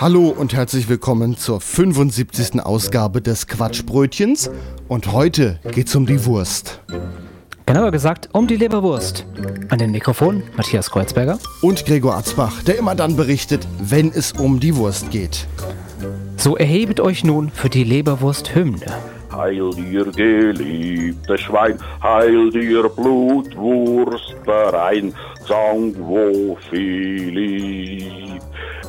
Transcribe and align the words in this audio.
Hallo 0.00 0.28
und 0.28 0.54
herzlich 0.54 0.88
willkommen 0.88 1.36
zur 1.36 1.60
75. 1.60 2.62
Ausgabe 2.62 3.20
des 3.20 3.48
Quatschbrötchens. 3.48 4.48
Und 4.86 5.10
heute 5.10 5.58
geht's 5.72 5.96
um 5.96 6.06
die 6.06 6.24
Wurst. 6.24 6.80
Genauer 7.66 7.90
gesagt 7.90 8.28
um 8.32 8.46
die 8.46 8.54
Leberwurst. 8.54 9.26
An 9.70 9.78
den 9.78 9.90
Mikrofon 9.90 10.44
Matthias 10.56 10.92
Kreuzberger. 10.92 11.40
Und 11.62 11.84
Gregor 11.84 12.14
Atzbach, 12.14 12.62
der 12.62 12.78
immer 12.78 12.94
dann 12.94 13.16
berichtet, 13.16 13.66
wenn 13.80 14.12
es 14.12 14.30
um 14.30 14.60
die 14.60 14.76
Wurst 14.76 15.10
geht. 15.10 15.48
So 16.36 16.56
erhebet 16.56 17.00
euch 17.00 17.24
nun 17.24 17.50
für 17.50 17.68
die 17.68 17.82
Leberwurst-Hymne. 17.82 18.86
Heil 19.32 19.70
dir, 19.70 20.04
geliebtes 20.04 21.40
Schwein, 21.40 21.76
heil 22.00 22.50
dir, 22.50 22.88
Blutwursterein, 22.88 25.12
Sang 25.44 25.92
wo 25.98 26.56
viel 26.70 28.27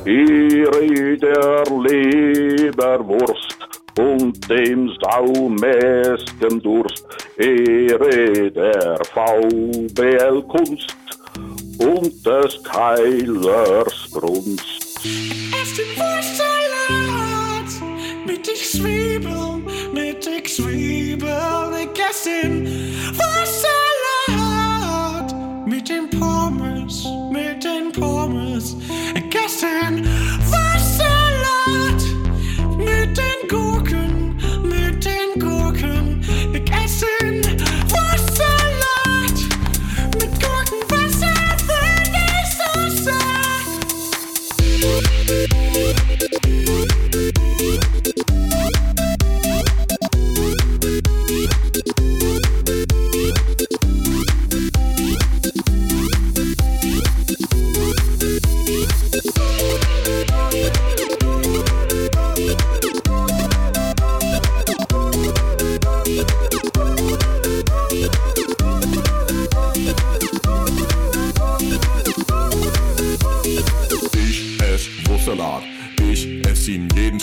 lieb. 0.04 0.50
Ehre 0.72 1.16
der 1.16 1.64
Leberwurst 1.88 3.58
und 3.98 4.48
dem 4.48 4.90
saumäßigen 5.02 6.62
Durst, 6.62 7.04
Ehre 7.36 8.50
der 8.50 8.98
VBL-Kunst 9.14 10.96
und 11.78 12.26
des 12.26 12.62
Keilers 12.62 14.10
Brunst. 14.12 15.00
Erst 15.58 15.78
den 15.78 15.96
Wurstsalat 15.96 17.70
mit 18.26 18.46
den 18.46 18.56
Zwiebeln, 18.56 19.64
mit 19.92 20.26
den 20.26 20.44
Zwiebeln 20.44 21.72
gegessen. 21.72 22.68
Wurstsalat 23.14 23.70
mit 25.66 25.88
den 25.88 26.10
Pommes, 26.10 27.04
mit 27.32 27.64
den 27.64 27.92
Pommes 27.92 28.76
gegessen. 29.58 30.69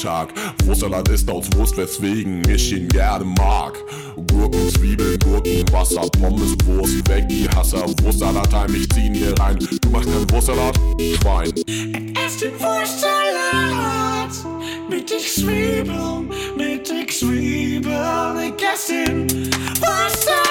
Ihn 0.07 0.13
jeden 0.13 0.28
Tag. 0.28 0.34
Wurstsalat 0.66 1.09
ist 1.09 1.29
aus 1.29 1.47
Wurst, 1.56 1.78
weswegen 1.78 2.47
ich 2.50 2.73
ihn 2.73 2.88
gerne 2.90 3.25
mag. 3.25 3.78
Gurken, 4.31 4.69
Zwiebeln, 4.73 5.19
Gurken, 5.19 5.63
Wasser, 5.72 6.07
Pommes, 6.19 6.56
Wurst, 6.66 7.07
weg 7.09 7.28
die 7.29 7.47
Hasser. 7.56 7.85
Wurstsalat 8.01 8.53
heim, 8.53 8.75
ich 8.75 8.90
zieh 8.90 9.07
ihn 9.07 9.13
hier 9.13 9.38
rein. 9.40 9.57
Du 9.59 9.90
machst 9.90 10.09
keinen 10.09 10.29
Wurstsalat? 10.31 10.79
Schwein. 11.22 11.53
Erst 12.22 12.41
den 12.41 12.53
Wurstsalat 12.59 14.31
mit 14.90 15.09
den 15.09 15.19
Zwiebeln, 15.19 16.29
mit 16.57 16.90
den 16.90 17.07
Zwiebeln 17.09 18.51
gegessen. 18.57 19.50
Wurstsalat 19.79 20.47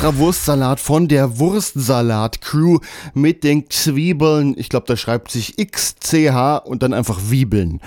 extra 0.00 0.16
Wurstsalat 0.16 0.80
von 0.80 1.08
der 1.08 1.38
Wurstsalat-Crew 1.38 2.78
mit 3.12 3.44
den 3.44 3.68
Zwiebeln. 3.68 4.54
Ich 4.56 4.70
glaube, 4.70 4.86
da 4.86 4.96
schreibt 4.96 5.30
sich 5.30 5.58
XCH 5.58 6.62
und 6.64 6.82
dann 6.82 6.94
einfach 6.94 7.20
Wiebeln. 7.28 7.82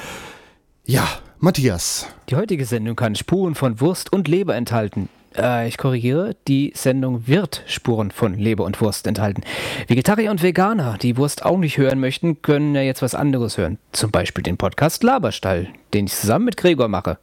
Ja, 0.86 1.08
Matthias. 1.40 2.06
Die 2.30 2.36
heutige 2.36 2.66
Sendung 2.66 2.96
kann 2.96 3.16
Spuren 3.16 3.56
von 3.56 3.82
Wurst 3.82 4.14
und 4.14 4.28
Leber 4.28 4.54
enthalten. 4.54 5.10
Äh, 5.38 5.68
ich 5.68 5.78
korrigiere, 5.78 6.36
die 6.48 6.72
Sendung 6.76 7.28
wird 7.28 7.64
Spuren 7.66 8.12
von 8.12 8.38
Leber 8.38 8.66
und 8.66 8.80
Wurst 8.82 9.08
enthalten. 9.08 9.44
Vegetarier 9.88 10.32
und 10.32 10.44
Veganer, 10.44 10.98
die 11.02 11.18
Wurst 11.18 11.46
auch 11.46 11.58
nicht 11.58 11.78
hören 11.78 12.00
möchten, 12.00 12.42
können 12.42 12.76
ja 12.76 12.82
jetzt 12.82 13.02
was 13.02 13.16
anderes 13.16 13.58
hören. 13.58 13.78
Zum 13.92 14.12
Beispiel 14.12 14.44
den 14.44 14.58
Podcast 14.58 15.04
Laberstall, 15.04 15.68
den 15.94 16.06
ich 16.06 16.14
zusammen 16.14 16.46
mit 16.46 16.58
Gregor 16.58 16.88
mache. 16.88 17.18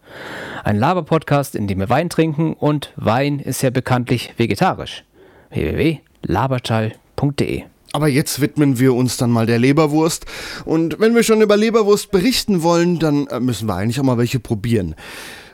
Ein 0.64 0.76
Laber-Podcast, 0.76 1.54
in 1.54 1.66
dem 1.66 1.78
wir 1.78 1.88
Wein 1.88 2.10
trinken 2.10 2.54
und 2.54 2.92
Wein 2.96 3.38
ist 3.38 3.62
ja 3.62 3.70
bekanntlich 3.70 4.34
vegetarisch. 4.36 5.04
www.laberstall.de 5.50 7.62
Aber 7.92 8.08
jetzt 8.08 8.40
widmen 8.40 8.78
wir 8.78 8.94
uns 8.94 9.16
dann 9.16 9.30
mal 9.30 9.46
der 9.46 9.58
Leberwurst. 9.58 10.26
Und 10.64 11.00
wenn 11.00 11.14
wir 11.14 11.22
schon 11.22 11.42
über 11.42 11.56
Leberwurst 11.56 12.10
berichten 12.10 12.62
wollen, 12.62 12.98
dann 12.98 13.26
äh, 13.28 13.40
müssen 13.40 13.66
wir 13.66 13.74
eigentlich 13.74 14.00
auch 14.00 14.04
mal 14.04 14.18
welche 14.18 14.40
probieren. 14.40 14.94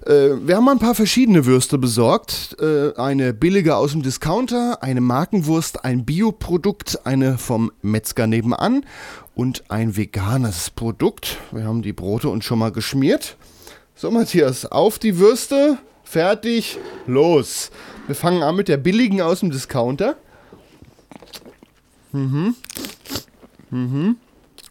Äh, 0.07 0.47
Wir 0.47 0.57
haben 0.57 0.69
ein 0.69 0.79
paar 0.79 0.95
verschiedene 0.95 1.47
Würste 1.47 1.79
besorgt. 1.79 2.57
Äh, 2.61 2.95
Eine 2.97 3.33
billige 3.35 3.77
aus 3.77 3.93
dem 3.93 4.03
Discounter, 4.03 4.83
eine 4.83 5.01
Markenwurst, 5.01 5.85
ein 5.85 6.05
Bioprodukt, 6.05 7.05
eine 7.07 7.39
vom 7.39 7.73
Metzger 7.83 8.27
nebenan 8.27 8.85
und 9.35 9.65
ein 9.71 9.97
veganes 9.97 10.71
Produkt. 10.71 11.39
Wir 11.53 11.65
haben 11.65 11.83
die 11.83 11.93
Brote 11.93 12.29
uns 12.29 12.45
schon 12.45 12.59
mal 12.59 12.73
geschmiert. 12.73 13.37
So, 13.95 14.11
Matthias, 14.11 14.67
auf 14.67 14.99
die 14.99 15.19
Würste. 15.19 15.79
Fertig, 16.05 16.79
los. 17.07 17.71
Wir 18.07 18.15
fangen 18.15 18.43
an 18.45 18.55
mit 18.55 18.69
der 18.69 18.77
billigen 18.77 19.21
aus 19.21 19.41
dem 19.41 19.51
Discounter. 19.51 20.15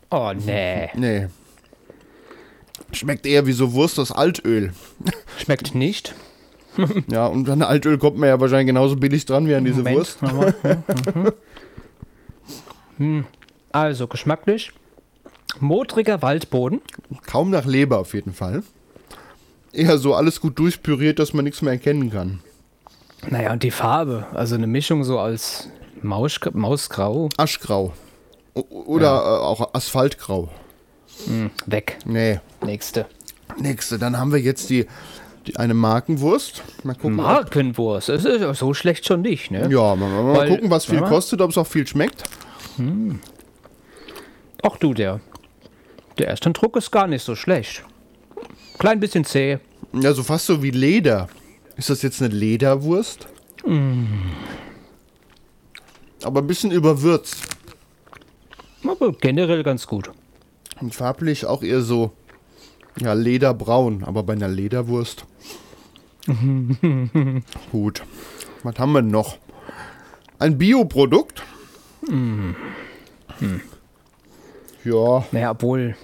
Oh, 0.10 0.32
nee. 0.34 0.90
Nee. 0.96 1.28
Schmeckt 2.96 3.26
eher 3.26 3.46
wie 3.46 3.52
so 3.52 3.74
Wurst 3.74 4.00
aus 4.00 4.12
Altöl. 4.12 4.74
Schmeckt 5.38 5.76
nicht. 5.76 6.14
Ja, 7.08 7.28
und 7.28 7.50
an 7.50 7.62
Altöl 7.62 7.98
kommt 7.98 8.18
man 8.18 8.28
ja 8.28 8.38
wahrscheinlich 8.42 8.68
genauso 8.68 8.98
billig 8.98 9.26
dran 9.26 9.48
wie 9.48 9.56
an 9.56 9.64
diese 9.64 9.78
Moment, 9.78 9.96
Wurst. 9.98 10.20
Mhm. 10.24 11.32
Hm, 12.98 13.26
Also, 13.72 14.08
geschmacklich. 14.08 14.74
Modriger 15.62 16.22
Waldboden. 16.22 16.82
Kaum 17.28 17.50
nach 17.50 17.66
Leber 17.66 18.00
auf 18.00 18.14
jeden 18.14 18.34
Fall. 18.34 18.64
Eher 19.72 19.98
so 19.98 20.16
alles 20.16 20.42
gut 20.42 20.60
durchpüriert, 20.60 21.18
dass 21.20 21.34
man 21.34 21.46
nichts 21.46 21.62
mehr 21.62 21.74
erkennen 21.74 22.12
kann. 22.12 22.40
Naja, 23.30 23.54
und 23.54 23.64
die 23.64 23.72
Farbe. 23.72 24.26
Also 24.34 24.56
eine 24.56 24.68
Mischung 24.68 25.04
so 25.04 25.20
als 25.20 25.70
Maus, 26.02 26.40
Mausgrau. 26.54 27.30
Aschgrau. 27.38 27.94
O 28.54 28.62
oder 28.86 29.08
äh, 29.16 29.44
auch 29.44 29.74
Asphaltgrau. 29.74 30.50
Weg. 31.66 31.98
Nee. 32.06 32.40
Nächste. 32.64 33.06
Nächste, 33.58 33.98
dann 34.00 34.18
haben 34.18 34.32
wir 34.32 34.40
jetzt 34.40 34.70
die, 34.70 34.86
die 35.48 35.56
eine 35.58 35.74
Markenwurst. 35.74 36.64
Mal 36.84 36.94
gucken. 36.96 37.16
Markenwurst. 37.16 38.10
Das 38.10 38.26
ist 38.26 38.42
ja 38.42 38.54
so 38.54 38.74
schlecht 38.74 39.06
schon 39.06 39.22
nicht, 39.22 39.52
ne? 39.52 39.70
Ja, 39.72 39.96
mal, 39.96 40.10
mal, 40.24 40.36
Weil- 40.38 40.50
gucken, 40.50 40.70
was 40.70 40.86
viel 40.86 41.02
kostet, 41.02 41.42
ob 41.42 41.52
es 41.52 41.58
auch 41.58 41.68
viel 41.68 41.86
schmeckt. 41.88 42.24
Ach 44.64 44.78
du, 44.78 44.94
der. 44.94 45.20
Der 46.18 46.28
erste 46.28 46.52
Druck 46.52 46.76
ist 46.78 46.92
gar 46.92 47.08
nicht 47.08 47.24
so 47.24 47.36
schlecht. 47.36 47.84
Klein 48.80 49.00
bisschen 49.00 49.24
zäh. 49.26 49.60
Ja, 49.94 50.14
so 50.14 50.24
fast 50.24 50.46
so 50.48 50.62
wie 50.64 50.72
Leder. 50.72 51.30
Ist 51.78 51.90
das 51.90 52.02
jetzt 52.02 52.22
eine 52.22 52.34
Lederwurst? 52.34 53.28
Aber 56.24 56.42
ein 56.42 56.48
bisschen 56.48 56.72
überwürzt. 56.72 57.38
Aber 58.88 59.12
generell 59.14 59.64
ganz 59.64 59.88
gut. 59.88 60.10
Und 60.82 60.94
farblich 60.94 61.46
auch 61.46 61.64
eher 61.64 61.82
so, 61.82 62.12
ja, 63.00 63.14
lederbraun, 63.14 64.04
aber 64.04 64.24
bei 64.24 64.34
einer 64.34 64.48
Lederwurst. 64.50 65.26
Gut. 67.72 68.04
Was 68.64 68.80
haben 68.80 68.92
wir 68.94 69.02
noch? 69.02 69.38
Ein 70.40 70.58
Bioprodukt. 70.58 71.44
Ja, 74.84 75.26
Naja, 75.32 75.52
obwohl. 75.52 75.96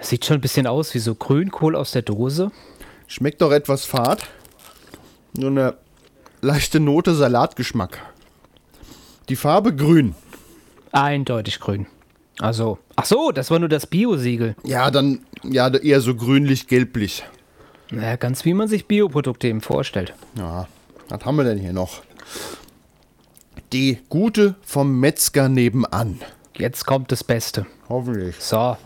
Sieht 0.00 0.24
schon 0.24 0.38
ein 0.38 0.40
bisschen 0.40 0.66
aus 0.66 0.94
wie 0.94 0.98
so 0.98 1.14
Grünkohl 1.14 1.76
aus 1.76 1.90
der 1.92 2.02
Dose. 2.02 2.50
schmeckt 3.06 3.42
doch 3.42 3.52
etwas 3.52 3.84
fad. 3.84 4.28
Nur 5.34 5.50
eine 5.50 5.76
leichte 6.40 6.80
Note 6.80 7.14
Salatgeschmack. 7.14 7.98
Die 9.28 9.36
Farbe 9.36 9.74
grün. 9.74 10.14
Eindeutig 10.92 11.60
grün. 11.60 11.86
Also, 12.40 12.78
ach 12.96 13.04
so, 13.04 13.32
das 13.32 13.50
war 13.50 13.58
nur 13.58 13.68
das 13.68 13.86
Bio-Siegel. 13.86 14.56
Ja, 14.64 14.90
dann 14.90 15.20
ja 15.42 15.68
eher 15.74 16.00
so 16.00 16.14
grünlich-gelblich. 16.14 17.22
Naja, 17.90 18.16
ganz 18.16 18.44
wie 18.44 18.54
man 18.54 18.68
sich 18.68 18.86
Bioprodukte 18.86 19.48
eben 19.48 19.60
vorstellt. 19.60 20.14
Ja, 20.36 20.68
was 21.08 21.24
haben 21.24 21.36
wir 21.36 21.44
denn 21.44 21.58
hier 21.58 21.72
noch? 21.72 22.02
Die 23.72 23.98
gute 24.08 24.54
vom 24.62 24.98
Metzger 25.00 25.48
nebenan. 25.48 26.20
Jetzt 26.56 26.86
kommt 26.86 27.12
das 27.12 27.22
Beste. 27.24 27.66
Hoffentlich. 27.88 28.36
So, 28.38 28.76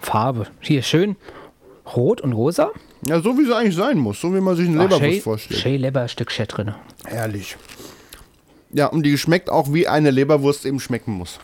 Farbe. 0.00 0.46
Hier 0.60 0.82
schön 0.82 1.16
rot 1.96 2.20
und 2.20 2.32
rosa. 2.32 2.70
Ja, 3.06 3.20
so 3.20 3.36
wie 3.36 3.42
es 3.42 3.50
eigentlich 3.52 3.76
sein 3.76 3.98
muss, 3.98 4.20
so 4.20 4.34
wie 4.34 4.40
man 4.40 4.56
sich 4.56 4.66
einen 4.66 4.78
Ach, 4.78 4.84
Leberwurst 4.84 5.12
schön- 5.12 5.20
vorstellt. 5.22 5.60
Schön 5.60 5.80
Leberstückchen 5.80 6.46
drin. 6.46 6.74
Herrlich. 7.04 7.56
Ja, 8.72 8.86
und 8.86 9.02
die 9.04 9.18
schmeckt 9.18 9.50
auch 9.50 9.72
wie 9.72 9.86
eine 9.86 10.10
Leberwurst 10.10 10.64
eben 10.64 10.80
schmecken 10.80 11.12
muss. 11.12 11.38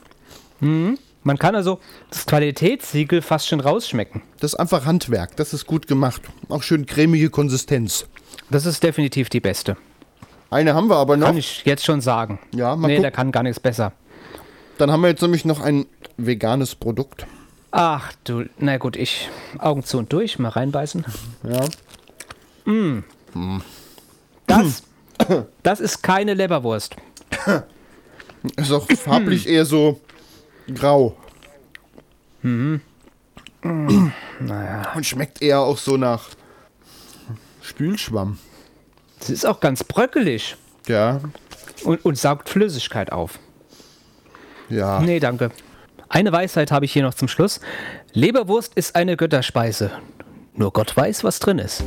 Man 1.22 1.38
kann 1.38 1.55
also 1.55 1.78
das 2.11 2.25
Qualitätssiegel 2.26 3.20
fast 3.22 3.46
schon 3.49 3.61
rausschmecken. 3.61 4.22
Das 4.40 4.55
ist 4.55 4.58
einfach 4.58 4.87
Handwerk, 4.87 5.37
das 5.37 5.52
ist 5.52 5.67
gut 5.67 5.87
gemacht. 5.87 6.22
Auch 6.49 6.62
schön 6.62 6.87
cremige 6.87 7.28
Konsistenz. 7.31 8.06
Das 8.49 8.64
ist 8.67 8.82
definitiv 8.82 9.28
die 9.28 9.40
beste. 9.40 9.76
Eine 10.50 10.75
haben 10.75 10.88
wir 10.88 10.96
aber 10.96 11.17
noch. 11.17 11.26
Kann 11.28 11.37
ich 11.37 11.62
jetzt 11.64 11.84
schon 11.84 12.00
sagen. 12.00 12.38
Ja, 12.55 12.75
mal 12.75 12.88
Nee, 12.88 12.94
gucken. 12.94 13.02
der 13.02 13.11
kann 13.12 13.32
gar 13.32 13.43
nichts 13.43 13.61
besser. 13.61 13.93
Dann 14.78 14.90
haben 14.90 15.02
wir 15.02 15.08
jetzt 15.11 15.20
nämlich 15.22 15.44
noch 15.44 15.61
ein 15.61 15.87
veganes 16.17 16.75
Produkt. 16.75 17.26
Ach 17.70 18.12
du, 18.24 18.44
na 18.58 18.79
gut, 18.79 18.96
ich 18.96 19.29
Augen 19.58 19.84
zu 19.84 19.98
und 19.98 20.12
durch, 20.12 20.39
mal 20.39 20.48
reinbeißen. 20.48 21.05
Ja. 21.44 21.67
Das, 24.46 24.82
das 25.62 25.81
ist 25.81 26.03
keine 26.03 26.34
Leberwurst. 26.34 26.96
Ist 28.56 28.72
auch 28.72 28.86
farblich 28.91 29.46
eher 29.48 29.65
so 29.65 30.00
grau. 30.74 31.17
Naja, 33.62 34.93
Und 34.94 35.05
schmeckt 35.06 35.43
eher 35.43 35.60
auch 35.60 35.77
so 35.79 35.96
nach 35.96 36.29
Spülschwamm. 37.62 38.39
es 39.20 39.31
ist 39.31 39.46
auch 39.46 39.60
ganz 39.60 39.84
bröckelig 39.84 40.56
Ja. 40.86 41.20
und, 41.84 42.05
und 42.05 42.17
saugt 42.19 42.48
Flüssigkeit 42.48 43.12
auf. 43.12 43.39
Ja. 44.70 45.00
Nee, 45.00 45.20
danke. 45.20 45.50
Eine 46.08 46.32
Weisheit 46.32 46.72
habe 46.72 46.84
ich 46.86 46.93
hier 46.93 47.03
noch 47.03 47.15
zum 47.15 47.29
Schluss. 47.29 47.60
Leberwurst 48.12 48.74
ist 48.74 48.96
eine 48.96 49.17
Götterspeise. 49.17 49.91
Nur 50.55 50.72
Gott 50.72 50.96
weiß, 50.96 51.22
was 51.24 51.39
drin 51.39 51.58
ist. 51.58 51.84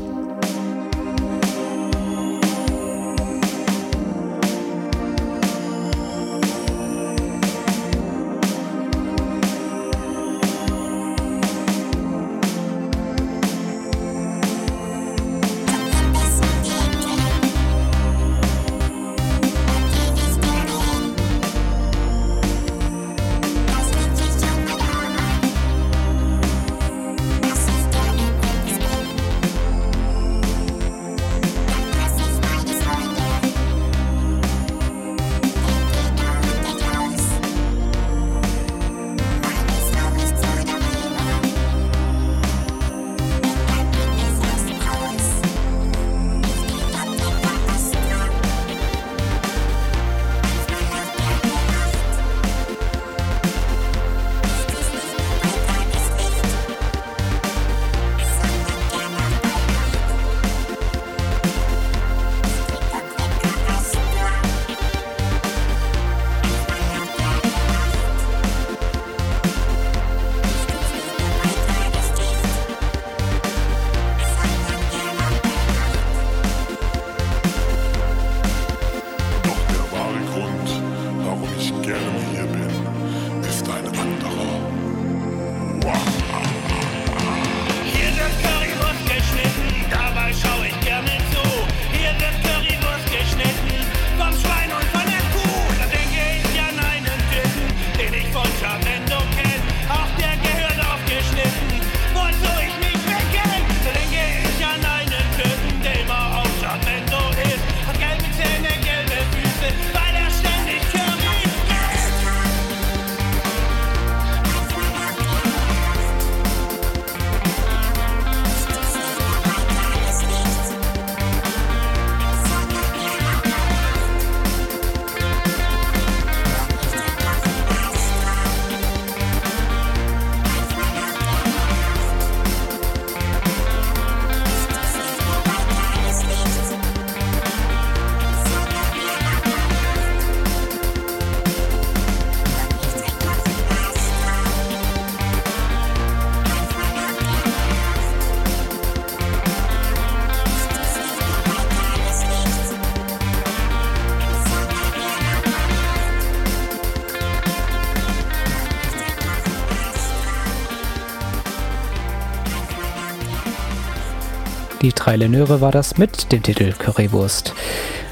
Die 164.83 164.91
drei 164.91 165.15
Lenöre 165.15 165.61
war 165.61 165.71
das 165.71 165.97
mit 165.97 166.33
dem 166.33 166.43
Titel 166.43 166.73
Currywurst. 166.73 167.53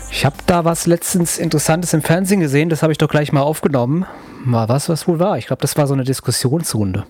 Ich 0.10 0.26
habe 0.26 0.38
da 0.48 0.64
was 0.64 0.88
letztens 0.88 1.38
Interessantes 1.38 1.94
im 1.94 2.02
Fernsehen 2.02 2.40
gesehen, 2.40 2.70
das 2.70 2.82
habe 2.82 2.94
ich 2.94 2.98
doch 2.98 3.10
gleich 3.10 3.34
mal 3.34 3.42
aufgenommen. 3.42 4.06
Mal 4.46 4.70
was, 4.70 4.88
was 4.88 5.06
wohl 5.06 5.20
war. 5.20 5.38
Ich 5.38 5.48
glaube, 5.48 5.62
das 5.62 5.76
war 5.76 5.86
so 5.86 5.94
eine 5.94 6.06
Diskussionsrunde. 6.06 7.04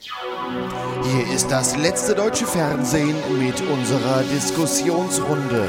Hier 0.00 1.34
ist 1.34 1.50
das 1.50 1.76
letzte 1.76 2.14
deutsche 2.14 2.46
Fernsehen 2.46 3.16
mit 3.38 3.60
unserer 3.70 4.22
Diskussionsrunde. 4.34 5.68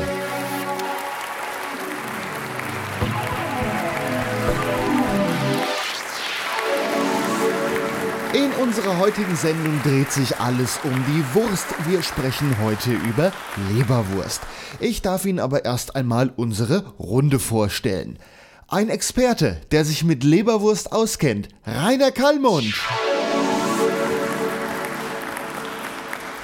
Unserer 8.57 8.97
heutigen 8.97 9.35
Sendung 9.35 9.81
dreht 9.83 10.11
sich 10.11 10.39
alles 10.39 10.79
um 10.83 10.91
die 10.91 11.35
Wurst. 11.35 11.67
Wir 11.87 12.01
sprechen 12.01 12.57
heute 12.61 12.91
über 12.91 13.31
Leberwurst. 13.71 14.41
Ich 14.79 15.01
darf 15.01 15.25
Ihnen 15.25 15.39
aber 15.39 15.65
erst 15.65 15.95
einmal 15.95 16.31
unsere 16.35 16.85
Runde 16.99 17.39
vorstellen. 17.39 18.19
Ein 18.67 18.89
Experte, 18.89 19.61
der 19.71 19.85
sich 19.85 20.03
mit 20.03 20.23
Leberwurst 20.23 20.91
auskennt, 20.91 21.49
Rainer 21.65 22.11
Kallmund. 22.11 22.73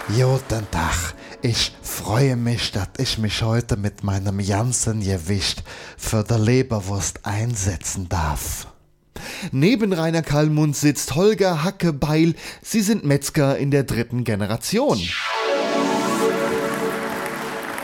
Guten 0.07 0.67
Tag. 0.71 1.13
Ich 1.41 1.73
freue 1.81 2.35
mich, 2.35 2.71
dass 2.71 2.87
ich 2.97 3.17
mich 3.17 3.41
heute 3.41 3.75
mit 3.75 4.03
meinem 4.03 4.45
ganzen 4.45 5.01
Gewicht 5.01 5.63
für 5.97 6.23
die 6.23 6.35
Leberwurst 6.35 7.25
einsetzen 7.25 8.07
darf. 8.07 8.72
Neben 9.51 9.93
Rainer 9.93 10.21
Kallmund 10.21 10.75
sitzt 10.75 11.15
Holger 11.15 11.63
Hackebeil. 11.63 12.35
Sie 12.61 12.81
sind 12.81 13.05
Metzger 13.05 13.57
in 13.57 13.71
der 13.71 13.83
dritten 13.83 14.23
Generation. 14.23 14.99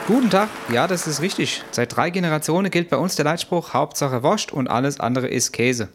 Guten 0.07 0.31
Tag, 0.31 0.49
ja, 0.73 0.87
das 0.87 1.05
ist 1.05 1.21
richtig. 1.21 1.63
Seit 1.69 1.95
drei 1.95 2.09
Generationen 2.09 2.71
gilt 2.71 2.89
bei 2.89 2.97
uns 2.97 3.15
der 3.15 3.25
Leitspruch 3.25 3.73
Hauptsache 3.73 4.23
Wurst 4.23 4.51
und 4.51 4.67
alles 4.67 4.99
andere 4.99 5.27
ist 5.27 5.51
Käse. 5.51 5.89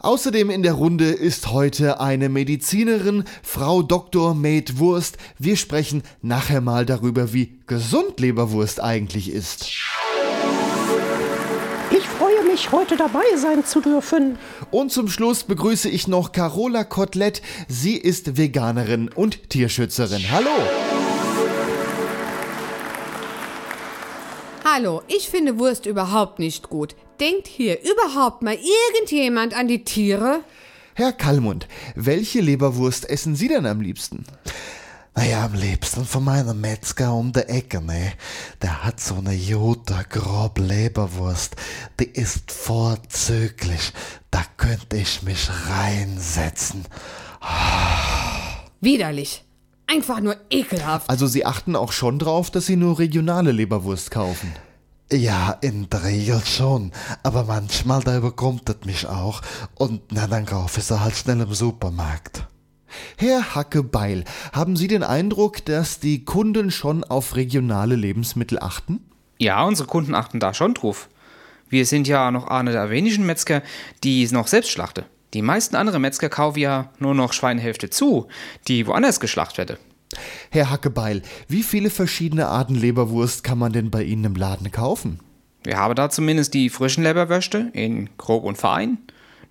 Außerdem 0.00 0.50
in 0.50 0.62
der 0.62 0.74
Runde 0.74 1.06
ist 1.06 1.50
heute 1.52 1.98
eine 1.98 2.28
Medizinerin, 2.28 3.24
Frau 3.42 3.82
Dr. 3.82 4.34
Med 4.34 4.78
Wurst. 4.78 5.16
Wir 5.38 5.56
sprechen 5.56 6.02
nachher 6.20 6.60
mal 6.60 6.84
darüber, 6.84 7.32
wie 7.32 7.60
gesund 7.66 8.20
Leberwurst 8.20 8.82
eigentlich 8.82 9.30
ist. 9.30 9.70
Ich 12.54 12.70
heute 12.70 12.96
dabei 12.96 13.24
sein 13.36 13.64
zu 13.64 13.80
dürfen. 13.80 14.38
Und 14.70 14.92
zum 14.92 15.08
Schluss 15.08 15.42
begrüße 15.42 15.88
ich 15.88 16.06
noch 16.06 16.30
Carola 16.30 16.84
Kotelett. 16.84 17.42
Sie 17.66 17.96
ist 17.96 18.36
Veganerin 18.36 19.08
und 19.12 19.50
Tierschützerin. 19.50 20.22
Hallo! 20.30 20.50
Hallo, 24.64 25.02
ich 25.08 25.28
finde 25.28 25.58
Wurst 25.58 25.84
überhaupt 25.84 26.38
nicht 26.38 26.68
gut. 26.68 26.94
Denkt 27.18 27.48
hier 27.48 27.78
überhaupt 27.82 28.42
mal 28.42 28.56
irgendjemand 28.92 29.52
an 29.52 29.66
die 29.66 29.82
Tiere? 29.82 30.40
Herr 30.94 31.12
Kallmund, 31.12 31.66
welche 31.96 32.40
Leberwurst 32.40 33.10
essen 33.10 33.34
Sie 33.34 33.48
denn 33.48 33.66
am 33.66 33.80
liebsten? 33.80 34.26
Naja, 35.16 35.44
am 35.44 35.54
liebsten 35.54 36.04
von 36.04 36.24
meinem 36.24 36.60
Metzger 36.60 37.14
um 37.14 37.32
die 37.32 37.40
Ecke, 37.40 37.80
ne? 37.80 38.12
Der 38.62 38.84
hat 38.84 38.98
so 38.98 39.16
eine 39.16 39.36
gute, 39.36 39.94
grob 40.10 40.58
Leberwurst. 40.58 41.54
Die 42.00 42.04
ist 42.06 42.50
vorzüglich. 42.50 43.92
Da 44.30 44.42
könnte 44.56 44.96
ich 44.96 45.22
mich 45.22 45.48
reinsetzen. 45.68 46.84
Widerlich. 48.80 49.44
Einfach 49.86 50.20
nur 50.20 50.36
ekelhaft. 50.50 51.08
Also 51.08 51.26
Sie 51.26 51.46
achten 51.46 51.76
auch 51.76 51.92
schon 51.92 52.18
drauf, 52.18 52.50
dass 52.50 52.66
Sie 52.66 52.76
nur 52.76 52.98
regionale 52.98 53.52
Leberwurst 53.52 54.10
kaufen. 54.10 54.52
Ja, 55.12 55.52
in 55.60 55.88
der 55.90 56.02
Regel 56.04 56.42
schon. 56.44 56.90
Aber 57.22 57.44
manchmal, 57.44 58.02
da 58.02 58.16
überkommt 58.16 58.68
es 58.68 58.84
mich 58.84 59.06
auch. 59.06 59.42
Und 59.74 60.00
na, 60.10 60.26
dann 60.26 60.46
kaufe 60.46 60.80
ich 60.80 60.86
sie 60.86 60.98
halt 60.98 61.14
schnell 61.14 61.40
im 61.40 61.54
Supermarkt. 61.54 62.48
Herr 63.16 63.54
Hackebeil, 63.54 64.24
haben 64.52 64.76
Sie 64.76 64.88
den 64.88 65.02
Eindruck, 65.02 65.64
dass 65.64 66.00
die 66.00 66.24
Kunden 66.24 66.70
schon 66.70 67.04
auf 67.04 67.36
regionale 67.36 67.96
Lebensmittel 67.96 68.58
achten? 68.58 69.00
Ja, 69.38 69.64
unsere 69.64 69.88
Kunden 69.88 70.14
achten 70.14 70.40
da 70.40 70.54
schon 70.54 70.74
drauf. 70.74 71.08
Wir 71.68 71.86
sind 71.86 72.06
ja 72.06 72.30
noch 72.30 72.46
einer 72.46 72.72
der 72.72 72.90
wenigen 72.90 73.26
Metzger, 73.26 73.62
die 74.02 74.26
noch 74.28 74.46
selbst 74.46 74.70
schlachten. 74.70 75.04
Die 75.32 75.42
meisten 75.42 75.74
anderen 75.74 76.02
Metzger 76.02 76.28
kaufen 76.28 76.60
ja 76.60 76.90
nur 76.98 77.14
noch 77.14 77.32
Schweinehälfte 77.32 77.90
zu, 77.90 78.28
die 78.68 78.86
woanders 78.86 79.18
geschlachtet 79.18 79.58
werden. 79.70 79.78
Herr 80.50 80.70
Hackebeil, 80.70 81.22
wie 81.48 81.64
viele 81.64 81.90
verschiedene 81.90 82.46
Arten 82.46 82.76
Leberwurst 82.76 83.42
kann 83.42 83.58
man 83.58 83.72
denn 83.72 83.90
bei 83.90 84.04
Ihnen 84.04 84.24
im 84.24 84.36
Laden 84.36 84.70
kaufen? 84.70 85.18
Wir 85.64 85.78
haben 85.78 85.94
da 85.94 86.10
zumindest 86.10 86.54
die 86.54 86.68
frischen 86.68 87.02
Leberwürste 87.02 87.70
in 87.72 88.10
grob 88.18 88.44
und 88.44 88.58
fein, 88.58 88.98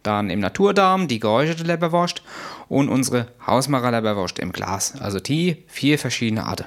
dann 0.04 0.30
im 0.30 0.40
Naturdarm 0.40 1.08
die 1.08 1.20
geräucherte 1.20 1.64
Leberwurst 1.64 2.22
und 2.70 2.90
unsere 2.90 3.28
Hausmacher 3.46 3.92
Leberwurst 3.92 4.40
im 4.40 4.52
Glas. 4.52 5.00
Also 5.02 5.20
die 5.20 5.64
vier 5.68 5.98
verschiedene 5.98 6.46
Arten. 6.46 6.66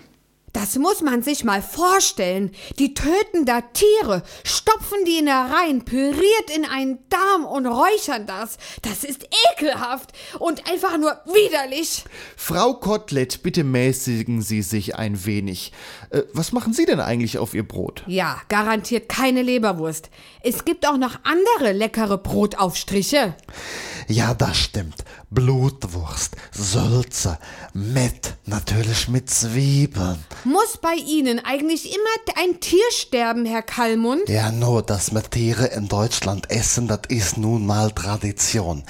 Das 0.57 0.77
muss 0.77 1.03
man 1.03 1.23
sich 1.23 1.45
mal 1.45 1.61
vorstellen. 1.61 2.51
Die 2.79 2.95
töten 2.95 3.45
da 3.45 3.61
Tiere, 3.61 4.23
stopfen 4.43 5.05
die 5.07 5.19
in 5.19 5.27
der 5.27 5.51
rein, 5.53 5.85
püriert 5.85 6.51
in 6.57 6.65
einen 6.65 6.99
Darm 7.11 7.45
und 7.45 7.67
räuchern 7.67 8.27
das. 8.27 8.57
Das 8.81 9.05
ist 9.05 9.29
ekelhaft 9.53 10.15
und 10.39 10.67
einfach 10.67 10.97
nur 10.97 11.11
widerlich. 11.27 12.07
Frau 12.39 12.73
Kotelett, 12.73 13.43
bitte 13.43 13.65
mäßigen 13.65 14.41
Sie 14.41 14.63
sich 14.63 14.97
ein 14.97 15.27
wenig. 15.27 15.73
Äh, 16.09 16.23
was 16.33 16.53
machen 16.53 16.73
Sie 16.73 16.87
denn 16.87 17.01
eigentlich 17.01 17.37
auf 17.37 17.53
Ihr 17.53 17.69
Brot? 17.69 18.03
Ja, 18.07 18.41
garantiert 18.49 19.11
keine 19.11 19.43
Leberwurst. 19.43 20.09
Es 20.43 20.65
gibt 20.65 20.89
auch 20.89 20.97
noch 20.97 21.19
andere 21.25 21.73
leckere 21.73 22.17
Brotaufstriche. 22.17 23.35
Ja, 24.09 24.35
das 24.35 24.57
stimmt. 24.57 25.05
Blutwurst, 25.31 26.37
Sülze, 26.53 27.39
mit, 27.75 28.35
natürlich 28.45 29.09
mit 29.09 29.29
Zwiebeln. 29.29 30.19
Muss 30.45 30.79
bei 30.81 30.95
Ihnen 30.95 31.41
eigentlich 31.45 31.87
immer 31.87 32.41
ein 32.41 32.61
Tier 32.61 32.85
sterben, 32.91 33.45
Herr 33.45 33.63
Kallmund? 33.63 34.29
Ja, 34.29 34.53
nur, 34.53 34.83
dass 34.83 35.13
wir 35.13 35.23
Tiere 35.23 35.67
in 35.67 35.89
Deutschland 35.89 36.51
essen, 36.51 36.87
das 36.87 37.01
ist 37.09 37.37
nun 37.37 37.67
mal 37.67 37.91
Tradition. 37.91 38.85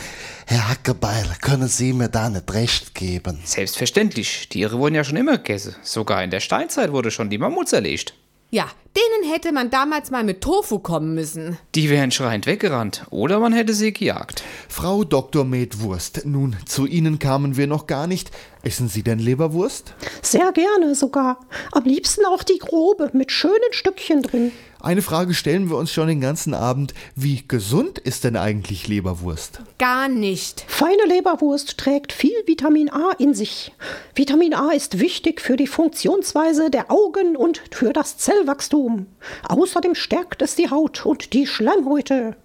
Herr 0.47 0.69
Hackebeil, 0.69 1.27
können 1.41 1.69
Sie 1.69 1.95
mir 1.95 2.11
da 2.11 2.29
nicht 2.29 2.53
recht 2.53 2.95
geben? 2.95 3.41
Selbstverständlich, 3.45 4.51
Tiere 4.51 4.79
wurden 4.79 4.95
ja 4.95 5.05
schon 5.05 5.17
immer 5.17 5.39
gegessen. 5.39 5.75
Sogar 5.83 6.23
in 6.23 6.31
der 6.31 6.41
Steinzeit 6.41 6.93
wurde 6.93 7.11
schon 7.11 7.31
die 7.31 7.39
Mammut 7.39 7.69
zerlegt. 7.69 8.15
Ja, 8.51 8.71
denen 8.97 9.31
hätte 9.31 9.53
man 9.53 9.71
damals 9.71 10.11
mal 10.11 10.25
mit 10.25 10.41
Tofu 10.41 10.79
kommen 10.79 11.15
müssen. 11.15 11.59
Die 11.75 11.91
wären 11.91 12.11
schreiend 12.11 12.47
weggerannt 12.47 13.05
oder 13.11 13.39
man 13.39 13.53
hätte 13.53 13.75
sie 13.75 13.93
gejagt. 13.93 14.43
Frau 14.69 15.05
Dr. 15.05 15.45
Med 15.45 15.81
Wurst, 15.81 16.23
nun, 16.25 16.57
zu 16.65 16.87
Ihnen 16.87 17.19
kamen 17.19 17.57
wir 17.57 17.67
noch 17.67 17.87
gar 17.87 18.07
nicht. 18.07 18.31
Essen 18.63 18.89
Sie 18.89 19.03
denn 19.03 19.19
Leberwurst? 19.19 19.95
Sehr 20.23 20.51
gerne 20.53 20.95
sogar. 20.95 21.41
Am 21.73 21.85
liebsten 21.85 22.25
auch 22.27 22.43
die 22.43 22.59
grobe 22.59 23.11
mit 23.13 23.31
schönen 23.31 23.73
Stückchen 23.73 24.23
drin. 24.23 24.53
Eine 24.87 25.03
Frage 25.03 25.35
stellen 25.35 25.69
wir 25.69 25.79
uns 25.79 25.91
schon 25.91 26.07
den 26.07 26.21
ganzen 26.21 26.55
Abend. 26.55 26.95
Wie 27.17 27.43
gesund 27.49 27.99
ist 27.99 28.23
denn 28.23 28.37
eigentlich 28.37 28.87
Leberwurst? 28.87 29.59
Gar 29.81 30.07
nicht. 30.07 30.65
Feine 30.69 31.07
Leberwurst 31.09 31.77
trägt 31.77 32.13
viel 32.13 32.37
Vitamin 32.47 32.93
A 32.93 33.11
in 33.19 33.35
sich. 33.35 33.73
Vitamin 34.15 34.55
A 34.55 34.71
ist 34.71 35.01
wichtig 35.01 35.41
für 35.41 35.57
die 35.57 35.67
Funktionsweise 35.67 36.71
der 36.71 36.93
Augen 36.93 37.35
und 37.35 37.63
für 37.73 37.93
das 37.93 38.17
Zellwachstum. 38.19 39.07
Außerdem 39.49 39.97
stärkt 39.97 40.41
es 40.41 40.55
die 40.55 40.71
Haut 40.71 41.05
und 41.05 41.33
die 41.33 41.49
Schleimhäute. 41.49 42.37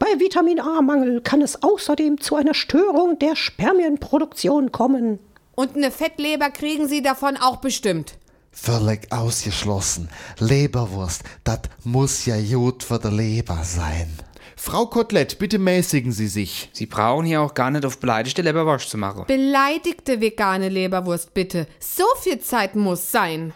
Bei 0.00 0.18
Vitamin 0.18 0.58
A-Mangel 0.58 1.20
kann 1.20 1.42
es 1.42 1.62
außerdem 1.62 2.20
zu 2.20 2.34
einer 2.34 2.54
Störung 2.54 3.20
der 3.20 3.36
Spermienproduktion 3.36 4.72
kommen. 4.72 5.20
Und 5.54 5.76
eine 5.76 5.92
Fettleber 5.92 6.50
kriegen 6.50 6.88
Sie 6.88 7.02
davon 7.02 7.36
auch 7.36 7.58
bestimmt. 7.58 8.14
Völlig 8.54 9.10
ausgeschlossen. 9.12 10.08
Leberwurst, 10.38 11.22
das 11.42 11.60
muss 11.82 12.24
ja 12.24 12.40
gut 12.40 12.82
für 12.82 12.98
die 12.98 13.08
Leber 13.08 13.60
sein. 13.64 14.16
Frau 14.56 14.86
Kotelett, 14.86 15.38
bitte 15.38 15.58
mäßigen 15.58 16.12
Sie 16.12 16.28
sich. 16.28 16.70
Sie 16.72 16.86
brauchen 16.86 17.26
hier 17.26 17.42
auch 17.42 17.52
gar 17.52 17.70
nicht 17.70 17.84
auf 17.84 17.98
beleidigte 17.98 18.40
Leberwurst 18.40 18.88
zu 18.88 18.96
machen. 18.96 19.24
Beleidigte 19.26 20.20
vegane 20.20 20.70
Leberwurst 20.70 21.34
bitte. 21.34 21.66
So 21.80 22.04
viel 22.22 22.38
Zeit 22.38 22.74
muss 22.74 23.10
sein. 23.10 23.52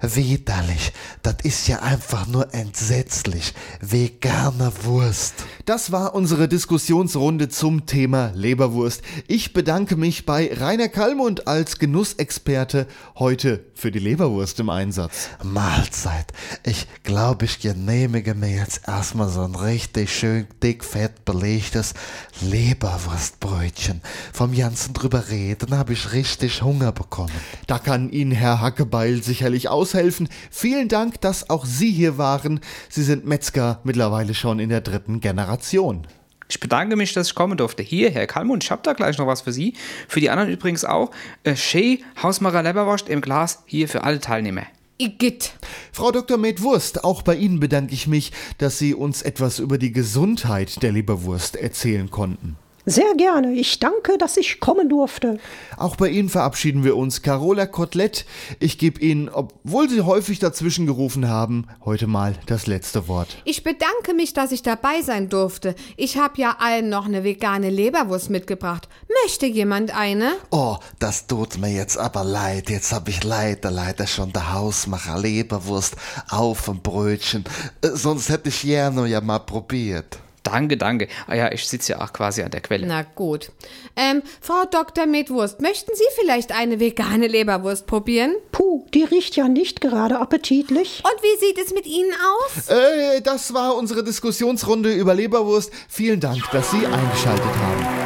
Widerlich, 0.00 0.92
das 1.24 1.38
ist 1.42 1.66
ja 1.66 1.80
einfach 1.80 2.28
nur 2.28 2.54
entsetzlich. 2.54 3.52
Vegane 3.80 4.72
Wurst. 4.84 5.34
Das 5.64 5.90
war 5.90 6.14
unsere 6.14 6.46
Diskussionsrunde 6.46 7.48
zum 7.48 7.84
Thema 7.84 8.30
Leberwurst. 8.34 9.02
Ich 9.26 9.52
bedanke 9.52 9.96
mich 9.96 10.24
bei 10.24 10.54
Rainer 10.54 10.88
Kallmund 10.88 11.48
als 11.48 11.80
Genussexperte 11.80 12.86
heute 13.18 13.64
für 13.74 13.90
die 13.90 13.98
Leberwurst 13.98 14.60
im 14.60 14.70
Einsatz. 14.70 15.30
Mahlzeit. 15.42 16.32
Ich 16.62 16.86
glaube, 17.02 17.46
ich 17.46 17.58
genehmige 17.58 18.36
mir 18.36 18.54
jetzt 18.54 18.86
erstmal 18.86 19.28
so 19.28 19.42
ein 19.42 19.56
richtig 19.56 20.16
schön 20.16 20.46
dick 20.62 20.84
fett 20.84 21.24
belegtes 21.24 21.94
Leberwurstbrötchen. 22.40 24.00
Vom 24.32 24.54
ganzen 24.54 24.94
drüber 24.94 25.28
reden 25.28 25.76
habe 25.76 25.92
ich 25.92 26.12
richtig 26.12 26.62
Hunger 26.62 26.92
bekommen. 26.92 27.32
Da 27.66 27.80
kann 27.80 28.10
Ihnen 28.10 28.30
Herr 28.30 28.60
Hackebeil 28.60 29.24
sicherlich 29.24 29.68
aushelfen. 29.68 29.87
Aushelfen. 29.88 30.28
Vielen 30.50 30.88
Dank, 30.88 31.20
dass 31.20 31.48
auch 31.48 31.64
Sie 31.64 31.90
hier 31.90 32.18
waren. 32.18 32.60
Sie 32.88 33.02
sind 33.02 33.26
Metzger 33.26 33.80
mittlerweile 33.84 34.34
schon 34.34 34.58
in 34.58 34.68
der 34.68 34.80
dritten 34.80 35.20
Generation. 35.20 36.06
Ich 36.50 36.60
bedanke 36.60 36.96
mich, 36.96 37.12
dass 37.12 37.28
ich 37.28 37.34
kommen 37.34 37.58
durfte. 37.58 37.82
Hier, 37.82 38.10
Herr 38.10 38.26
Kalmund, 38.26 38.64
ich 38.64 38.70
habe 38.70 38.82
da 38.82 38.94
gleich 38.94 39.18
noch 39.18 39.26
was 39.26 39.42
für 39.42 39.52
Sie. 39.52 39.74
Für 40.08 40.20
die 40.20 40.30
anderen 40.30 40.50
übrigens 40.50 40.84
auch. 40.84 41.10
Äh, 41.44 41.56
Shea, 41.56 41.98
Hausmacher 42.22 42.62
Leberwurst 42.62 43.08
im 43.08 43.20
Glas, 43.20 43.62
hier 43.66 43.88
für 43.88 44.04
alle 44.04 44.20
Teilnehmer. 44.20 44.62
Igitt. 44.98 45.52
Frau 45.92 46.10
Dr. 46.10 46.38
Medwurst, 46.38 47.04
auch 47.04 47.22
bei 47.22 47.36
Ihnen 47.36 47.60
bedanke 47.60 47.94
ich 47.94 48.06
mich, 48.06 48.32
dass 48.58 48.78
Sie 48.78 48.94
uns 48.94 49.22
etwas 49.22 49.58
über 49.58 49.78
die 49.78 49.92
Gesundheit 49.92 50.82
der 50.82 50.92
Leberwurst 50.92 51.56
erzählen 51.56 52.10
konnten. 52.10 52.56
Sehr 52.88 53.14
gerne. 53.18 53.52
Ich 53.52 53.80
danke, 53.80 54.16
dass 54.16 54.38
ich 54.38 54.60
kommen 54.60 54.88
durfte. 54.88 55.38
Auch 55.76 55.96
bei 55.96 56.08
Ihnen 56.08 56.30
verabschieden 56.30 56.84
wir 56.84 56.96
uns. 56.96 57.20
Carola 57.20 57.66
Kotelett, 57.66 58.24
ich 58.60 58.78
gebe 58.78 58.98
Ihnen, 59.02 59.28
obwohl 59.28 59.90
Sie 59.90 60.00
häufig 60.00 60.38
dazwischen 60.38 60.86
gerufen 60.86 61.28
haben, 61.28 61.66
heute 61.84 62.06
mal 62.06 62.34
das 62.46 62.66
letzte 62.66 63.06
Wort. 63.06 63.36
Ich 63.44 63.62
bedanke 63.62 64.14
mich, 64.14 64.32
dass 64.32 64.52
ich 64.52 64.62
dabei 64.62 65.02
sein 65.02 65.28
durfte. 65.28 65.74
Ich 65.98 66.16
habe 66.16 66.40
ja 66.40 66.56
allen 66.60 66.88
noch 66.88 67.04
eine 67.04 67.24
vegane 67.24 67.68
Leberwurst 67.68 68.30
mitgebracht. 68.30 68.88
Möchte 69.22 69.44
jemand 69.44 69.94
eine? 69.94 70.32
Oh, 70.50 70.78
das 70.98 71.26
tut 71.26 71.58
mir 71.58 71.70
jetzt 71.70 71.98
aber 71.98 72.24
leid. 72.24 72.70
Jetzt 72.70 72.94
hab 72.94 73.06
ich 73.10 73.22
leider, 73.22 73.70
leider 73.70 74.06
schon 74.06 74.32
der 74.32 74.54
Hausmacher 74.54 75.18
Leberwurst 75.18 75.94
auf 76.30 76.64
dem 76.64 76.80
Brötchen. 76.80 77.44
Äh, 77.82 77.88
Sonst 77.92 78.30
hätte 78.30 78.48
ich 78.48 78.62
gerne 78.62 79.06
ja 79.06 79.20
mal 79.20 79.40
probiert. 79.40 80.20
Danke, 80.50 80.76
danke. 80.76 81.08
Ah 81.26 81.34
ja, 81.34 81.52
ich 81.52 81.66
sitze 81.66 81.92
ja 81.92 82.00
auch 82.00 82.12
quasi 82.12 82.42
an 82.42 82.50
der 82.50 82.60
Quelle. 82.60 82.86
Na 82.86 83.02
gut. 83.02 83.50
Ähm, 83.96 84.22
Frau 84.40 84.64
Dr. 84.70 85.06
Medwurst, 85.06 85.60
möchten 85.60 85.90
Sie 85.94 86.04
vielleicht 86.18 86.52
eine 86.52 86.80
vegane 86.80 87.26
Leberwurst 87.26 87.86
probieren? 87.86 88.34
Puh, 88.52 88.86
die 88.94 89.04
riecht 89.04 89.36
ja 89.36 89.48
nicht 89.48 89.80
gerade 89.80 90.18
appetitlich. 90.18 91.02
Und 91.04 91.22
wie 91.22 91.46
sieht 91.46 91.58
es 91.58 91.74
mit 91.74 91.86
Ihnen 91.86 92.12
aus? 92.12 92.68
Äh, 92.68 93.20
das 93.20 93.52
war 93.52 93.76
unsere 93.76 94.02
Diskussionsrunde 94.02 94.92
über 94.92 95.14
Leberwurst. 95.14 95.70
Vielen 95.88 96.20
Dank, 96.20 96.50
dass 96.50 96.70
Sie 96.70 96.86
eingeschaltet 96.86 97.44
haben. 97.44 97.97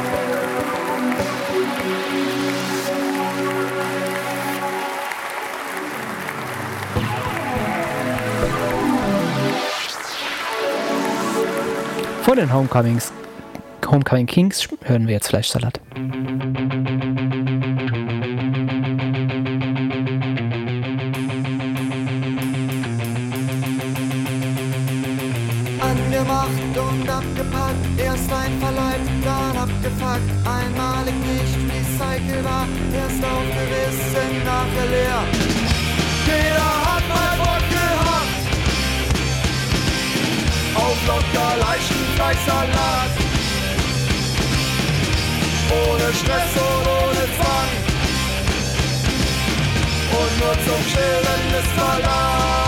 Von 12.33 12.39
den 12.39 12.51
Homecomings, 12.51 13.13
Homecoming 13.85 14.25
Kings 14.25 14.67
hören 14.85 15.05
wir 15.05 15.13
jetzt 15.13 15.27
Fleischsalat. 15.27 15.79
Angemacht 25.79 26.49
und 26.73 27.07
abgepackt, 27.07 27.99
erst 28.03 28.33
ein 28.33 28.59
Verleiht, 28.59 29.01
dann 29.23 29.55
abgefuckt, 29.55 30.31
einmalig 30.43 31.13
nicht 31.13 31.55
recycelbar, 31.69 32.65
erst 32.95 33.23
aufgerissen, 33.23 34.43
nachher 34.43 34.89
leer. 34.89 35.42
Locker 41.07 41.51
Leichenfleischsalat. 41.59 43.11
Ohne 45.71 46.13
Stress 46.13 46.51
und 46.55 46.87
ohne 46.87 47.25
Zwang 47.35 47.71
und 50.19 50.39
nur 50.39 50.53
zum 50.65 50.81
Chillen 50.87 51.43
ist 51.59 51.71
verlangt. 51.71 52.62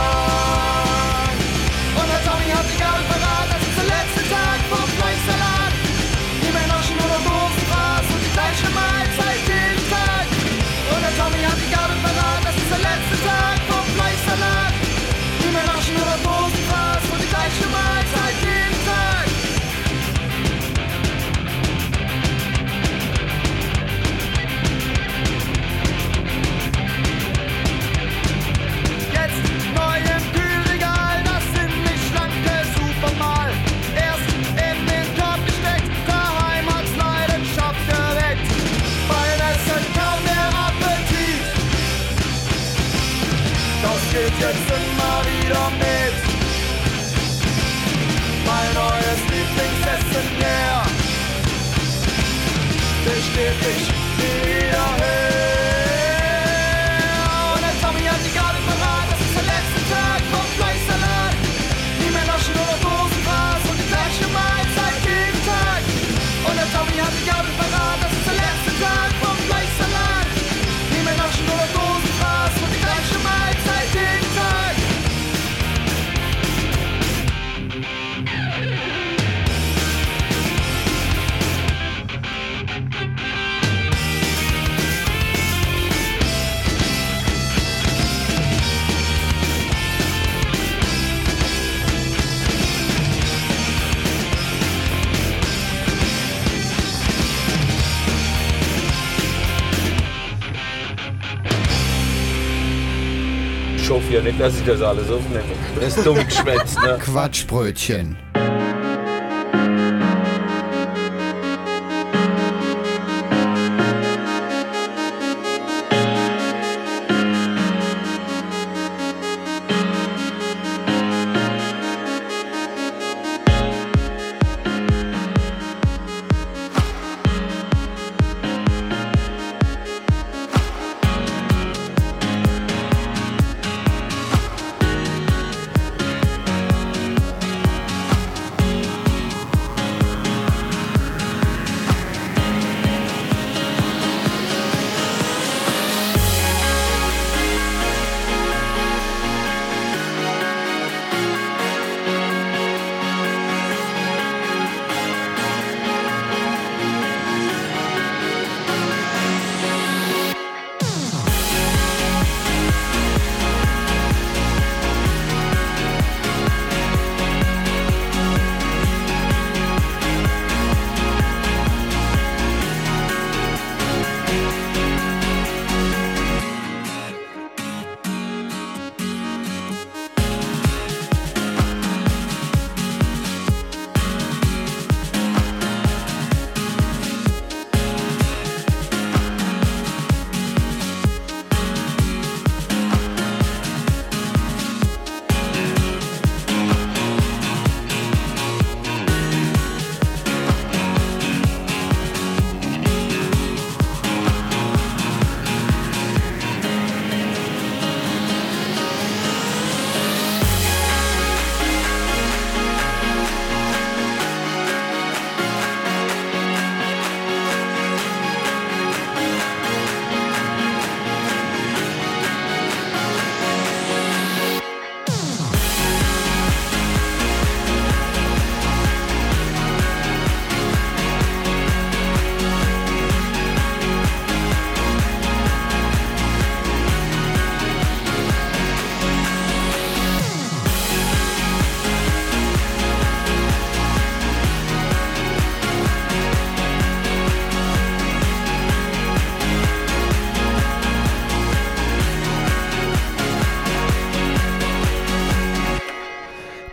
Nicht, 104.26 104.40
dass 104.40 104.58
ich 104.58 104.66
das 104.66 104.82
alles 104.82 105.10
aufnehme. 105.10 105.44
Das 105.80 105.96
ist 105.96 106.06
dumm 106.06 106.18
geschwätzt, 106.26 106.80
ne? 106.82 106.98
Quatschbrötchen. 107.00 108.18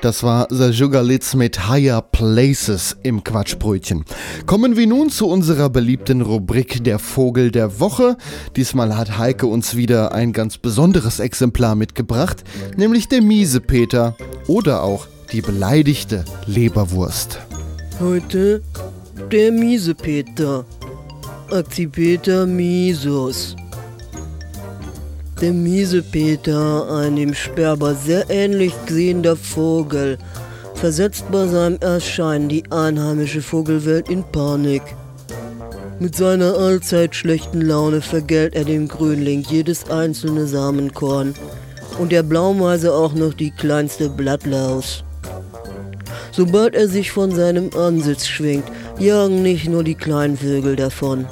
Das 0.03 0.25
war 0.25 0.49
The 0.51 0.73
Sugar 0.73 1.05
Lids 1.05 1.37
mit 1.37 1.69
Higher 1.69 2.03
Places 2.03 2.97
im 3.05 3.23
Quatschbrötchen. 3.23 4.05
Kommen 4.47 4.77
wir 4.77 4.89
nun 4.89 5.11
zu 5.11 5.29
unserer 5.29 5.71
beliebten 5.71 6.23
Rubrik 6.23 6.83
Der 6.83 6.99
Vogel 6.99 7.53
der 7.53 7.79
Woche. 7.79 8.17
Diesmal 8.57 8.97
hat 8.97 9.17
Heike 9.17 9.47
uns 9.47 9.77
wieder 9.77 10.11
ein 10.11 10.33
ganz 10.33 10.59
besonderes 10.59 11.21
Exemplar 11.21 11.77
mitgebracht, 11.77 12.43
nämlich 12.77 13.07
der 13.07 13.23
Miesepeter 13.23 14.17
oder 14.49 14.83
auch 14.83 15.07
die 15.31 15.41
beleidigte 15.41 16.25
Leberwurst. 16.47 17.39
Heute 18.01 18.61
der 19.31 19.53
Miesepeter. 19.53 20.65
Accipeter 21.53 22.45
misus. 22.45 23.55
Der 25.43 25.53
Miesepeter, 25.53 26.89
ein 26.89 27.17
dem 27.17 27.35
Sperber 27.35 27.97
sehr 27.97 28.31
ähnlich 28.31 28.73
sehender 28.87 29.35
Vogel, 29.35 30.17
versetzt 30.77 31.25
bei 31.33 31.49
seinem 31.49 31.79
Erscheinen 31.81 32.49
die 32.49 32.63
einheimische 32.71 33.43
Vogelwelt 33.43 34.09
in 34.09 34.23
Panik. 34.23 34.83
Mit 35.99 36.15
seiner 36.15 36.55
allzeit 36.55 37.17
schlechten 37.17 37.61
Laune 37.61 38.03
vergällt 38.03 38.55
er 38.55 38.65
dem 38.65 38.87
Grünling 38.87 39.43
jedes 39.43 39.91
einzelne 39.91 40.47
Samenkorn 40.47 41.35
und 41.99 42.13
der 42.13 42.23
Blaumeise 42.23 42.95
auch 42.95 43.13
noch 43.13 43.35
die 43.35 43.51
kleinste 43.51 44.11
Blattlaus. 44.11 45.03
Sobald 46.31 46.77
er 46.77 46.87
sich 46.87 47.11
von 47.11 47.33
seinem 47.33 47.71
Ansitz 47.77 48.29
schwingt, 48.29 48.71
jagen 49.01 49.43
nicht 49.43 49.69
nur 49.69 49.83
die 49.83 49.97
kleinen 49.97 50.37
Vögel 50.37 50.77
davon. 50.77 51.27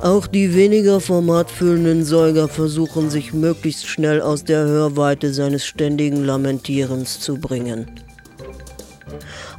Auch 0.00 0.26
die 0.26 0.54
weniger 0.54 1.00
formatfüllenden 1.00 2.04
Säuger 2.04 2.48
versuchen 2.48 3.10
sich 3.10 3.32
möglichst 3.32 3.86
schnell 3.86 4.20
aus 4.20 4.44
der 4.44 4.64
Hörweite 4.66 5.32
seines 5.32 5.64
ständigen 5.64 6.24
Lamentierens 6.24 7.18
zu 7.20 7.36
bringen. 7.36 7.86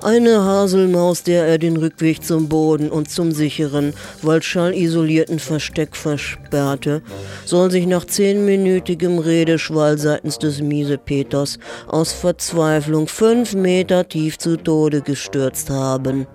Eine 0.04 0.44
Haselmaus, 0.44 1.24
der 1.24 1.48
er 1.48 1.58
den 1.58 1.78
Rückweg 1.78 2.24
zum 2.24 2.48
Boden 2.50 2.90
und 2.90 3.10
zum 3.10 3.32
sicheren, 3.32 3.94
waldschallisolierten 4.22 5.40
Versteck 5.40 5.96
versperrte, 5.96 7.02
soll 7.46 7.72
sich 7.72 7.88
nach 7.88 8.06
zehnminütigem 8.06 9.18
Redeschwall 9.18 9.98
seitens 9.98 10.38
des 10.38 10.62
Miesepeters 10.62 11.58
aus 11.88 12.14
Verzweiflung 12.14 13.08
fünf 13.08 13.56
Meter 13.56 14.08
tief 14.08 14.38
zu 14.38 14.58
Tode 14.58 15.02
gestürzt 15.02 15.72
haben. 15.72 16.28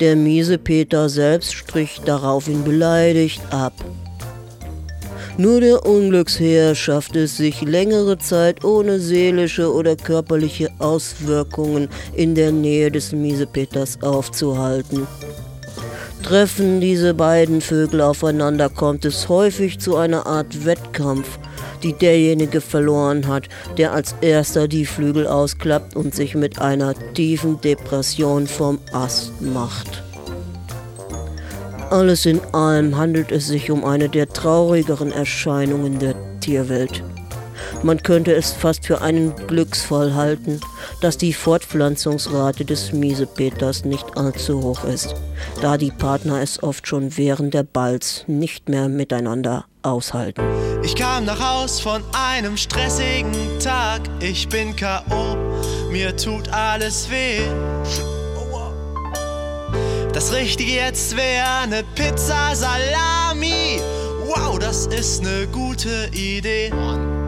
Der 0.00 0.16
Miesepeter 0.16 1.08
selbst 1.08 1.54
strich 1.54 2.00
daraufhin 2.04 2.64
beleidigt 2.64 3.40
ab. 3.50 3.72
Nur 5.36 5.60
der 5.60 5.86
Unglücksherr 5.86 6.74
schafft 6.74 7.16
es 7.16 7.36
sich 7.38 7.62
längere 7.62 8.18
Zeit 8.18 8.64
ohne 8.64 9.00
seelische 9.00 9.72
oder 9.72 9.96
körperliche 9.96 10.68
Auswirkungen 10.78 11.88
in 12.14 12.34
der 12.34 12.52
Nähe 12.52 12.90
des 12.90 13.12
Miesepeters 13.12 14.02
aufzuhalten. 14.02 15.06
Treffen 16.22 16.80
diese 16.80 17.14
beiden 17.14 17.60
Vögel 17.60 18.02
aufeinander, 18.02 18.68
kommt 18.68 19.04
es 19.04 19.28
häufig 19.28 19.78
zu 19.78 19.96
einer 19.96 20.26
Art 20.26 20.66
Wettkampf, 20.66 21.38
die 21.82 21.92
derjenige 21.92 22.60
verloren 22.60 23.26
hat, 23.26 23.48
der 23.76 23.92
als 23.92 24.14
erster 24.20 24.68
die 24.68 24.86
Flügel 24.86 25.26
ausklappt 25.26 25.96
und 25.96 26.14
sich 26.14 26.34
mit 26.34 26.60
einer 26.60 26.94
tiefen 27.14 27.60
Depression 27.60 28.46
vom 28.46 28.78
Ast 28.92 29.40
macht. 29.40 30.02
Alles 31.90 32.24
in 32.24 32.40
allem 32.52 32.96
handelt 32.96 33.32
es 33.32 33.48
sich 33.48 33.70
um 33.70 33.84
eine 33.84 34.08
der 34.08 34.28
traurigeren 34.28 35.10
Erscheinungen 35.10 35.98
der 35.98 36.14
Tierwelt. 36.40 37.02
Man 37.82 38.02
könnte 38.02 38.34
es 38.34 38.52
fast 38.52 38.86
für 38.86 39.00
einen 39.00 39.34
Glücksfall 39.46 40.14
halten, 40.14 40.60
dass 41.00 41.18
die 41.18 41.32
Fortpflanzungsrate 41.32 42.64
des 42.64 42.92
Miesepeters 42.92 43.84
nicht 43.84 44.16
allzu 44.16 44.62
hoch 44.62 44.84
ist, 44.84 45.14
da 45.60 45.76
die 45.76 45.90
Partner 45.90 46.40
es 46.42 46.62
oft 46.62 46.86
schon 46.86 47.16
während 47.16 47.54
der 47.54 47.62
Balz 47.62 48.24
nicht 48.26 48.68
mehr 48.68 48.88
miteinander 48.88 49.64
aushalten. 49.82 50.42
Ich 50.82 50.94
kam 50.94 51.24
nach 51.24 51.40
Haus 51.40 51.80
von 51.80 52.02
einem 52.12 52.56
stressigen 52.56 53.32
Tag. 53.62 54.02
Ich 54.20 54.48
bin 54.48 54.76
K.O., 54.76 55.36
mir 55.90 56.16
tut 56.16 56.48
alles 56.52 57.10
weh. 57.10 57.40
Das 60.12 60.32
Richtige 60.32 60.72
jetzt 60.72 61.16
wäre 61.16 61.68
ne 61.68 61.84
Pizza 61.94 62.54
Salami. 62.54 63.80
Wow, 64.26 64.58
das 64.58 64.86
ist 64.86 65.22
ne 65.22 65.46
gute 65.50 66.10
Idee. 66.12 66.72
One, 66.72 67.26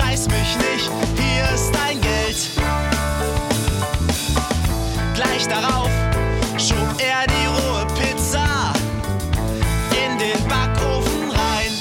bescheiß 0.00 0.28
mich 0.28 0.56
nicht, 0.56 0.90
hier 1.16 1.54
ist 1.54 1.72
dein 1.74 2.00
Geld. 2.00 2.36
Gleich 5.14 5.46
darauf 5.46 5.90
schob 6.56 6.94
er 6.98 7.26
die 7.26 7.46
rohe 7.46 7.86
Pizza 7.94 8.72
in 9.92 10.18
den 10.18 10.38
Backofen 10.48 11.30
rein. 11.30 11.72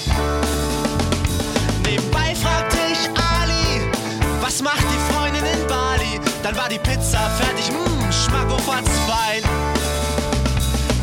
Nebenbei 1.86 2.36
fragte 2.36 2.78
ich 2.92 3.10
Ali, 3.10 3.82
was 4.42 4.62
macht 4.62 4.84
die 4.84 5.14
Freundin 5.14 5.44
in 5.46 5.68
Bali? 5.68 6.20
Dann 6.44 6.56
war 6.58 6.70
die 6.70 6.80
Pizza 6.80 7.20
fertig, 7.40 7.72
mmm, 7.72 8.12
Schmackofatz 8.12 8.90
fein. 9.08 9.44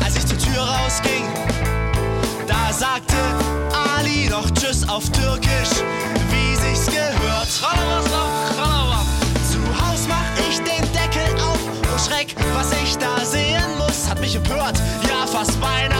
Als 0.03 0.15
ich 0.17 0.25
zur 0.25 0.37
Tür 0.37 0.61
rausging, 0.61 1.25
da 2.47 2.71
sagte 2.71 3.15
Ali 3.95 4.29
noch 4.29 4.49
Tschüss 4.51 4.87
auf 4.87 5.09
Türkisch, 5.09 5.76
gehört. 7.11 7.49
Zu 9.49 9.59
Haus 9.81 10.07
mach 10.07 10.25
ich 10.49 10.57
den 10.57 10.83
Deckel 10.91 11.41
auf, 11.41 11.59
oh 11.93 11.97
Schreck, 11.97 12.35
was 12.53 12.71
ich 12.83 12.97
da 12.97 13.23
sehen 13.23 13.77
muss, 13.77 14.09
hat 14.09 14.19
mich 14.19 14.35
empört, 14.35 14.77
ja 15.07 15.25
fast 15.25 15.59
beinahe 15.61 15.96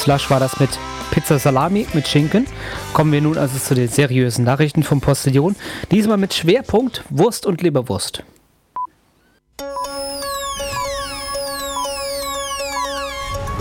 Slush 0.00 0.30
war 0.30 0.40
das 0.40 0.58
mit 0.58 0.70
Pizza 1.10 1.38
Salami 1.38 1.86
mit 1.92 2.08
Schinken. 2.08 2.46
Kommen 2.94 3.12
wir 3.12 3.20
nun 3.20 3.36
also 3.36 3.58
zu 3.58 3.74
den 3.74 3.88
seriösen 3.88 4.46
Nachrichten 4.46 4.82
vom 4.82 5.02
Postillon. 5.02 5.56
Diesmal 5.90 6.16
mit 6.16 6.32
Schwerpunkt 6.32 7.04
Wurst 7.10 7.44
und 7.44 7.60
Leberwurst. 7.60 8.22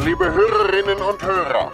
Liebe 0.05 0.33
Hörerinnen 0.33 0.99
und 0.99 1.21
Hörer, 1.21 1.71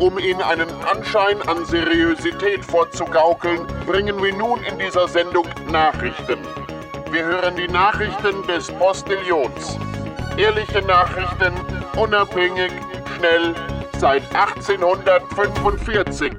um 0.00 0.18
Ihnen 0.18 0.42
einen 0.42 0.68
Anschein 0.92 1.40
an 1.42 1.64
Seriosität 1.66 2.64
vorzugaukeln, 2.64 3.60
bringen 3.86 4.20
wir 4.20 4.34
nun 4.34 4.60
in 4.64 4.76
dieser 4.80 5.06
Sendung 5.06 5.46
Nachrichten. 5.70 6.40
Wir 7.12 7.24
hören 7.24 7.54
die 7.54 7.68
Nachrichten 7.68 8.44
des 8.48 8.72
Postillions. 8.72 9.78
Ehrliche 10.36 10.82
Nachrichten, 10.82 11.54
unabhängig, 11.96 12.72
schnell, 13.16 13.54
seit 14.00 14.22
1845. 14.34 16.32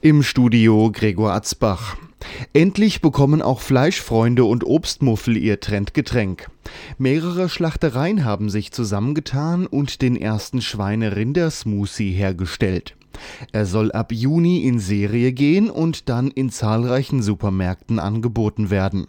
Im 0.00 0.24
Studio 0.24 0.90
Gregor 0.92 1.34
Atzbach. 1.34 1.96
Endlich 2.52 3.00
bekommen 3.00 3.42
auch 3.42 3.60
Fleischfreunde 3.60 4.44
und 4.44 4.64
Obstmuffel 4.64 5.36
ihr 5.36 5.60
Trendgetränk. 5.60 6.50
Mehrere 6.98 7.48
Schlachtereien 7.48 8.24
haben 8.24 8.50
sich 8.50 8.72
zusammengetan 8.72 9.68
und 9.68 10.02
den 10.02 10.16
ersten 10.16 10.60
Schweine-Rinder-Smoothie 10.60 12.10
hergestellt. 12.10 12.96
Er 13.52 13.66
soll 13.66 13.92
ab 13.92 14.10
Juni 14.10 14.64
in 14.64 14.80
Serie 14.80 15.32
gehen 15.32 15.70
und 15.70 16.08
dann 16.08 16.32
in 16.32 16.50
zahlreichen 16.50 17.22
Supermärkten 17.22 18.00
angeboten 18.00 18.68
werden. 18.70 19.06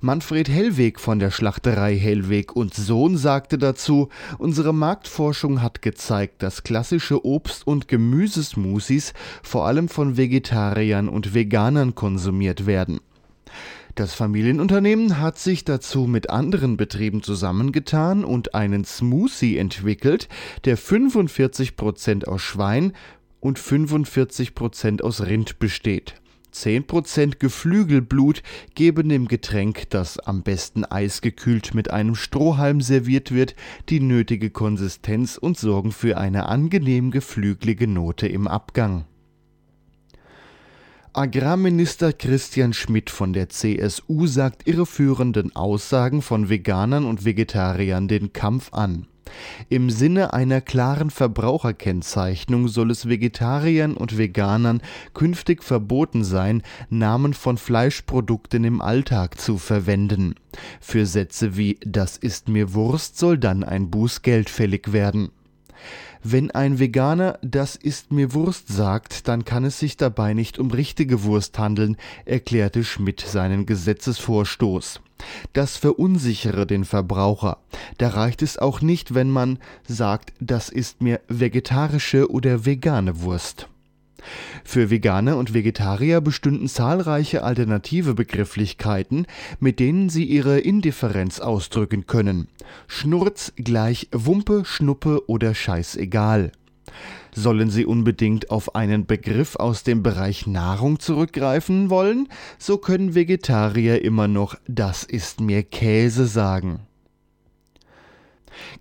Manfred 0.00 0.48
Hellweg 0.48 1.00
von 1.00 1.18
der 1.18 1.30
Schlachterei 1.30 1.96
Hellweg 1.96 2.54
und 2.54 2.74
Sohn 2.74 3.16
sagte 3.16 3.58
dazu, 3.58 4.08
unsere 4.38 4.72
Marktforschung 4.72 5.62
hat 5.62 5.82
gezeigt, 5.82 6.42
dass 6.42 6.62
klassische 6.62 7.24
Obst- 7.24 7.66
und 7.66 7.88
Gemüsesmoothies 7.88 9.14
vor 9.42 9.66
allem 9.66 9.88
von 9.88 10.16
Vegetariern 10.16 11.08
und 11.08 11.34
Veganern 11.34 11.94
konsumiert 11.94 12.66
werden. 12.66 13.00
Das 13.94 14.12
Familienunternehmen 14.12 15.20
hat 15.20 15.38
sich 15.38 15.64
dazu 15.64 16.06
mit 16.08 16.28
anderen 16.28 16.76
Betrieben 16.76 17.22
zusammengetan 17.22 18.24
und 18.24 18.54
einen 18.54 18.84
Smoothie 18.84 19.56
entwickelt, 19.56 20.28
der 20.64 20.76
45% 20.76 22.24
aus 22.24 22.42
Schwein 22.42 22.92
und 23.38 23.60
45% 23.60 25.00
aus 25.00 25.20
Rind 25.20 25.60
besteht. 25.60 26.16
10% 26.54 27.38
Geflügelblut 27.38 28.42
geben 28.74 29.08
dem 29.08 29.28
Getränk, 29.28 29.90
das 29.90 30.18
am 30.18 30.42
besten 30.42 30.84
eisgekühlt 30.84 31.74
mit 31.74 31.90
einem 31.90 32.14
Strohhalm 32.14 32.80
serviert 32.80 33.32
wird, 33.32 33.54
die 33.88 34.00
nötige 34.00 34.50
Konsistenz 34.50 35.36
und 35.36 35.58
sorgen 35.58 35.92
für 35.92 36.16
eine 36.16 36.46
angenehm 36.46 37.10
geflügelige 37.10 37.88
Note 37.88 38.28
im 38.28 38.46
Abgang. 38.48 39.04
Agrarminister 41.16 42.12
Christian 42.12 42.72
Schmidt 42.72 43.08
von 43.08 43.32
der 43.32 43.48
CSU 43.48 44.26
sagt 44.26 44.66
irreführenden 44.66 45.54
Aussagen 45.54 46.22
von 46.22 46.48
Veganern 46.48 47.04
und 47.04 47.24
Vegetariern 47.24 48.08
den 48.08 48.32
Kampf 48.32 48.72
an. 48.72 49.06
Im 49.68 49.90
Sinne 49.90 50.32
einer 50.32 50.60
klaren 50.60 51.10
Verbraucherkennzeichnung 51.10 52.68
soll 52.68 52.90
es 52.90 53.08
Vegetariern 53.08 53.96
und 53.96 54.18
Veganern 54.18 54.82
künftig 55.14 55.62
verboten 55.62 56.24
sein, 56.24 56.62
Namen 56.90 57.34
von 57.34 57.56
Fleischprodukten 57.56 58.64
im 58.64 58.80
Alltag 58.80 59.40
zu 59.40 59.58
verwenden. 59.58 60.34
Für 60.80 61.06
Sätze 61.06 61.56
wie 61.56 61.78
Das 61.84 62.16
ist 62.16 62.48
mir 62.48 62.74
Wurst 62.74 63.18
soll 63.18 63.38
dann 63.38 63.64
ein 63.64 63.90
Bußgeld 63.90 64.50
fällig 64.50 64.92
werden. 64.92 65.30
Wenn 66.22 66.50
ein 66.50 66.78
Veganer 66.78 67.38
das 67.42 67.76
ist 67.76 68.10
mir 68.10 68.32
Wurst 68.32 68.68
sagt, 68.68 69.28
dann 69.28 69.44
kann 69.44 69.64
es 69.64 69.78
sich 69.78 69.98
dabei 69.98 70.32
nicht 70.32 70.58
um 70.58 70.70
richtige 70.70 71.22
Wurst 71.24 71.58
handeln, 71.58 71.98
erklärte 72.24 72.82
Schmidt 72.82 73.20
seinen 73.20 73.66
Gesetzesvorstoß. 73.66 75.00
Das 75.52 75.76
verunsichere 75.76 76.66
den 76.66 76.84
Verbraucher. 76.84 77.58
Da 77.98 78.08
reicht 78.08 78.42
es 78.42 78.58
auch 78.58 78.80
nicht, 78.80 79.14
wenn 79.14 79.30
man 79.30 79.58
sagt, 79.86 80.32
das 80.40 80.68
ist 80.68 81.02
mir 81.02 81.20
vegetarische 81.28 82.30
oder 82.30 82.66
vegane 82.66 83.22
Wurst. 83.22 83.68
Für 84.64 84.90
Veganer 84.90 85.36
und 85.36 85.52
Vegetarier 85.52 86.20
bestünden 86.20 86.68
zahlreiche 86.68 87.42
alternative 87.42 88.14
Begrifflichkeiten, 88.14 89.26
mit 89.60 89.80
denen 89.80 90.08
sie 90.08 90.24
ihre 90.24 90.58
Indifferenz 90.58 91.40
ausdrücken 91.40 92.06
können. 92.06 92.48
Schnurz 92.86 93.52
gleich 93.56 94.08
Wumpe, 94.12 94.64
Schnuppe 94.64 95.28
oder 95.28 95.54
Scheißegal. 95.54 96.52
Sollen 97.34 97.68
Sie 97.68 97.84
unbedingt 97.84 98.50
auf 98.50 98.76
einen 98.76 99.06
Begriff 99.06 99.56
aus 99.56 99.82
dem 99.82 100.04
Bereich 100.04 100.46
Nahrung 100.46 101.00
zurückgreifen 101.00 101.90
wollen, 101.90 102.28
so 102.58 102.78
können 102.78 103.16
Vegetarier 103.16 104.04
immer 104.04 104.28
noch 104.28 104.54
Das 104.68 105.02
ist 105.02 105.40
mir 105.40 105.64
Käse 105.64 106.26
sagen. 106.26 106.80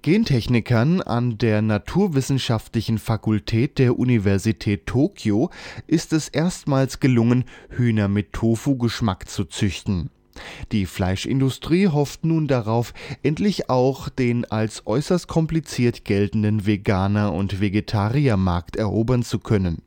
Gentechnikern 0.04 1.02
an 1.02 1.39
der 1.39 1.63
Naturwissenschaftlichen 1.63 3.00
Fakultät 3.00 3.80
der 3.80 3.98
Universität 3.98 4.86
Tokio 4.86 5.50
ist 5.88 6.13
es 6.13 6.30
erstmals 6.30 7.00
gelungen, 7.00 7.46
Hühner 7.70 8.08
mit 8.08 8.34
Tofu-Geschmack 8.34 9.28
zu 9.28 9.46
züchten. 9.46 10.12
Die 10.72 10.86
Fleischindustrie 10.86 11.88
hofft 11.88 12.26
nun 12.26 12.48
darauf, 12.48 12.93
endlich 13.22 13.69
auch 13.69 14.10
den 14.10 14.46
als 14.46 14.86
äußerst 14.86 15.28
kompliziert 15.28 16.06
geltenden 16.06 16.65
Veganer- 16.65 17.34
und 17.34 17.60
Vegetariermarkt 17.62 18.76
erobern 18.76 19.24
zu 19.24 19.39
können. 19.39 19.82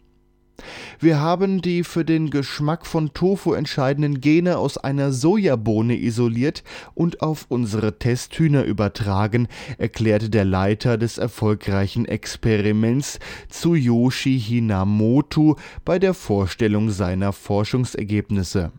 Wir 0.98 1.20
haben 1.20 1.61
die 1.61 1.85
für 1.85 2.04
den 2.04 2.30
Geschmack 2.30 2.87
von 2.87 3.12
Tofu 3.12 3.52
entscheidenden 3.52 4.20
Gene 4.20 4.56
aus 4.56 4.78
einer 4.78 5.12
Sojabohne 5.12 5.98
isoliert 5.98 6.62
und 6.94 7.20
auf 7.20 7.46
unsere 7.48 7.98
Testhühner 7.98 8.64
übertragen, 8.64 9.48
erklärte 9.78 10.30
der 10.30 10.44
Leiter 10.44 10.96
des 10.96 11.18
erfolgreichen 11.18 12.06
Experiments 12.06 13.18
Tsuyoshi 13.50 14.40
Hinamoto 14.40 15.56
bei 15.85 15.98
der 15.98 16.14
Vorstellung 16.14 16.90
seiner 16.90 17.32
Forschungsergebnisse. 17.32 18.72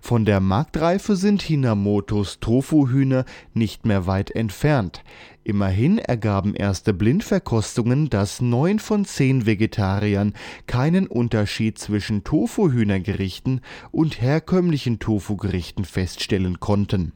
Von 0.00 0.24
der 0.24 0.40
Marktreife 0.40 1.16
sind 1.16 1.42
Hinamotos 1.42 2.38
Tofuhühner 2.40 3.24
nicht 3.54 3.86
mehr 3.86 4.06
weit 4.06 4.30
entfernt. 4.30 5.02
Immerhin 5.44 5.98
ergaben 5.98 6.54
erste 6.54 6.92
Blindverkostungen, 6.92 8.10
dass 8.10 8.40
neun 8.40 8.78
von 8.78 9.04
zehn 9.04 9.46
Vegetariern 9.46 10.34
keinen 10.66 11.06
Unterschied 11.06 11.78
zwischen 11.78 12.22
Tofuhühnergerichten 12.22 13.62
und 13.90 14.20
herkömmlichen 14.20 14.98
Tofugerichten 14.98 15.84
feststellen 15.84 16.60
konnten. 16.60 17.12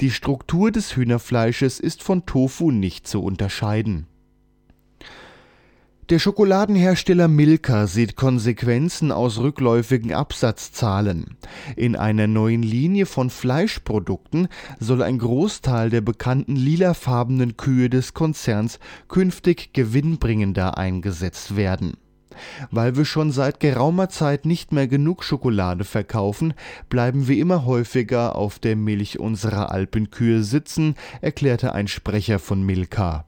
Die 0.00 0.10
Struktur 0.10 0.70
des 0.70 0.96
Hühnerfleisches 0.96 1.78
ist 1.78 2.02
von 2.02 2.26
Tofu 2.26 2.70
nicht 2.70 3.06
zu 3.06 3.22
unterscheiden. 3.22 4.07
Der 6.10 6.18
Schokoladenhersteller 6.18 7.28
Milka 7.28 7.86
sieht 7.86 8.16
Konsequenzen 8.16 9.12
aus 9.12 9.40
rückläufigen 9.40 10.14
Absatzzahlen. 10.14 11.36
In 11.76 11.96
einer 11.96 12.26
neuen 12.26 12.62
Linie 12.62 13.04
von 13.04 13.28
Fleischprodukten 13.28 14.48
soll 14.80 15.02
ein 15.02 15.18
Großteil 15.18 15.90
der 15.90 16.00
bekannten 16.00 16.56
lilafarbenen 16.56 17.58
Kühe 17.58 17.90
des 17.90 18.14
Konzerns 18.14 18.78
künftig 19.08 19.74
gewinnbringender 19.74 20.78
eingesetzt 20.78 21.56
werden. 21.56 21.98
Weil 22.70 22.96
wir 22.96 23.04
schon 23.04 23.30
seit 23.30 23.60
geraumer 23.60 24.08
Zeit 24.08 24.46
nicht 24.46 24.72
mehr 24.72 24.88
genug 24.88 25.22
Schokolade 25.22 25.84
verkaufen, 25.84 26.54
bleiben 26.88 27.28
wir 27.28 27.36
immer 27.36 27.66
häufiger 27.66 28.34
auf 28.34 28.58
der 28.58 28.76
Milch 28.76 29.18
unserer 29.18 29.72
Alpenkühe 29.72 30.42
sitzen, 30.42 30.94
erklärte 31.20 31.74
ein 31.74 31.86
Sprecher 31.86 32.38
von 32.38 32.62
Milka. 32.62 33.27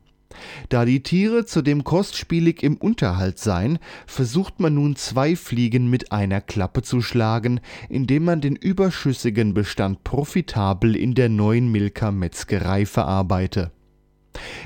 Da 0.68 0.84
die 0.84 1.02
Tiere 1.02 1.44
zudem 1.44 1.84
kostspielig 1.84 2.62
im 2.62 2.76
Unterhalt 2.76 3.38
seien, 3.38 3.78
versucht 4.06 4.60
man 4.60 4.74
nun 4.74 4.96
zwei 4.96 5.36
Fliegen 5.36 5.90
mit 5.90 6.12
einer 6.12 6.40
Klappe 6.40 6.82
zu 6.82 7.02
schlagen, 7.02 7.60
indem 7.88 8.24
man 8.24 8.40
den 8.40 8.56
überschüssigen 8.56 9.54
Bestand 9.54 10.04
profitabel 10.04 10.96
in 10.96 11.14
der 11.14 11.28
neuen 11.28 11.70
Milka 11.72 12.10
Metzgerei 12.10 12.86
verarbeite. 12.86 13.72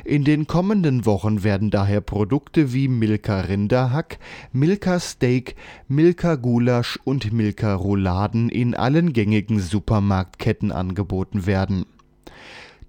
In 0.04 0.24
den 0.24 0.46
kommenden 0.46 1.06
Wochen 1.06 1.42
werden 1.42 1.70
daher 1.70 2.02
Produkte 2.02 2.74
wie 2.74 2.88
Milka 2.88 3.40
Rinderhack, 3.40 4.18
Milka 4.52 5.00
Steak, 5.00 5.56
Milka 5.88 6.34
Gulasch 6.34 6.98
und 7.04 7.32
Milka 7.32 7.74
Rouladen 7.74 8.50
in 8.50 8.74
allen 8.74 9.14
gängigen 9.14 9.60
Supermarktketten 9.60 10.70
angeboten 10.70 11.46
werden. 11.46 11.86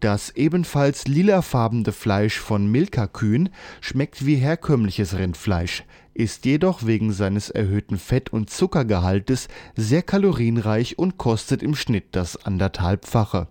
Das 0.06 0.30
ebenfalls 0.36 1.08
lilafarbene 1.08 1.92
Fleisch 1.92 2.38
von 2.38 2.68
Milka-Kühen 2.68 3.50
schmeckt 3.82 4.24
wie 4.24 4.36
herkömmliches 4.36 5.18
Rindfleisch, 5.18 5.84
ist 6.14 6.46
jedoch 6.46 6.86
wegen 6.86 7.12
seines 7.12 7.50
erhöhten 7.50 7.98
Fett- 7.98 8.32
und 8.32 8.52
Zuckergehaltes 8.52 9.48
sehr 9.76 10.04
kalorienreich 10.04 11.00
und 11.00 11.18
kostet 11.18 11.64
im 11.64 11.74
Schnitt 11.74 12.10
das 12.12 12.46
anderthalbfache. 12.46 13.48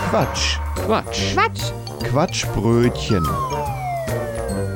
Quatsch. 0.08 0.58
Quatsch. 0.74 1.34
Quatsch. 1.34 1.72
Quatschbrötchen. 2.02 3.28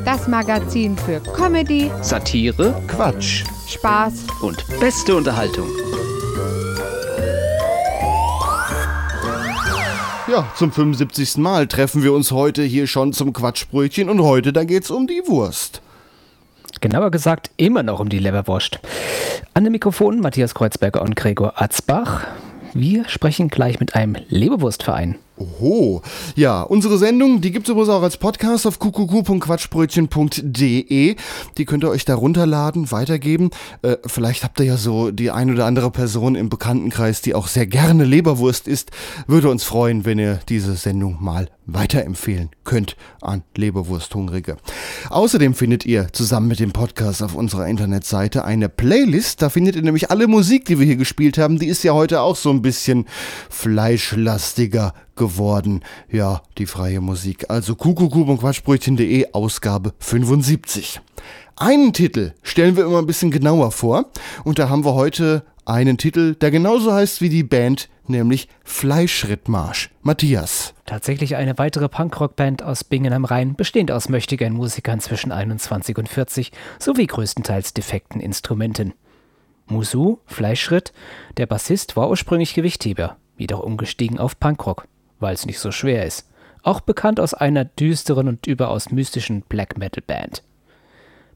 Das 0.05 0.29
Magazin 0.29 0.99
für 0.99 1.21
Comedy, 1.21 1.91
Satire, 2.03 2.75
Quatsch. 2.87 3.45
Spaß 3.67 4.27
und 4.43 4.63
beste 4.79 5.17
Unterhaltung. 5.17 5.69
Ja, 10.31 10.53
zum 10.55 10.71
75. 10.71 11.39
Mal 11.39 11.67
treffen 11.67 12.03
wir 12.03 12.13
uns 12.13 12.31
heute 12.31 12.63
hier 12.63 12.87
schon 12.87 13.15
zum 13.15 13.33
Quatschbrötchen 13.33 14.11
und 14.11 14.21
heute, 14.21 14.53
da 14.53 14.65
geht's 14.65 14.91
um 14.91 15.07
die 15.07 15.23
Wurst. 15.27 15.81
Genauer 16.81 17.11
gesagt, 17.11 17.51
immer 17.59 17.83
noch 17.83 18.01
um 18.01 18.09
die 18.09 18.19
Leberwurst. 18.19 18.81
An 19.53 19.65
den 19.65 19.73
Mikrofonen 19.73 20.21
Matthias 20.21 20.55
Kreuzberger 20.55 21.03
und 21.03 21.15
Gregor 21.15 21.61
Atzbach. 21.61 22.27
Wir 22.73 23.09
sprechen 23.09 23.49
gleich 23.49 23.81
mit 23.81 23.95
einem 23.95 24.17
Leberwurstverein. 24.29 25.19
Oho. 25.37 26.03
Ja, 26.37 26.63
unsere 26.63 26.99
Sendung, 26.99 27.41
die 27.41 27.51
gibt 27.51 27.67
es 27.67 27.71
übrigens 27.71 27.91
auch 27.91 28.03
als 28.03 28.19
Podcast 28.19 28.67
auf 28.67 28.79
kuckucku.quatschbrötchen.de. 28.79 31.17
Die 31.59 31.65
könnt 31.65 31.85
ihr 31.85 31.91
euch 31.91 32.05
da 32.05 32.15
runterladen, 32.15 32.93
weitergeben. 32.93 33.51
Äh, 33.83 33.97
vielleicht 34.07 34.45
habt 34.45 34.61
ihr 34.61 34.67
ja 34.67 34.77
so 34.77 35.11
die 35.11 35.31
ein 35.31 35.51
oder 35.51 35.67
andere 35.67 35.91
Person 35.91 36.35
im 36.35 36.49
Bekanntenkreis, 36.49 37.23
die 37.23 37.35
auch 37.35 37.49
sehr 37.49 37.67
gerne 37.67 38.05
Leberwurst 38.05 38.69
isst. 38.69 38.91
Würde 39.27 39.51
uns 39.51 39.65
freuen, 39.65 40.05
wenn 40.05 40.19
ihr 40.19 40.41
diese 40.49 40.75
Sendung 40.75 41.17
mal 41.21 41.49
weiterempfehlen 41.75 42.51
könnt 42.65 42.97
an 43.21 43.43
Leberwursthungrige. 43.57 44.57
Außerdem 45.09 45.55
findet 45.55 45.87
ihr 45.87 46.13
zusammen 46.13 46.49
mit 46.49 46.61
dem 46.61 46.73
Podcast 46.73 47.23
auf 47.23 47.35
unserer 47.35 47.67
Internetseite 47.67 48.45
eine 48.45 48.69
Playlist. 48.69 49.43
Da 49.43 49.49
findet 49.49 49.77
ihr 49.77 49.83
nämlich 49.83 50.11
alle 50.11 50.29
Musik, 50.29 50.65
die 50.65 50.79
wir 50.79 50.87
hier 50.87 50.97
gespielt 50.97 51.39
haben. 51.39 51.59
Die 51.59 51.67
ist 51.67 51.83
ja 51.83 51.93
heute 51.93 52.21
auch 52.21 52.37
so 52.37 52.51
ein 52.51 52.63
bisschen 52.63 53.07
fleischlastiger 53.49 54.95
geworden. 55.17 55.83
Ja, 56.11 56.43
die 56.59 56.67
freie 56.67 57.01
Musik. 57.01 57.47
Also 57.49 57.75
kuckucku.quatschbrötchen.de 57.75 59.33
Ausgabe 59.33 59.93
75. 59.99 61.01
Einen 61.63 61.93
Titel 61.93 62.33
stellen 62.43 62.79
wir 62.79 62.87
immer 62.87 63.01
ein 63.01 63.07
bisschen 63.07 63.31
genauer 63.31 63.71
vor. 63.71 64.07
Und 64.45 64.59
da 64.59 64.71
haben 64.71 64.83
wir 64.83 64.95
heute 64.95 65.45
einen 65.67 65.99
Titel, 65.99 66.35
der 66.35 66.51
genauso 66.51 66.91
heißt 66.91 67.21
wie 67.21 67.29
die 67.29 67.43
Band, 67.43 67.91
nämlich 68.07 68.49
Fleischrittmarsch. 68.65 69.91
Matthias. 70.01 70.73
Tatsächlich 70.87 71.37
eine 71.37 71.59
weitere 71.59 71.91
Punkrock-Band 71.91 72.63
aus 72.63 72.83
Bingen 72.83 73.13
am 73.13 73.27
Rhein, 73.27 73.57
bestehend 73.57 73.93
aus 73.93 74.09
möchtegern 74.09 74.55
Musikern 74.55 75.01
zwischen 75.01 75.33
21 75.33 75.99
und 75.99 76.09
40 76.09 76.51
sowie 76.79 77.07
größtenteils 77.07 77.75
defekten 77.75 78.23
Instrumenten. 78.23 78.95
Musu, 79.67 80.17
Fleischschritt, 80.25 80.95
der 81.37 81.45
Bassist 81.45 81.95
war 81.95 82.09
ursprünglich 82.09 82.55
Gewichtheber, 82.55 83.19
jedoch 83.37 83.61
umgestiegen 83.61 84.19
auf 84.19 84.41
Punkrock, 84.41 84.89
weil 85.19 85.35
es 85.35 85.45
nicht 85.45 85.59
so 85.59 85.73
schwer 85.73 86.07
ist. 86.07 86.27
Auch 86.63 86.81
bekannt 86.81 87.21
aus 87.21 87.35
einer 87.35 87.67
düsteren 87.67 88.29
und 88.29 88.47
überaus 88.47 88.91
mystischen 88.91 89.43
Black 89.43 89.77
Metal 89.77 90.03
Band. 90.07 90.43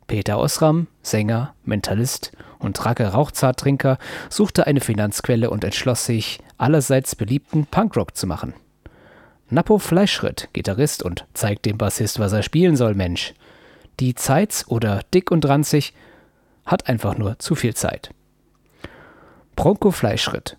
Peter 0.07 0.39
Osram, 0.39 0.87
Sänger, 1.03 1.55
Mentalist 1.65 2.33
und 2.59 2.85
Racke 2.85 3.07
Rauchzarttrinker, 3.07 3.99
suchte 4.29 4.67
eine 4.67 4.81
Finanzquelle 4.81 5.51
und 5.51 5.65
entschloss 5.65 6.07
sich, 6.07 6.41
allerseits 6.59 7.17
beliebten 7.17 7.67
Punkrock 7.67 8.17
zu 8.17 8.27
machen. 8.27 8.55
Napo 9.51 9.79
Fleischschritt, 9.79 10.49
Gitarrist 10.53 11.03
und 11.03 11.27
zeigt 11.35 11.67
dem 11.67 11.79
Bassist, 11.79 12.19
was 12.19 12.33
er 12.33 12.43
spielen 12.43 12.77
soll, 12.77 12.95
Mensch. 12.95 13.35
Die 14.01 14.15
Zeitz 14.15 14.65
oder 14.69 15.03
Dick 15.13 15.31
und 15.31 15.47
Ranzig 15.47 15.93
hat 16.67 16.89
einfach 16.89 17.17
nur 17.17 17.39
zu 17.39 17.55
viel 17.55 17.75
Zeit. 17.75 18.11
Bronco 19.55 19.91
Fleischschritt. 19.91 20.57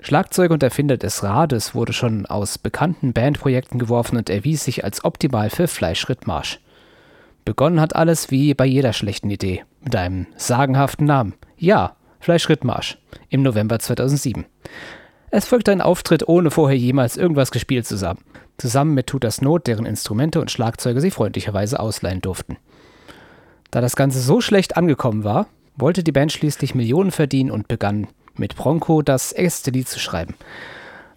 Schlagzeuger 0.00 0.54
und 0.54 0.62
Erfinder 0.62 0.96
des 0.96 1.22
Rades 1.24 1.74
wurde 1.74 1.92
schon 1.92 2.26
aus 2.26 2.58
bekannten 2.58 3.12
Bandprojekten 3.12 3.78
geworfen 3.78 4.16
und 4.16 4.30
erwies 4.30 4.64
sich 4.64 4.84
als 4.84 5.04
optimal 5.04 5.50
für 5.50 5.66
Fleischschrittmarsch. 5.66 6.60
Begonnen 7.46 7.80
hat 7.80 7.94
alles 7.94 8.32
wie 8.32 8.54
bei 8.54 8.66
jeder 8.66 8.92
schlechten 8.92 9.30
Idee, 9.30 9.62
mit 9.80 9.94
einem 9.94 10.26
sagenhaften 10.36 11.06
Namen. 11.06 11.34
Ja, 11.56 11.94
Fleischschrittmarsch, 12.18 12.98
im 13.28 13.42
November 13.42 13.78
2007. 13.78 14.44
Es 15.30 15.46
folgte 15.46 15.70
ein 15.70 15.80
Auftritt, 15.80 16.28
ohne 16.28 16.50
vorher 16.50 16.76
jemals 16.76 17.16
irgendwas 17.16 17.52
gespielt 17.52 17.86
zu 17.86 18.00
haben. 18.04 18.18
Zusammen 18.58 18.94
mit 18.94 19.06
Tutas 19.06 19.42
Not, 19.42 19.68
deren 19.68 19.86
Instrumente 19.86 20.40
und 20.40 20.50
Schlagzeuge 20.50 21.00
sie 21.00 21.12
freundlicherweise 21.12 21.78
ausleihen 21.78 22.20
durften. 22.20 22.56
Da 23.70 23.80
das 23.80 23.94
Ganze 23.94 24.18
so 24.18 24.40
schlecht 24.40 24.76
angekommen 24.76 25.22
war, 25.22 25.46
wollte 25.76 26.02
die 26.02 26.12
Band 26.12 26.32
schließlich 26.32 26.74
Millionen 26.74 27.12
verdienen 27.12 27.52
und 27.52 27.68
begann 27.68 28.08
mit 28.34 28.56
Bronco 28.56 29.02
das 29.02 29.30
erste 29.30 29.70
Lied 29.70 29.88
zu 29.88 30.00
schreiben. 30.00 30.34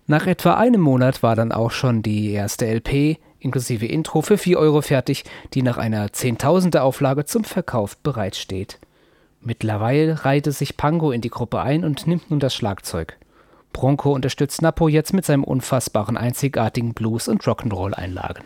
Nach 0.06 0.28
etwa 0.28 0.56
einem 0.56 0.82
Monat 0.82 1.24
war 1.24 1.36
dann 1.36 1.52
auch 1.52 1.72
schon 1.72 2.04
die 2.04 2.32
erste 2.34 2.68
LP 2.68 3.18
inklusive 3.40 3.86
Intro 3.86 4.22
für 4.22 4.38
4 4.38 4.60
Euro 4.60 4.82
fertig, 4.82 5.24
die 5.54 5.62
nach 5.62 5.78
einer 5.78 6.12
Zehntausender 6.14 6.84
Auflage 6.84 7.26
zum 7.26 7.44
Verkauf 7.44 7.98
bereitsteht. 7.98 8.80
Mittlerweile 9.42 10.26
reihte 10.26 10.52
sich 10.52 10.78
Pango 10.78 11.12
in 11.12 11.22
die 11.22 11.30
Gruppe 11.30 11.62
ein 11.62 11.84
und 11.84 12.08
nimmt 12.08 12.30
nun 12.30 12.40
das 12.40 12.54
Schlagzeug. 12.54 13.18
Bronco 13.72 14.14
unterstützt 14.14 14.62
Napo 14.62 14.88
jetzt 14.88 15.14
mit 15.14 15.26
seinem 15.26 15.44
unfassbaren 15.44 16.18
einzigartigen 16.18 16.94
Blues- 16.94 17.28
und 17.28 17.44
Rock'n'Roll-Einlagen. 17.44 18.44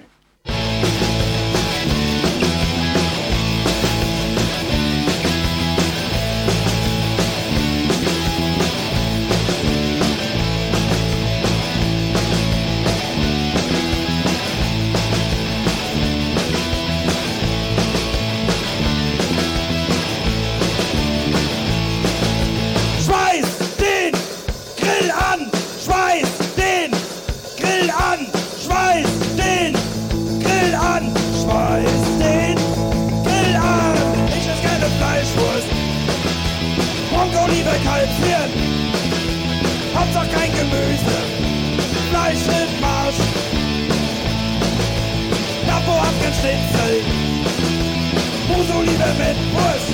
Mit 49.24 49.38
Wurst. 49.53 49.91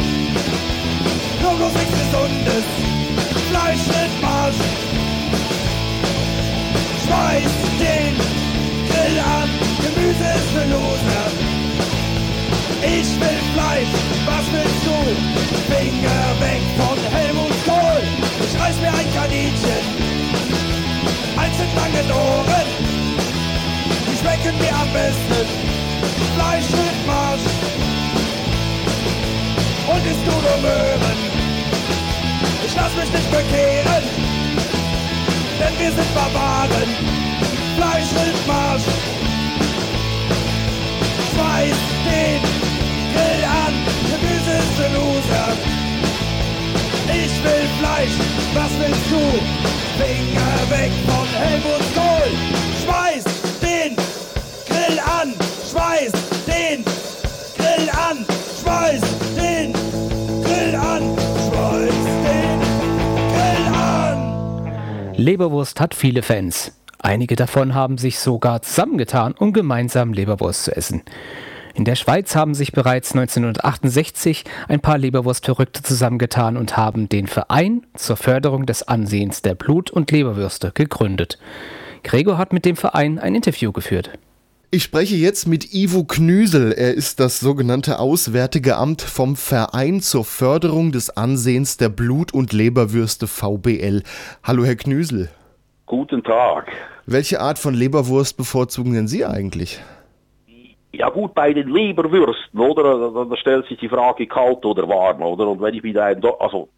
Nur 1.41 1.53
bloß 1.59 1.73
nichts 1.79 1.95
Gesundes. 2.01 2.65
Fleisch 3.49 3.85
mit 3.95 4.13
Marsch. 4.21 4.61
Schmeiß 7.03 7.53
den 7.83 8.13
Grill 8.89 9.17
an, 9.37 9.49
Gemüse 9.83 10.27
ist 10.37 10.49
für 10.53 10.67
Loser. 10.73 11.25
Ich 12.97 13.09
will 13.21 13.39
Fleisch, 13.53 13.93
was 14.29 14.45
willst 14.53 14.81
du? 14.87 14.97
Finger 15.71 16.25
weg 16.45 16.63
von 16.79 16.97
Helmut 17.13 17.55
Kohl. 17.65 18.01
Ich 18.45 18.53
reiß 18.59 18.75
mir 18.83 18.93
ein 18.99 19.09
Kaninchen, 19.15 19.83
eins 21.41 21.57
mit 21.61 21.71
langen 21.79 22.09
Ohren. 22.11 22.67
Die 24.07 24.17
schmecken 24.19 24.57
mir 24.57 24.75
am 24.83 24.89
besten. 24.93 25.45
Fleisch 26.35 26.69
mit 26.81 27.07
Marsch. 27.07 27.48
Und 29.91 30.05
isst 30.05 30.23
nur 30.25 30.57
Möhren? 30.61 31.17
Ich 32.65 32.75
lass 32.75 32.93
mich 32.95 33.11
nicht 33.11 33.31
bekehren, 33.31 34.03
denn 35.59 35.79
wir 35.79 35.91
sind 35.91 36.13
Barbaren. 36.13 36.89
Fleisch 37.75 38.11
mit 38.11 38.47
Marsch. 38.47 38.83
Schmeiß 41.31 41.79
den 42.05 42.41
Grill 43.13 43.43
an, 43.45 43.73
Gemüse 44.11 44.51
ist 44.59 44.73
für 44.77 44.89
Loser. 44.95 45.49
Ich 47.07 47.43
will 47.43 47.67
Fleisch, 47.79 48.15
was 48.53 48.71
willst 48.79 49.07
du? 49.09 49.23
Finger 49.97 50.57
weg 50.69 50.91
von 51.07 51.27
Helmut 51.41 51.85
Kohl. 51.95 52.29
Schmeiß 52.83 53.18
Leberwurst 65.19 65.81
hat 65.81 65.95
viele 65.95 66.21
Fans. 66.21 66.79
Einige 66.97 67.35
davon 67.35 67.75
haben 67.75 67.97
sich 67.97 68.19
sogar 68.19 68.61
zusammengetan, 68.61 69.33
um 69.33 69.51
gemeinsam 69.51 70.13
Leberwurst 70.13 70.63
zu 70.63 70.75
essen. 70.75 71.03
In 71.75 71.85
der 71.85 71.95
Schweiz 71.95 72.35
haben 72.35 72.53
sich 72.53 72.71
bereits 72.71 73.11
1968 73.11 74.45
ein 74.67 74.79
paar 74.79 74.97
Leberwurstverrückte 74.97 75.83
zusammengetan 75.83 76.57
und 76.57 76.77
haben 76.77 77.09
den 77.09 77.27
Verein 77.27 77.85
zur 77.95 78.17
Förderung 78.17 78.65
des 78.65 78.87
Ansehens 78.87 79.41
der 79.41 79.55
Blut- 79.55 79.91
und 79.91 80.09
Leberwürste 80.09 80.71
gegründet. 80.73 81.37
Gregor 82.03 82.37
hat 82.37 82.53
mit 82.53 82.65
dem 82.65 82.77
Verein 82.77 83.19
ein 83.19 83.35
Interview 83.35 83.71
geführt. 83.71 84.11
Ich 84.71 84.83
spreche 84.83 85.15
jetzt 85.15 85.47
mit 85.47 85.73
Ivo 85.73 86.03
Knüsel. 86.03 86.71
Er 86.73 86.93
ist 86.93 87.19
das 87.19 87.39
sogenannte 87.39 87.97
Auswärtige 87.97 88.77
Amt 88.77 89.01
vom 89.01 89.35
Verein 89.35 89.99
zur 89.99 90.23
Förderung 90.23 90.91
des 90.91 91.09
Ansehens 91.17 91.77
der 91.77 91.89
Blut- 91.89 92.35
und 92.35 92.53
Leberwürste 92.53 93.25
VBL. 93.25 94.03
Hallo, 94.43 94.63
Herr 94.63 94.75
Knüsel. 94.75 95.29
Guten 95.87 96.23
Tag. 96.23 96.71
Welche 97.07 97.41
Art 97.41 97.57
von 97.57 97.73
Leberwurst 97.73 98.37
bevorzugen 98.37 98.93
denn 98.93 99.07
Sie 99.07 99.25
eigentlich? 99.25 99.81
Ja 100.91 101.09
gut, 101.09 101.33
bei 101.33 101.51
den 101.51 101.69
Leberwürsten, 101.69 102.59
oder? 102.59 103.25
Da, 103.25 103.37
stellt 103.37 103.65
sich 103.65 103.79
die 103.79 103.89
Frage 103.89 104.27
kalt 104.27 104.63
oder 104.63 104.87
warm, 104.87 105.23
oder? 105.23 105.47
Und 105.47 105.61
wenn 105.61 105.73
ich 105.73 105.81
wieder 105.81 106.05
ein, 106.05 106.21
also 106.39 106.69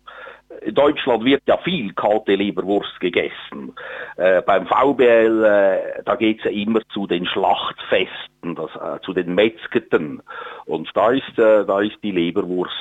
in 0.61 0.75
Deutschland 0.75 1.23
wird 1.25 1.43
ja 1.47 1.57
viel 1.57 1.93
kalte 1.93 2.35
Leberwurst 2.35 2.99
gegessen. 2.99 3.73
Äh, 4.17 4.41
beim 4.41 4.67
VBL, 4.67 5.43
äh, 5.43 6.03
da 6.03 6.15
geht's 6.15 6.43
ja 6.43 6.51
immer 6.51 6.81
zu 6.93 7.07
den 7.07 7.25
Schlachtfesten, 7.25 8.55
das, 8.55 8.69
äh, 8.75 9.01
zu 9.01 9.13
den 9.13 9.33
Metzgeten. 9.33 10.21
Und 10.65 10.89
da 10.93 11.11
ist, 11.11 11.37
äh, 11.39 11.65
da 11.65 11.81
ist 11.81 11.97
die 12.03 12.11
Leberwurst, 12.11 12.73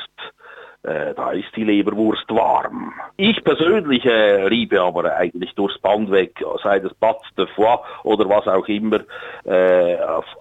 äh, 0.82 1.14
da 1.14 1.32
ist 1.32 1.54
die 1.56 1.64
Leberwurst 1.64 2.28
warm. 2.28 2.92
Ich 3.16 3.42
persönlich 3.44 4.04
äh, 4.04 4.48
liebe 4.48 4.80
aber 4.80 5.14
eigentlich 5.16 5.54
durchs 5.54 5.78
Band 5.78 6.10
weg, 6.10 6.42
sei 6.62 6.80
das 6.80 6.94
Bat 6.94 7.22
de 7.36 7.46
Foie 7.46 7.78
oder 8.04 8.28
was 8.28 8.46
auch 8.46 8.66
immer, 8.68 9.00
äh, 9.44 9.96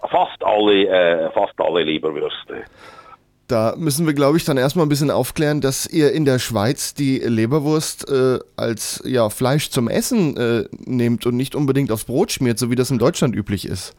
fast 0.09 0.43
alle, 0.43 0.88
äh, 0.88 1.30
fast 1.32 1.59
alle 1.59 1.84
Leberwürste. 1.84 2.63
Da 3.50 3.74
müssen 3.76 4.06
wir, 4.06 4.14
glaube 4.14 4.38
ich, 4.38 4.45
dann 4.45 4.58
erstmal 4.58 4.86
ein 4.86 4.89
bisschen 4.89 5.10
aufklären, 5.10 5.60
dass 5.60 5.88
ihr 5.88 6.14
in 6.14 6.24
der 6.24 6.38
Schweiz 6.38 6.93
die 6.93 7.18
Leberwurst 7.18 8.08
äh, 8.08 8.38
als 8.56 9.02
ja, 9.04 9.32
Fleisch 9.32 9.72
zum 9.72 9.88
Essen 9.88 10.38
äh, 10.38 10.66
nehmt 10.86 11.26
und 11.26 11.36
nicht 11.36 11.56
unbedingt 11.56 11.91
aufs 11.91 12.06
Brot 12.06 12.32
schmiert, 12.32 12.60
so 12.60 12.70
wie 12.70 12.76
das 12.76 12.91
in 12.91 13.00
Deutschland 13.00 13.36
üblich 13.36 13.68
ist. 13.68 13.95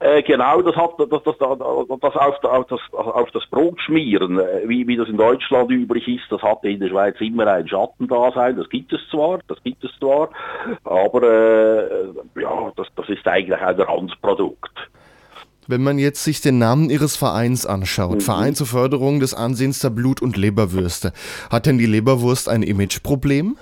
Äh, 0.00 0.22
genau, 0.22 0.62
das 0.62 0.74
hat 0.74 0.92
das, 0.96 1.08
das, 1.10 1.22
das, 1.22 1.36
das 1.38 2.16
auf, 2.16 2.66
das, 2.70 2.80
auf 2.92 3.30
das 3.32 3.44
Brot 3.50 3.78
schmieren, 3.82 4.38
äh, 4.38 4.66
wie, 4.66 4.86
wie 4.88 4.96
das 4.96 5.08
in 5.08 5.18
Deutschland 5.18 5.70
üblich 5.70 6.08
ist, 6.08 6.24
das 6.30 6.40
hatte 6.40 6.70
in 6.70 6.80
der 6.80 6.88
Schweiz 6.88 7.20
immer 7.20 7.46
ein 7.46 7.68
Schattendasein, 7.68 8.56
das 8.56 8.70
gibt 8.70 8.90
es 8.94 9.00
zwar, 9.10 9.40
das 9.48 9.62
gibt 9.64 9.84
es 9.84 9.90
zwar, 9.98 10.30
aber 10.84 11.22
äh, 11.24 12.40
ja, 12.40 12.72
das, 12.76 12.86
das 12.96 13.08
ist 13.10 13.26
eigentlich 13.26 13.60
ein 13.60 13.80
Randprodukt. 13.80 14.70
Wenn 15.70 15.82
man 15.82 15.98
jetzt 15.98 16.24
sich 16.24 16.40
den 16.40 16.56
Namen 16.56 16.88
Ihres 16.88 17.14
Vereins 17.16 17.66
anschaut, 17.66 18.16
Mhm. 18.16 18.20
Verein 18.22 18.54
zur 18.54 18.66
Förderung 18.66 19.20
des 19.20 19.34
Ansehens 19.34 19.80
der 19.80 19.90
Blut- 19.90 20.22
und 20.22 20.38
Leberwürste, 20.38 21.12
hat 21.50 21.66
denn 21.66 21.76
die 21.76 21.84
Leberwurst 21.84 22.48
ein 22.48 22.62
Imageproblem? 22.62 23.58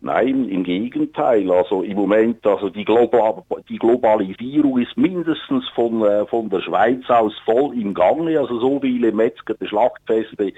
Nein, 0.00 0.48
im 0.48 0.62
Gegenteil. 0.62 1.50
Also 1.50 1.82
im 1.82 1.96
Moment, 1.96 2.46
also 2.46 2.70
die, 2.70 2.84
Global 2.84 3.42
die 3.68 3.78
Globalisierung 3.78 4.78
ist 4.78 4.96
mindestens 4.96 5.68
von, 5.74 6.04
äh, 6.04 6.24
von 6.26 6.48
der 6.50 6.60
Schweiz 6.60 7.02
aus 7.08 7.32
voll 7.44 7.74
im 7.74 7.94
Gange. 7.94 8.38
Also 8.38 8.60
so 8.60 8.78
viele 8.80 9.10
Metzgerte, 9.10 9.66
Schlachtfeste. 9.66 10.52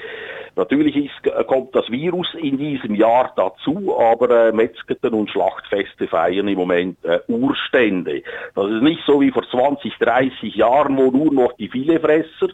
Natürlich 0.57 0.95
ist, 0.95 1.27
äh, 1.27 1.43
kommt 1.45 1.75
das 1.75 1.91
Virus 1.91 2.29
in 2.35 2.59
diesem 2.59 2.95
Jahr 2.95 3.33
dazu, 3.35 3.99
aber 3.99 4.49
äh, 4.49 4.53
Metzgeten 4.53 5.15
und 5.15 5.31
Schlachtfeste 5.31 6.07
feiern 6.07 6.49
im 6.49 6.59
Moment 6.59 6.99
äh, 7.07 7.21
Urstände. 7.27 8.23
Das 8.55 8.71
ist 8.71 8.83
nicht 8.83 9.01
so 9.07 9.23
wie 9.23 9.31
vor 9.31 9.49
20, 9.51 9.97
30 9.99 10.55
Jahren, 10.55 10.99
wo 10.99 11.11
nur 11.11 11.33
noch 11.33 11.55
die 11.55 11.69
Filefresser 11.69 12.49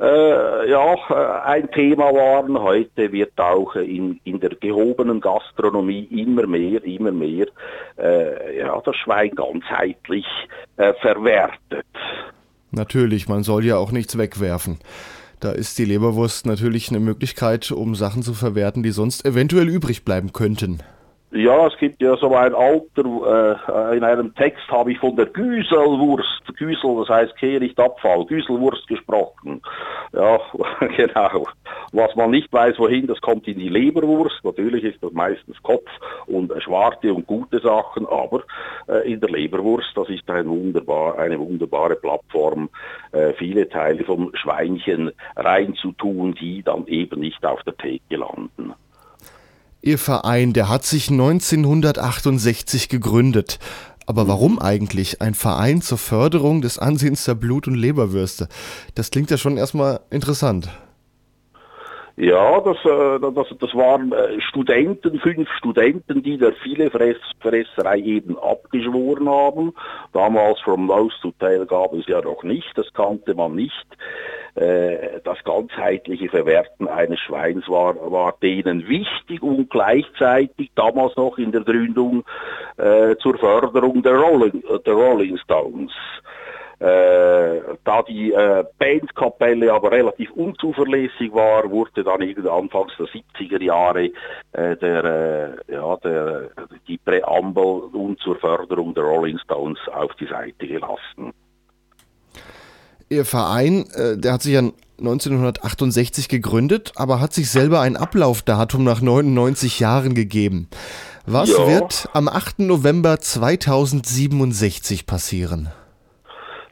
äh, 0.00 0.70
ja, 0.70 0.94
äh, 0.94 1.42
ein 1.44 1.70
Thema 1.70 2.12
waren. 2.12 2.58
Heute 2.58 3.12
wird 3.12 3.38
auch 3.38 3.76
in, 3.76 4.20
in 4.24 4.40
der 4.40 4.50
gehobenen 4.50 5.20
Gastronomie 5.20 6.04
immer 6.10 6.46
mehr, 6.46 6.82
immer 6.84 7.12
mehr 7.12 7.46
äh, 7.98 8.58
ja, 8.58 8.80
das 8.84 8.96
Schwein 8.96 9.30
ganzheitlich 9.30 10.26
äh, 10.76 10.92
verwertet. 10.94 11.86
Natürlich, 12.70 13.28
man 13.28 13.44
soll 13.44 13.64
ja 13.64 13.76
auch 13.76 13.92
nichts 13.92 14.18
wegwerfen. 14.18 14.78
Da 15.40 15.52
ist 15.52 15.78
die 15.78 15.84
Leberwurst 15.84 16.46
natürlich 16.46 16.88
eine 16.88 17.00
Möglichkeit, 17.00 17.70
um 17.70 17.94
Sachen 17.94 18.22
zu 18.22 18.34
verwerten, 18.34 18.82
die 18.82 18.90
sonst 18.90 19.24
eventuell 19.24 19.68
übrig 19.68 20.04
bleiben 20.04 20.32
könnten. 20.32 20.78
Ja, 21.36 21.66
es 21.66 21.76
gibt 21.78 22.00
ja 22.00 22.16
so 22.16 22.32
ein 22.36 22.54
alter, 22.54 23.58
äh, 23.68 23.96
in 23.96 24.04
einem 24.04 24.32
Text 24.36 24.68
habe 24.70 24.92
ich 24.92 24.98
von 24.98 25.16
der 25.16 25.26
Güselwurst, 25.26 26.44
Güsel, 26.56 26.96
das 27.00 27.08
heißt 27.08 27.36
Kehricht 27.36 27.80
Abfall, 27.80 28.24
Güselwurst 28.26 28.86
gesprochen. 28.86 29.60
Ja, 30.12 30.38
genau. 30.96 31.44
Was 31.90 32.14
man 32.14 32.30
nicht 32.30 32.52
weiß, 32.52 32.78
wohin, 32.78 33.08
das 33.08 33.20
kommt 33.20 33.48
in 33.48 33.58
die 33.58 33.68
Leberwurst. 33.68 34.44
Natürlich 34.44 34.84
ist 34.84 35.02
das 35.02 35.10
meistens 35.10 35.60
Kopf 35.64 35.90
und 36.26 36.52
äh, 36.52 36.60
schwarte 36.60 37.12
und 37.12 37.26
gute 37.26 37.58
Sachen, 37.58 38.06
aber 38.06 38.44
äh, 38.86 39.12
in 39.12 39.18
der 39.18 39.30
Leberwurst, 39.30 39.90
das 39.96 40.08
ist 40.10 40.30
ein 40.30 40.48
wunderbar, 40.48 41.18
eine 41.18 41.40
wunderbare 41.40 41.96
Plattform, 41.96 42.68
äh, 43.10 43.32
viele 43.32 43.68
Teile 43.68 44.04
vom 44.04 44.30
Schweinchen 44.34 45.10
reinzutun, 45.34 46.36
die 46.36 46.62
dann 46.62 46.86
eben 46.86 47.18
nicht 47.18 47.44
auf 47.44 47.60
der 47.64 47.76
Theke 47.76 48.18
landen. 48.18 48.72
Ihr 49.86 49.98
Verein, 49.98 50.54
der 50.54 50.70
hat 50.70 50.86
sich 50.86 51.10
1968 51.10 52.88
gegründet. 52.88 53.58
Aber 54.06 54.26
warum 54.26 54.58
eigentlich 54.58 55.20
ein 55.20 55.34
Verein 55.34 55.82
zur 55.82 55.98
Förderung 55.98 56.62
des 56.62 56.78
Ansehens 56.78 57.24
der 57.24 57.34
Blut- 57.34 57.68
und 57.68 57.74
Leberwürste? 57.74 58.48
Das 58.94 59.10
klingt 59.10 59.30
ja 59.30 59.36
schon 59.36 59.58
erstmal 59.58 60.00
interessant. 60.08 60.70
Ja, 62.16 62.60
das, 62.60 62.76
äh, 62.84 63.18
das, 63.18 63.48
das 63.58 63.74
waren 63.74 64.12
äh, 64.12 64.40
Studenten, 64.40 65.18
fünf 65.18 65.50
Studenten, 65.58 66.22
die 66.22 66.38
der 66.38 66.52
Filefresserei 66.52 67.98
eben 67.98 68.38
abgeschworen 68.38 69.28
haben. 69.28 69.72
Damals 70.12 70.60
from 70.60 70.86
Nose 70.86 71.16
to 71.22 71.32
Tail 71.40 71.66
gab 71.66 71.92
es 71.92 72.06
ja 72.06 72.20
noch 72.20 72.44
nicht, 72.44 72.70
das 72.76 72.92
kannte 72.92 73.34
man 73.34 73.56
nicht. 73.56 73.86
Äh, 74.54 75.20
Das 75.24 75.42
ganzheitliche 75.42 76.28
Verwerten 76.28 76.86
eines 76.86 77.18
Schweins 77.18 77.68
war, 77.68 77.96
war 78.12 78.34
denen 78.40 78.86
wichtig 78.86 79.42
und 79.42 79.68
gleichzeitig 79.70 80.70
damals 80.76 81.16
noch 81.16 81.36
in 81.38 81.50
der 81.50 81.62
Gründung 81.62 82.22
äh, 82.76 83.16
zur 83.16 83.36
Förderung 83.38 84.04
der 84.04 84.14
Rolling, 84.14 84.62
der 84.86 84.94
Rolling 84.94 85.36
Stones. 85.38 85.90
Äh, 86.80 87.60
da 87.84 88.02
die 88.02 88.32
äh, 88.32 88.64
Bandkapelle 88.78 89.72
aber 89.72 89.92
relativ 89.92 90.30
unzuverlässig 90.32 91.32
war, 91.32 91.70
wurde 91.70 92.02
dann 92.02 92.20
irgendwann 92.22 92.64
anfangs 92.64 92.92
der 92.98 93.06
70er 93.06 93.62
Jahre 93.62 94.10
äh, 94.52 94.76
der, 94.76 95.04
äh, 95.68 95.72
ja, 95.72 95.96
der, 95.98 96.50
die 96.88 96.98
Präambel 96.98 97.82
und 97.92 98.18
zur 98.20 98.36
Förderung 98.36 98.94
der 98.94 99.04
Rolling 99.04 99.38
Stones 99.38 99.78
auf 99.92 100.12
die 100.16 100.26
Seite 100.26 100.66
gelassen. 100.66 101.32
Ihr 103.08 103.24
Verein, 103.24 103.84
äh, 103.94 104.16
der 104.16 104.32
hat 104.32 104.42
sich 104.42 104.54
ja 104.54 104.62
1968 104.98 106.28
gegründet, 106.28 106.92
aber 106.96 107.20
hat 107.20 107.32
sich 107.32 107.50
selber 107.50 107.80
ein 107.80 107.96
Ablaufdatum 107.96 108.84
nach 108.84 109.00
99 109.00 109.80
Jahren 109.80 110.14
gegeben. 110.14 110.68
Was 111.26 111.50
Ja. 111.50 111.66
wird 111.66 112.08
am 112.12 112.28
8. 112.28 112.60
November 112.60 113.18
2067 113.20 115.06
passieren? 115.06 115.70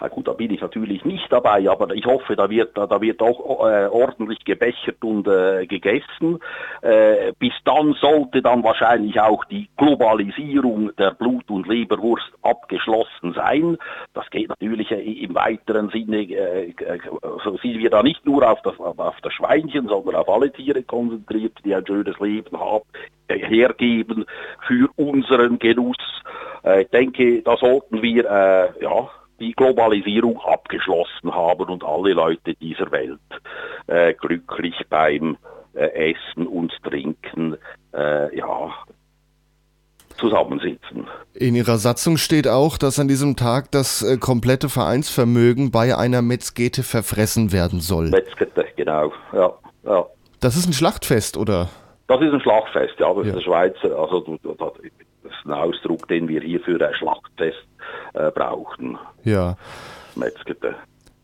Na 0.02 0.08
gut, 0.08 0.26
da 0.26 0.32
bin 0.32 0.52
ich 0.52 0.60
natürlich 0.60 1.04
nicht 1.04 1.30
dabei, 1.30 1.70
aber 1.70 1.94
ich 1.94 2.04
hoffe, 2.06 2.34
da 2.34 2.50
wird, 2.50 2.76
da, 2.76 3.00
wird 3.00 3.22
auch 3.22 3.64
äh, 3.64 3.86
ordentlich 3.86 4.44
gebechert 4.44 4.96
und 5.04 5.28
äh, 5.28 5.64
gegessen. 5.66 6.40
Äh, 6.80 7.32
bis 7.38 7.52
dann 7.64 7.92
sollte 8.00 8.42
dann 8.42 8.64
wahrscheinlich 8.64 9.20
auch 9.20 9.44
die 9.44 9.68
Globalisierung 9.76 10.90
der 10.96 11.12
Blut- 11.12 11.48
und 11.48 11.68
Leberwurst 11.68 12.32
abgeschlossen 12.42 13.32
sein. 13.34 13.78
Das 14.12 14.28
geht 14.30 14.48
natürlich 14.48 14.90
äh, 14.90 15.22
im 15.22 15.36
weiteren 15.36 15.88
Sinne, 15.90 16.22
äh, 16.22 16.70
äh, 16.70 16.98
so 17.44 17.56
sind 17.58 17.78
wir 17.78 17.90
da 17.90 18.02
nicht 18.02 18.26
nur 18.26 18.50
auf 18.50 18.60
das, 18.62 18.76
auf 18.80 19.20
das 19.22 19.32
Schweinchen, 19.32 19.86
sondern 19.86 20.16
auf 20.16 20.28
alle 20.28 20.50
Tiere 20.50 20.82
konzentriert, 20.82 21.52
die 21.64 21.76
ein 21.76 21.86
schönes 21.86 22.18
Leben 22.18 22.58
haben, 22.58 22.84
hergeben 23.28 24.24
für 24.66 24.88
unseren 24.96 25.60
Genuss. 25.60 25.96
Ich 26.80 26.88
denke, 26.88 27.42
da 27.42 27.56
sollten 27.56 28.02
wir, 28.02 28.24
ja, 28.80 29.08
die 29.42 29.52
Globalisierung 29.52 30.40
abgeschlossen 30.40 31.34
haben 31.34 31.64
und 31.64 31.84
alle 31.84 32.12
Leute 32.12 32.54
dieser 32.54 32.90
Welt 32.92 33.18
äh, 33.88 34.14
glücklich 34.14 34.74
beim 34.88 35.36
äh, 35.74 36.12
Essen 36.12 36.46
und 36.46 36.72
Trinken 36.84 37.56
äh, 37.92 38.36
ja, 38.36 38.70
zusammensitzen. 40.16 41.08
In 41.34 41.56
Ihrer 41.56 41.78
Satzung 41.78 42.16
steht 42.18 42.46
auch, 42.46 42.78
dass 42.78 43.00
an 43.00 43.08
diesem 43.08 43.34
Tag 43.36 43.72
das 43.72 44.02
äh, 44.02 44.16
komplette 44.16 44.68
Vereinsvermögen 44.68 45.72
bei 45.72 45.96
einer 45.96 46.22
Metzgete 46.22 46.84
verfressen 46.84 47.52
werden 47.52 47.80
soll. 47.80 48.10
Metzgete, 48.10 48.64
genau. 48.76 49.12
Ja, 49.32 49.52
ja. 49.84 50.06
Das 50.40 50.56
ist 50.56 50.68
ein 50.68 50.72
Schlachtfest, 50.72 51.36
oder? 51.36 51.68
Das 52.06 52.20
ist 52.20 52.32
ein 52.32 52.40
Schlachtfest, 52.40 52.94
ja, 53.00 53.12
das 53.12 53.26
ist 53.26 53.36
der 53.36 53.40
Schweizer. 53.40 53.98
Also 53.98 54.38
ein 55.44 55.52
Ausdruck, 55.52 56.08
den 56.08 56.28
wir 56.28 56.40
hier 56.40 56.60
für 56.60 56.84
ein 56.84 56.94
Schlachtfest 56.94 57.66
äh, 58.14 58.30
brauchen. 58.30 58.98
Ja. 59.24 59.56
Metzgete. 60.14 60.74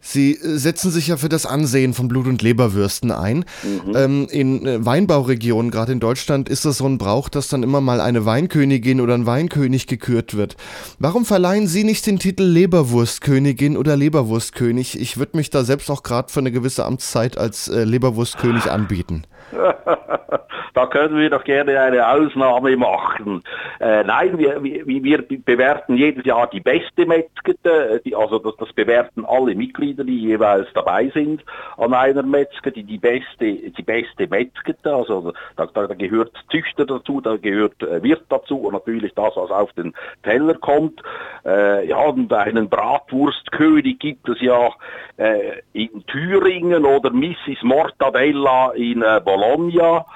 Sie 0.01 0.39
setzen 0.41 0.91
sich 0.91 1.09
ja 1.09 1.17
für 1.17 1.29
das 1.29 1.45
Ansehen 1.45 1.93
von 1.93 2.09
Blut- 2.09 2.29
und 2.29 2.41
Leberwürsten 2.41 3.11
ein. 3.11 3.45
Mhm. 3.63 3.97
Ähm, 3.97 4.27
in 4.31 4.67
äh, 4.67 4.85
Weinbauregionen, 4.87 5.71
gerade 5.71 5.93
in 5.93 6.01
Deutschland, 6.01 6.49
ist 6.49 6.65
das 6.65 6.79
so 6.79 6.87
ein 6.87 6.99
Brauch, 6.99 7.29
dass 7.29 7.49
dann 7.49 7.63
immer 7.63 7.81
mal 7.81 8.01
eine 8.01 8.25
Weinkönigin 8.25 9.01
oder 9.01 9.15
ein 9.15 9.27
Weinkönig 9.27 9.87
gekürt 9.87 10.37
wird. 10.37 10.57
Warum 10.99 11.25
verleihen 11.25 11.67
Sie 11.67 11.85
nicht 11.85 12.07
den 12.07 12.19
Titel 12.19 12.45
Leberwurstkönigin 12.45 13.77
oder 13.77 13.97
Leberwurstkönig? 13.97 14.99
Ich 14.99 15.19
würde 15.19 15.37
mich 15.37 15.51
da 15.51 15.63
selbst 15.65 15.91
auch 15.91 16.03
gerade 16.03 16.33
für 16.33 16.41
eine 16.41 16.53
gewisse 16.53 16.87
Amtszeit 16.87 17.37
als 17.37 17.69
äh, 17.69 17.85
Leberwurstkönig 17.85 18.71
anbieten. 18.71 19.25
da 20.79 20.87
können 20.87 21.19
wir 21.19 21.29
doch 21.29 21.43
gerne 21.43 21.81
eine 21.81 22.09
Ausnahme 22.09 22.77
machen. 22.77 23.43
Äh, 23.81 24.05
nein, 24.05 24.39
wir, 24.39 24.63
wir, 24.63 24.87
wir 24.87 25.27
bewerten 25.45 25.97
jedes 25.97 26.25
Jahr 26.25 26.49
die 26.49 26.61
beste 26.61 27.05
Metzgete, 27.05 28.01
die, 28.05 28.15
also 28.15 28.39
das, 28.39 28.55
das 28.59 28.73
bewerten 28.75 29.25
alle 29.25 29.57
Mitglieder, 29.57 30.05
die 30.05 30.21
jeweils 30.21 30.69
dabei 30.75 31.09
sind 31.09 31.43
an 31.79 31.95
einer 31.95 32.23
Metzgete, 32.23 32.85
die 32.85 32.99
beste, 32.99 33.73
die 33.77 33.83
beste 33.83 34.29
Metzgete, 34.29 34.95
also 34.95 35.33
da, 35.57 35.67
da, 35.67 35.89
da 35.89 35.95
gehört 35.95 36.31
Züchter 36.49 36.87
dazu, 36.87 37.21
da 37.21 37.37
gehört 37.37 37.83
äh, 37.83 38.01
Wirt 38.05 38.27
dazu 38.29 38.59
und 38.59 38.75
natürlich 38.75 39.13
das, 39.15 39.35
was 39.35 39.51
auf 39.51 39.73
den 39.73 39.93
Teller 40.23 40.55
kommt. 40.55 41.03
Äh, 41.45 41.89
ja, 41.89 41.99
und 41.99 42.33
einen 42.33 42.69
Bratwurstkönig 42.69 43.99
gibt 43.99 44.29
es 44.29 44.41
ja 44.41 44.69
äh, 45.17 45.61
in 45.73 46.07
Thüringen 46.07 46.85
oder 46.85 47.11
Mrs. 47.11 47.65
Mortadella 47.65 48.71
in 48.77 49.03
äh, 49.03 49.21
Bologna. 49.25 50.07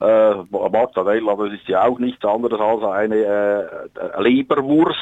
Äh, 0.00 0.34
Mortadella, 0.50 1.34
das 1.34 1.52
ist 1.54 1.68
ja 1.68 1.84
auch 1.84 1.98
nichts 1.98 2.24
anderes 2.24 2.60
als 2.60 2.84
eine 2.84 3.16
äh, 3.16 4.22
Leberwurst. 4.22 4.98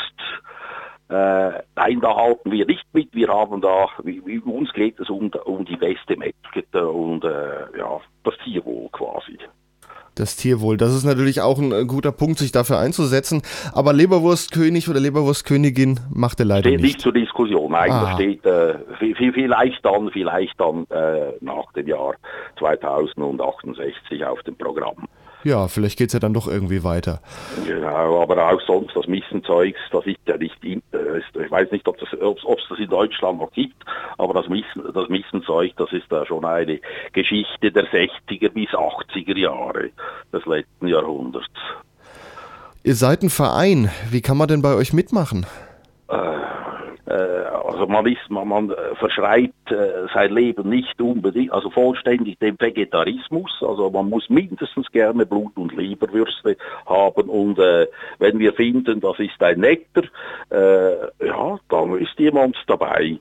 Äh, 1.09 1.63
nein, 1.77 2.01
da 2.01 2.17
halten 2.17 2.51
wir 2.51 2.67
nicht 2.67 2.87
mit. 2.93 3.15
Wir 3.15 3.29
haben 3.29 3.61
da, 3.61 3.89
wie, 4.03 4.41
uns 4.41 4.73
geht 4.73 4.99
es 4.99 5.09
um, 5.09 5.31
um 5.45 5.65
die 5.65 5.77
beste 5.77 6.17
Metzgete 6.17 6.89
und 6.89 7.25
äh, 7.25 7.79
ja, 7.79 8.01
das 8.25 8.35
Tierwohl 8.39 8.89
quasi. 8.91 9.39
Das 10.17 10.35
Tierwohl, 10.35 10.77
das 10.79 10.95
ist 10.95 11.05
natürlich 11.05 11.41
auch 11.43 11.59
ein 11.59 11.71
äh, 11.73 11.85
guter 11.85 12.11
Punkt, 12.11 12.39
sich 12.39 12.51
dafür 12.51 12.79
einzusetzen. 12.79 13.43
Aber 13.75 13.93
Leberwurstkönig 13.93 14.89
oder 14.89 14.99
Leberwurstkönigin 14.99 16.01
macht 16.13 16.41
er 16.41 16.47
leider 16.47 16.69
steht 16.71 16.81
nicht. 16.81 16.83
nicht 16.85 17.01
zur 17.03 17.13
Diskussion. 17.13 17.71
Nein, 17.73 17.91
Ah. 17.93 18.01
das 18.07 18.15
steht 18.15 18.45
äh, 18.47 18.75
vi- 18.99 19.15
vi- 19.17 19.33
vielleicht 19.33 19.85
dann, 19.85 20.11
vielleicht 20.11 20.59
dann 20.59 20.87
äh, 20.91 21.33
nach 21.43 21.71
dem 21.77 21.87
Jahr 21.87 22.15
2068 22.59 24.25
auf 24.25 24.43
dem 24.43 24.57
Programm. 24.57 25.05
Ja, 25.45 25.69
vielleicht 25.69 25.99
geht's 25.99 26.13
ja 26.13 26.19
dann 26.19 26.35
doch 26.35 26.49
irgendwie 26.49 26.83
weiter. 26.83 27.21
Genau, 27.67 28.23
aber 28.23 28.51
auch 28.51 28.61
sonst 28.67 28.97
das 28.97 29.07
Missenzeugs, 29.07 29.79
das 29.93 30.07
ist 30.07 30.19
ja 30.27 30.37
nicht, 30.37 30.63
in, 30.65 30.83
ich 30.93 31.51
weiß 31.51 31.71
nicht, 31.71 31.87
ob 31.87 32.01
es 32.03 32.21
ob, 32.21 32.39
ob's 32.45 32.65
das 32.69 32.79
in 32.79 32.89
Deutschland 32.89 33.39
noch 33.39 33.53
gibt, 33.53 33.77
aber 34.19 34.35
das, 34.35 34.49
Missen, 34.49 34.83
das 34.93 35.09
Missenzeug, 35.09 35.73
das 35.77 35.93
ist 35.93 36.11
da 36.11 36.27
schon 36.27 36.45
eine 36.45 36.81
Geschichte 37.13 37.71
der 37.71 37.87
60er 37.87 38.49
bis 38.51 38.71
80er 38.71 39.39
Jahre 39.39 39.91
des 40.33 40.45
letzten 40.47 40.89
Jahrhunderts. 40.89 41.47
Ihr 42.83 42.95
seid 42.95 43.23
ein 43.23 43.31
Verein. 43.31 43.91
Wie 44.11 44.23
kann 44.23 44.37
man 44.37 44.49
denn 44.49 44.63
bei 44.63 44.75
euch 44.75 44.93
mitmachen? 44.93 45.45
Äh, 46.09 46.15
also 47.11 47.87
man 47.87 48.07
ist, 48.07 48.29
man, 48.29 48.49
man 48.49 48.71
äh, 48.71 48.95
verschreibt 48.97 49.71
äh, 49.71 50.07
sein 50.13 50.33
Leben 50.33 50.69
nicht 50.69 51.01
unbedingt, 51.01 51.53
also 51.53 51.71
vollständig 51.71 52.39
dem 52.39 52.57
Vegetarismus. 52.59 53.51
Also 53.61 53.91
man 53.91 54.09
muss 54.09 54.29
mindestens 54.29 54.91
gerne 54.91 55.27
Blut- 55.27 55.57
und 55.57 55.75
Leberwürste 55.75 56.57
haben 56.87 57.29
und 57.29 57.59
äh, 57.59 57.87
wenn 58.19 58.39
wir 58.39 58.53
finden, 58.55 59.01
das 59.01 59.19
ist 59.19 59.41
ein 59.43 59.61
netter, 59.61 60.03
äh, 60.51 61.27
ja, 61.27 61.59
dann 61.69 61.99
ist 61.99 62.19
jemand 62.19 62.57
dabei. 62.67 63.19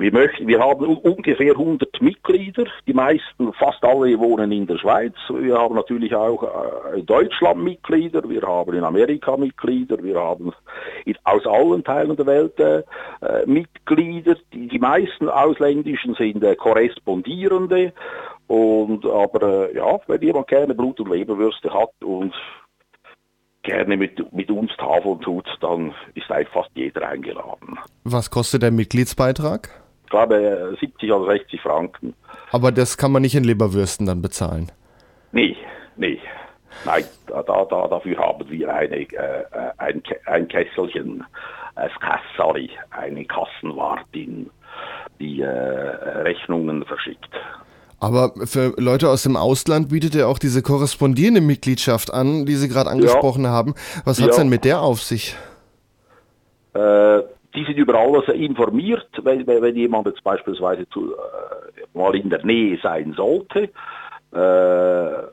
Wir, 0.00 0.14
möchten, 0.14 0.48
wir 0.48 0.60
haben 0.60 0.86
ungefähr 0.86 1.52
100 1.52 2.00
Mitglieder, 2.00 2.64
die 2.86 2.94
meisten, 2.94 3.52
fast 3.52 3.84
alle 3.84 4.18
wohnen 4.18 4.50
in 4.50 4.66
der 4.66 4.78
Schweiz. 4.78 5.12
Wir 5.28 5.58
haben 5.58 5.74
natürlich 5.74 6.14
auch 6.14 6.42
äh, 6.42 7.00
in 7.00 7.04
Deutschland 7.04 7.62
Mitglieder, 7.62 8.26
wir 8.26 8.40
haben 8.40 8.72
in 8.72 8.82
Amerika 8.82 9.36
Mitglieder, 9.36 10.02
wir 10.02 10.18
haben 10.18 10.52
aus 11.24 11.46
allen 11.46 11.84
Teilen 11.84 12.16
der 12.16 12.24
Welt 12.24 12.58
äh, 12.58 12.78
äh, 13.20 13.44
Mitglieder. 13.44 14.36
Die, 14.54 14.68
die 14.68 14.78
meisten 14.78 15.28
ausländischen 15.28 16.14
sind 16.14 16.42
äh, 16.44 16.56
Korrespondierende. 16.56 17.92
Und 18.46 19.04
aber 19.04 19.68
äh, 19.68 19.76
ja, 19.76 20.00
wenn 20.06 20.22
jemand 20.22 20.48
gerne 20.48 20.74
Blut- 20.74 21.00
und 21.00 21.10
Leberwürste 21.10 21.74
hat 21.74 21.92
und 22.02 22.32
gerne 23.62 23.98
mit, 23.98 24.32
mit 24.32 24.50
uns 24.50 24.74
Tafeln 24.78 25.20
tut, 25.20 25.46
dann 25.60 25.92
ist 26.14 26.30
eigentlich 26.30 26.48
fast 26.48 26.70
jeder 26.74 27.06
eingeladen. 27.06 27.78
Was 28.04 28.30
kostet 28.30 28.62
der 28.62 28.70
Mitgliedsbeitrag? 28.70 29.79
Ich 30.10 30.12
glaube 30.12 30.74
äh, 30.74 30.76
70 30.80 31.12
oder 31.12 31.32
60 31.38 31.60
Franken. 31.60 32.14
Aber 32.50 32.72
das 32.72 32.98
kann 32.98 33.12
man 33.12 33.22
nicht 33.22 33.36
in 33.36 33.44
Leberwürsten 33.44 34.06
dann 34.06 34.20
bezahlen. 34.20 34.72
Nee, 35.30 35.56
nee. 35.96 36.18
Nein, 36.84 37.04
da, 37.28 37.44
da, 37.44 37.64
da, 37.64 37.86
dafür 37.86 38.18
haben 38.18 38.50
wir 38.50 38.74
eine, 38.74 38.96
äh, 38.96 39.04
äh, 39.04 39.44
ein, 39.78 40.02
ein 40.26 40.48
Kesselchen, 40.48 41.24
äh, 41.76 41.88
sorry, 42.36 42.70
eine 42.90 43.24
Kassenwartin, 43.24 44.50
die 45.20 45.42
äh, 45.42 45.46
Rechnungen 45.46 46.84
verschickt. 46.86 47.30
Aber 48.00 48.32
für 48.46 48.74
Leute 48.78 49.10
aus 49.10 49.22
dem 49.22 49.36
Ausland 49.36 49.90
bietet 49.90 50.16
er 50.16 50.26
auch 50.26 50.40
diese 50.40 50.60
korrespondierende 50.60 51.40
Mitgliedschaft 51.40 52.12
an, 52.12 52.46
die 52.46 52.56
Sie 52.56 52.68
gerade 52.68 52.90
angesprochen 52.90 53.46
haben. 53.46 53.74
Was 54.04 54.20
hat's 54.20 54.36
Ja. 54.38 54.42
denn 54.42 54.50
mit 54.50 54.64
der 54.64 54.80
auf 54.80 55.02
sich? 55.02 55.36
Äh, 56.74 57.20
die 57.54 57.64
sind 57.64 57.78
über 57.78 57.94
alles 57.94 58.28
informiert, 58.28 59.08
wenn, 59.22 59.46
wenn 59.46 59.76
jemand 59.76 60.06
jetzt 60.06 60.22
beispielsweise 60.22 60.88
zu, 60.90 61.12
äh, 61.12 61.98
mal 61.98 62.14
in 62.14 62.30
der 62.30 62.44
Nähe 62.44 62.78
sein 62.82 63.14
sollte. 63.16 63.64
Äh, 64.32 65.28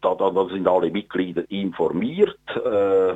da, 0.00 0.14
da, 0.14 0.46
sind 0.50 0.66
alle 0.66 0.90
Mitglieder 0.90 1.42
informiert. 1.50 2.38
Äh, 2.54 3.14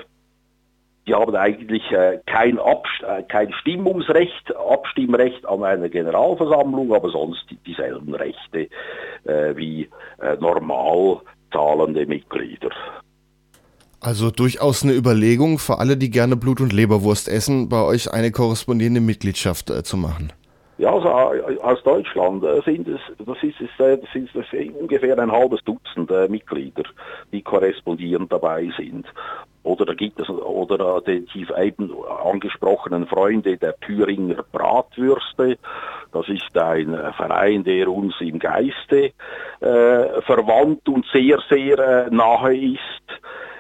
die 1.07 1.15
haben 1.15 1.35
eigentlich 1.35 1.91
äh, 1.91 2.21
kein, 2.27 2.59
Abst 2.59 3.03
äh, 3.03 3.23
kein 3.25 3.53
Stimmungsrecht, 3.55 4.55
Abstimmrecht 4.57 5.45
an 5.47 5.65
einer 5.65 5.89
Generalversammlung, 5.89 6.95
aber 6.95 7.11
sonst 7.11 7.45
die, 7.51 7.57
dieselben 7.57 8.15
Rechte 8.15 8.69
äh, 9.25 9.57
wie 9.57 9.89
normal 10.39 11.21
zahlende 11.53 12.07
Mitglieder. 12.07 12.71
Also 14.05 14.33
durchaus 14.33 14.83
eine 14.83 14.95
Überlegung 14.95 15.59
für 15.59 15.79
alle, 15.79 15.97
die 15.97 16.11
gerne 16.11 16.35
Blut- 16.35 16.61
und 16.61 16.73
Leberwurst 16.73 17.29
essen, 17.29 17.69
bei 17.69 17.85
euch 17.85 18.13
eine 18.13 18.33
korrespondierende 18.33 19.01
Mitgliedschaft 19.01 19.71
äh, 19.71 19.85
zu 19.85 19.97
machen. 19.97 20.33
Ja, 20.79 20.93
also 20.93 21.09
aus 21.63 21.81
Deutschland 21.85 22.43
äh, 22.43 22.61
sind 22.65 22.89
es, 22.89 23.01
das 23.25 23.37
ist, 23.45 23.61
äh, 23.79 23.99
das 23.99 24.13
ist 24.13 24.35
das 24.35 24.47
ungefähr 24.81 25.17
ein 25.17 25.31
halbes 25.31 25.63
Dutzend 25.63 26.11
Mitglieder, 26.29 26.83
die 27.31 27.43
korrespondierend 27.43 28.33
dabei 28.33 28.73
sind. 28.77 29.07
Oder 29.65 29.87
da 29.87 29.95
gibt 29.95 30.21
es, 30.21 30.29
oder 30.29 31.01
die, 31.03 31.25
die 31.35 31.47
eben 31.57 31.93
angesprochenen 32.25 33.07
Freunde 33.07 33.57
der 33.57 33.79
Thüringer 33.79 34.43
Bratwürste. 34.51 35.59
Das 36.13 36.29
ist 36.29 36.57
ein 36.59 36.97
Verein, 37.17 37.63
der 37.65 37.89
uns 37.89 38.15
im 38.21 38.39
Geiste 38.39 39.13
äh, 39.61 40.23
verwandt 40.23 40.89
und 40.89 41.07
sehr, 41.13 41.39
sehr 41.49 41.79
äh, 41.79 42.11
nahe 42.11 42.57
ist. 42.57 42.79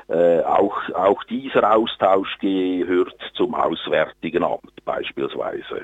Äh, 0.08 0.40
auch, 0.40 0.76
auch 0.94 1.22
dieser 1.24 1.74
Austausch 1.74 2.36
gehört 2.40 3.16
zum 3.34 3.54
Auswärtigen 3.54 4.42
Amt 4.42 4.84
beispielsweise. 4.84 5.82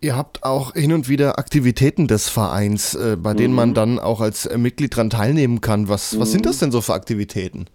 Ihr 0.00 0.16
habt 0.16 0.42
auch 0.42 0.72
hin 0.72 0.92
und 0.92 1.08
wieder 1.08 1.38
Aktivitäten 1.38 2.08
des 2.08 2.28
Vereins, 2.28 2.94
äh, 2.94 3.16
bei 3.16 3.34
denen 3.34 3.54
man 3.54 3.72
dann 3.72 4.00
auch 4.00 4.20
als 4.20 4.48
Mitglied 4.56 4.96
dran 4.96 5.10
teilnehmen 5.10 5.60
kann. 5.60 5.88
Was, 5.88 6.18
was 6.18 6.32
sind 6.32 6.44
das 6.44 6.58
denn 6.58 6.72
so 6.72 6.80
für 6.80 6.94
Aktivitäten? 6.94 7.66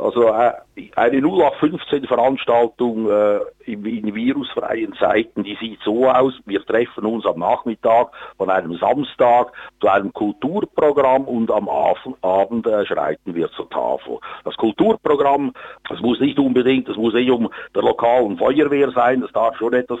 Also 0.00 0.28
äh, 0.28 0.52
eine 0.96 1.18
0815-Veranstaltung 1.18 3.10
äh, 3.10 3.40
in, 3.66 4.14
virusfreien 4.14 4.94
Zeiten, 4.94 5.44
die 5.44 5.56
sieht 5.60 5.80
so 5.84 6.08
aus, 6.08 6.32
wir 6.46 6.64
treffen 6.64 7.04
uns 7.04 7.26
am 7.26 7.38
Nachmittag 7.38 8.08
von 8.38 8.48
einem 8.48 8.76
Samstag 8.78 9.52
zu 9.80 9.88
einem 9.88 10.12
Kulturprogramm 10.12 11.24
und 11.24 11.50
am 11.50 11.68
Abend 11.68 12.66
äh, 12.66 12.86
schreiten 12.86 13.34
wir 13.34 13.50
zur 13.52 13.68
Tafel. 13.68 14.18
Das 14.44 14.56
Kulturprogramm, 14.56 15.52
das 15.88 16.00
muss 16.00 16.18
nicht 16.18 16.38
unbedingt, 16.38 16.88
das 16.88 16.96
muss 16.96 17.12
nicht 17.12 17.30
um 17.30 17.50
der 17.74 17.82
lokalen 17.82 18.38
Feuerwehr 18.38 18.90
sein, 18.92 19.20
das 19.20 19.32
darf 19.32 19.56
schon 19.58 19.74
etwas, 19.74 20.00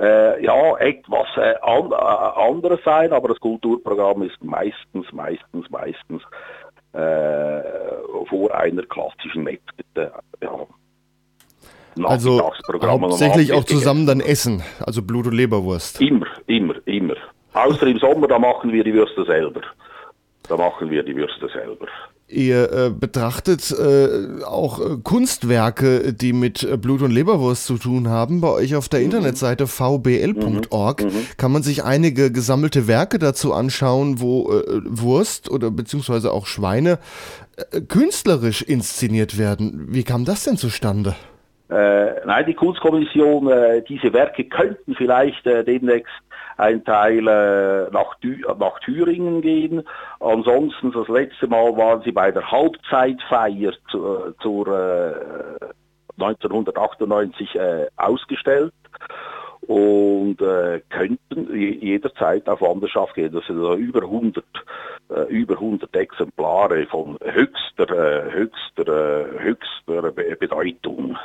äh, 0.00 0.44
ja, 0.44 0.76
etwas 0.78 1.28
an, 1.62 1.92
anderes 1.92 2.80
sein, 2.84 3.12
aber 3.12 3.28
das 3.28 3.38
Kulturprogramm 3.38 4.22
ist 4.22 4.42
meistens, 4.42 5.12
meistens, 5.12 5.70
meistens 5.70 6.22
äh, 6.96 7.62
vor 8.28 8.54
einer 8.54 8.82
klassischen 8.82 9.44
Metzgete. 9.44 10.12
Ja. 10.42 10.66
Also 12.04 12.50
hauptsächlich 12.82 13.52
auch 13.52 13.64
zusammen 13.64 14.06
dann 14.06 14.20
essen, 14.20 14.62
also 14.84 15.02
Blut- 15.02 15.26
und 15.26 15.32
Leberwurst. 15.32 16.00
Immer, 16.00 16.26
immer, 16.46 16.74
immer. 16.86 17.14
Außer 17.54 17.86
im 17.86 17.98
Sommer, 17.98 18.28
da 18.28 18.38
machen 18.38 18.70
wir 18.72 18.84
die 18.84 18.92
Würste 18.92 19.24
selber. 19.24 19.62
Da 20.48 20.56
machen 20.56 20.90
wir 20.90 21.02
die 21.02 21.16
Würste 21.16 21.48
selber. 21.48 21.86
Ihr 22.28 22.72
äh, 22.72 22.90
betrachtet 22.90 23.70
äh, 23.70 24.42
auch 24.44 24.80
äh, 24.80 24.96
Kunstwerke, 25.00 26.12
die 26.12 26.32
mit 26.32 26.64
äh, 26.64 26.76
Blut 26.76 27.02
und 27.02 27.12
Leberwurst 27.12 27.66
zu 27.66 27.78
tun 27.78 28.08
haben. 28.08 28.40
Bei 28.40 28.50
euch 28.50 28.74
auf 28.74 28.88
der 28.88 29.00
Internetseite 29.02 29.68
vbl.org 29.68 31.04
kann 31.36 31.52
man 31.52 31.62
sich 31.62 31.84
einige 31.84 32.32
gesammelte 32.32 32.88
Werke 32.88 33.20
dazu 33.20 33.52
anschauen, 33.52 34.20
wo 34.20 34.50
äh, 34.50 34.80
Wurst 34.86 35.48
oder 35.48 35.70
beziehungsweise 35.70 36.32
auch 36.32 36.46
Schweine 36.46 36.98
äh, 37.70 37.80
künstlerisch 37.80 38.62
inszeniert 38.62 39.38
werden. 39.38 39.86
Wie 39.90 40.02
kam 40.02 40.24
das 40.24 40.42
denn 40.42 40.56
zustande? 40.56 41.14
Äh, 41.68 42.26
nein, 42.26 42.46
die 42.46 42.54
Kunstkommission, 42.54 43.48
äh, 43.50 43.82
diese 43.82 44.12
Werke 44.12 44.44
könnten 44.44 44.94
vielleicht 44.96 45.46
äh, 45.46 45.64
demnächst 45.64 46.12
ein 46.56 46.84
Teil 46.84 47.26
äh, 47.28 47.90
nach, 47.92 48.16
nach 48.58 48.78
Thüringen 48.80 49.42
gehen. 49.42 49.82
Ansonsten, 50.20 50.92
das 50.92 51.08
letzte 51.08 51.46
Mal 51.46 51.76
waren 51.76 52.02
sie 52.02 52.12
bei 52.12 52.30
der 52.30 52.50
Halbzeitfeier 52.50 53.72
zu, 53.90 53.98
äh, 54.06 54.32
zur 54.40 54.66
äh, 54.68 55.66
1998 56.18 57.54
äh, 57.56 57.86
ausgestellt 57.96 58.72
und 59.66 60.40
äh, 60.40 60.80
könnten 60.90 61.54
je- 61.54 61.78
jederzeit 61.78 62.48
auf 62.48 62.60
Wanderschaft 62.60 63.14
gehen. 63.14 63.32
Das 63.32 63.44
sind 63.46 63.56
also 63.58 63.74
über 63.74 64.02
100, 64.02 64.44
äh, 65.10 65.22
über 65.28 65.54
100 65.54 65.94
Exemplare 65.94 66.86
von 66.86 67.18
höchster, 67.22 67.90
äh, 67.90 68.32
höchster, 68.32 69.26
höchster 69.38 70.12
Be 70.12 70.36
Bedeutung. 70.38 71.16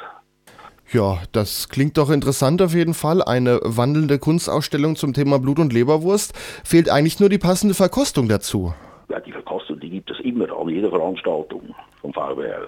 Ja, 0.94 1.20
das 1.32 1.70
klingt 1.70 1.98
doch 1.98 2.10
interessant 2.10 2.62
auf 2.62 2.74
jeden 2.74 2.94
Fall. 2.94 3.24
Eine 3.24 3.62
wandelnde 3.64 4.20
Kunstausstellung 4.20 4.98
zum 4.98 5.14
Thema 5.14 5.40
Blut 5.40 5.60
und 5.60 5.72
Leberwurst. 5.72 6.34
Fehlt 6.66 6.90
eigentlich 6.90 7.20
nur 7.22 7.30
die 7.30 7.38
passende 7.38 7.74
Verkostung 7.74 8.28
dazu. 8.28 8.74
Ja, 9.10 9.22
die 9.22 9.32
Verkostung, 9.32 9.80
die 9.80 9.90
gibt 9.90 10.12
es 10.12 10.20
immer 10.20 10.52
an 10.52 10.68
jeder 10.68 10.90
Veranstaltung 10.90 11.74
vom 12.02 12.14
VWL. 12.14 12.68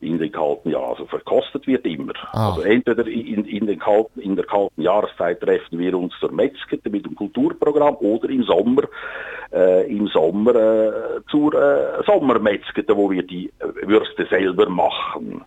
In 0.00 0.18
den 0.18 0.32
kalten 0.32 0.70
Jahren. 0.70 0.90
Also 0.90 1.06
verkostet 1.06 1.66
wird 1.68 1.86
immer. 1.86 2.12
Ah. 2.32 2.50
Also 2.50 2.62
entweder 2.62 3.06
in, 3.06 3.44
in, 3.44 3.66
den 3.66 3.78
kalten, 3.78 4.20
in 4.20 4.34
der 4.34 4.46
kalten 4.46 4.82
Jahreszeit 4.82 5.40
treffen 5.40 5.78
wir 5.78 5.96
uns 5.96 6.12
zur 6.18 6.32
Metzgete 6.32 6.90
mit 6.90 7.06
dem 7.06 7.14
Kulturprogramm 7.14 7.94
oder 8.00 8.28
im 8.30 8.42
Sommer, 8.42 8.82
äh, 9.52 9.88
im 9.88 10.08
Sommer 10.08 10.54
äh, 10.56 10.92
zur 11.30 11.54
äh, 11.54 12.02
Sommermetzgete, 12.04 12.96
wo 12.96 13.12
wir 13.12 13.22
die 13.22 13.52
äh, 13.60 13.86
Würste 13.86 14.26
selber 14.26 14.68
machen. 14.68 15.44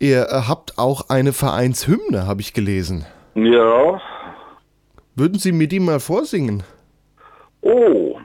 Ihr 0.00 0.28
äh, 0.28 0.42
habt 0.48 0.78
auch 0.78 1.08
eine 1.08 1.32
Vereinshymne, 1.32 2.26
habe 2.26 2.40
ich 2.40 2.54
gelesen. 2.54 3.04
Ja. 3.34 4.00
Würden 5.16 5.38
Sie 5.38 5.52
mir 5.52 5.66
die 5.66 5.80
mal 5.80 5.98
vorsingen? 5.98 6.62
Oh, 7.62 8.20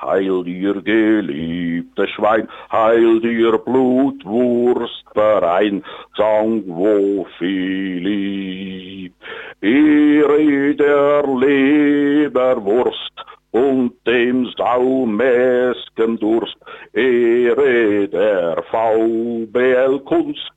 heil 0.00 0.44
dir 0.44 0.80
geliebte 0.80 2.08
Schwein, 2.08 2.48
heil 2.70 3.20
dir 3.20 3.58
Blutwurstverein, 3.58 5.84
Sang 6.16 6.62
wo 6.66 7.26
Philipp, 7.38 9.12
Ehre 9.60 10.74
der 10.74 11.26
Leberwurst 11.26 13.11
und 13.52 13.92
dem 14.06 14.48
saumäsken 14.56 16.18
Durst, 16.18 16.56
Ehre 16.92 18.08
der 18.08 18.62
VBL 18.70 20.00
Kunst 20.00 20.50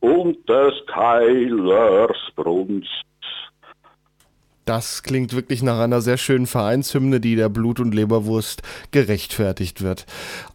und 0.00 0.48
des 0.48 0.74
Keilers 0.86 2.16
Brunst. 2.36 3.04
Das 4.64 5.02
klingt 5.02 5.34
wirklich 5.34 5.62
nach 5.62 5.78
einer 5.80 6.02
sehr 6.02 6.18
schönen 6.18 6.46
Vereinshymne, 6.46 7.20
die 7.20 7.36
der 7.36 7.48
Blut- 7.48 7.80
und 7.80 7.94
Leberwurst 7.94 8.60
gerechtfertigt 8.90 9.82
wird. 9.82 10.04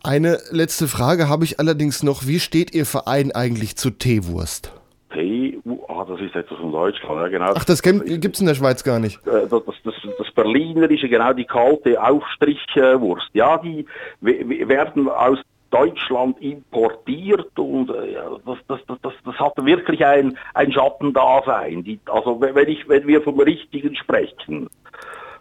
Eine 0.04 0.38
letzte 0.52 0.88
Frage 0.88 1.30
habe 1.30 1.46
ich 1.46 1.60
allerdings 1.60 2.04
noch. 2.04 2.28
Wie 2.28 2.40
steht 2.40 2.76
Ihr 2.76 2.86
Verein 2.86 3.32
eigentlich 3.32 3.76
zu 3.76 3.90
Teewurst? 3.90 4.72
T, 5.12 5.58
ah, 5.88 6.06
das 6.06 6.20
ist 6.22 6.36
etwas 6.36 6.60
von 6.60 6.72
Deutschland, 6.72 7.22
ja 7.22 7.28
genau. 7.28 7.54
Ach, 7.56 7.66
das 7.66 7.82
gibt 7.82 8.08
es 8.08 8.40
in 8.40 8.46
der 8.46 8.54
Schweiz 8.54 8.84
gar 8.84 9.00
nicht. 9.00 9.18
Äh, 9.26 9.48
das, 9.50 9.64
das, 9.66 9.76
das, 9.84 9.96
das 10.18 10.32
Berlinerische, 10.32 11.10
genau 11.10 11.34
die 11.34 11.46
kalte 11.46 12.02
Aufstrichwurst. 12.02 13.30
Ja, 13.34 13.58
die 13.58 13.86
we- 14.22 14.48
we- 14.48 14.68
werden 14.68 15.10
aus 15.10 15.40
Deutschland 15.70 16.40
importiert 16.40 17.58
und 17.58 17.90
äh, 17.90 18.16
das, 18.46 18.58
das, 18.68 18.80
das, 19.02 19.14
das, 19.26 19.40
hat 19.40 19.54
wirklich 19.66 20.06
ein, 20.06 20.38
ein 20.54 20.72
Schattendasein. 20.72 21.84
Die, 21.84 22.00
also 22.06 22.40
wenn 22.40 22.68
ich, 22.68 22.88
wenn 22.88 23.08
wir 23.08 23.22
vom 23.22 23.40
Richtigen 23.40 23.96
sprechen, 23.96 24.70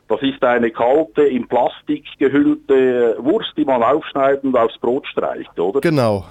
das 0.09 0.23
ist 0.23 0.43
eine 0.43 0.71
kalte, 0.71 1.23
in 1.23 1.47
Plastik 1.49 2.05
gehüllte 2.19 3.17
Wurst, 3.19 3.53
die 3.57 3.65
man 3.65 3.83
aufschneidet 3.83 4.45
und 4.45 4.57
aufs 4.57 4.79
Brot 4.79 5.07
streicht, 5.07 5.59
oder? 5.59 5.81
Genau. 5.81 6.25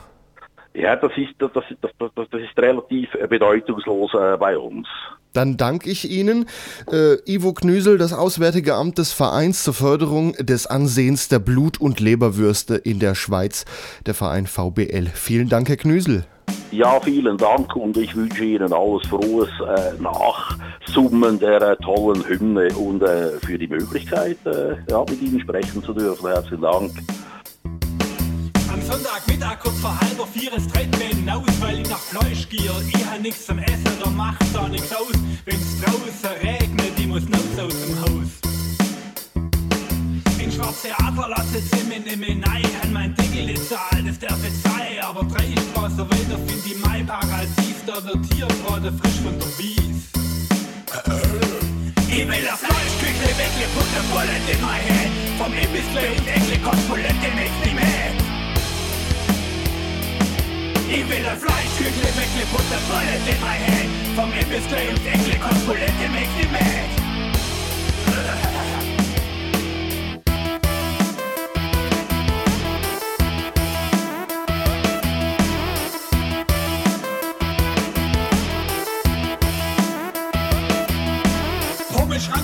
Ja, 0.74 0.96
das 0.96 1.12
ist, 1.18 1.34
das, 1.40 1.52
das, 1.54 1.64
das, 2.00 2.12
das, 2.16 2.42
ist 2.42 2.58
relativ 2.58 3.14
äh, 3.16 3.28
bedeutungslos 3.28 4.14
äh, 4.14 4.38
bei 4.38 4.58
uns. 4.58 4.88
Dann 5.34 5.58
danke 5.58 5.90
ich 5.90 6.10
Ihnen, 6.10 6.46
äh, 6.92 7.16
Ivo 7.26 7.54
Knüsel, 7.54 7.98
das 7.98 8.14
Auswärtige 8.14 8.76
Amt 8.76 8.98
des 8.98 9.12
Vereins 9.12 9.64
zur 9.64 9.74
Förderung 9.74 10.34
des 10.34 10.68
Ansehens 10.68 11.28
der 11.28 11.40
Blut- 11.40 11.80
und 11.80 12.00
Leberwürste 12.00 12.76
in 12.76 13.00
der 13.00 13.16
Schweiz, 13.16 13.66
der 14.06 14.14
Verein 14.14 14.48
VBL. 14.48 15.08
Vielen 15.14 15.50
Dank, 15.50 15.70
Herr 15.70 15.78
Knüsel. 15.78 16.26
Ja, 16.72 17.00
vielen 17.02 17.38
Dank 17.38 17.76
und 17.76 17.98
ich 17.98 18.16
wünsche 18.16 18.46
Ihnen 18.46 18.72
alles 18.72 19.06
Frohes 19.08 19.50
äh, 19.60 20.02
Nachsummen 20.02 21.38
der 21.38 21.62
äh, 21.62 21.76
tollen 21.78 22.26
Hymne 22.28 22.70
und 22.76 23.02
äh, 23.04 23.32
für 23.40 23.58
die 23.58 23.68
Möglichkeit, 23.68 24.38
äh, 24.46 24.76
ja, 24.90 25.02
mit 25.02 25.22
Ihnen 25.22 25.42
sprechen 25.42 25.84
zu 25.84 25.94
dürfen. 25.94 26.28
Herzlichen 26.28 26.62
Dank. 26.62 26.92
Sonntagmittag 29.22 29.60
kurz 29.60 29.80
vor 29.80 30.00
halber 30.00 30.28
vier 30.28 30.54
ist 30.54 30.74
treten 30.74 31.00
wir 31.00 31.08
hinaus, 31.08 31.50
weil 31.60 31.80
ich 31.80 31.90
nach 31.90 32.00
Fleisch 32.00 32.48
gehe. 32.50 32.72
Ich 32.88 33.06
hab 33.06 33.22
nichts 33.22 33.46
zum 33.46 33.60
Essen, 33.60 33.92
da 34.04 34.10
macht 34.10 34.44
da 34.54 34.68
nichts 34.68 34.94
aus. 34.94 35.14
Wenn's 35.46 35.82
draußen 35.82 36.38
regnet, 36.42 36.94
ich 36.98 37.08
muss 37.08 37.24
raus 37.24 37.60
aus 37.60 37.74
dem 37.74 38.02
Haus. 38.02 38.30
In 40.40 40.52
Schwarztheater 40.52 41.30
lasse 41.30 41.60
sie 41.60 41.84
mich 41.88 42.06
nicht 42.06 42.18
mehr 42.18 42.36
nein, 42.36 42.66
an 42.84 42.94
mein 42.94 43.16
Dickel 43.16 43.56
zahlt, 43.68 44.08
das 44.08 44.20
darf 44.20 44.44
jetzt 44.44 44.64
sein. 44.64 45.00
Aber 45.02 45.24
drei 45.24 45.46
Straßen 45.72 46.00
weiter 46.00 46.40
find 46.48 46.66
ich 46.66 46.78
Maipark 46.86 47.32
als 47.34 47.56
tief, 47.56 47.78
da 47.86 48.04
wird 48.04 48.26
hier 48.34 48.48
gerade 48.48 48.92
frisch 48.92 49.20
von 49.24 49.38
der 49.38 49.58
Wies. 49.58 50.10
Ich 52.08 52.28
will 52.28 52.44
das 52.44 52.60
Fleischküchle 52.60 53.30
wegle, 53.38 53.68
Butter, 53.74 54.04
Bullet 54.12 54.52
in 54.52 54.62
my 54.62 54.78
head. 54.78 55.12
Vom 55.38 55.54
Imbissle 55.54 56.12
und 56.12 56.28
Eckle, 56.28 56.60
Kostbulette, 56.60 57.30
makes 57.36 57.66
me 57.66 58.31
mad. 60.92 61.00
Ich 61.00 61.10
will 61.10 61.26
ein 61.26 61.38
Fleischküchle 61.38 62.10
wegle, 62.16 62.46
Butter, 62.52 62.80
Bullet 62.88 63.28
in 63.28 63.40
my 63.42 63.56
head. 63.56 63.90
Vom 64.16 64.32
Imbissle 64.34 64.90
und 64.90 65.06
Eckle, 65.06 65.40
Kostbulette, 65.40 66.10
makes 66.12 66.36
me 66.36 66.46
mad. 66.52 66.90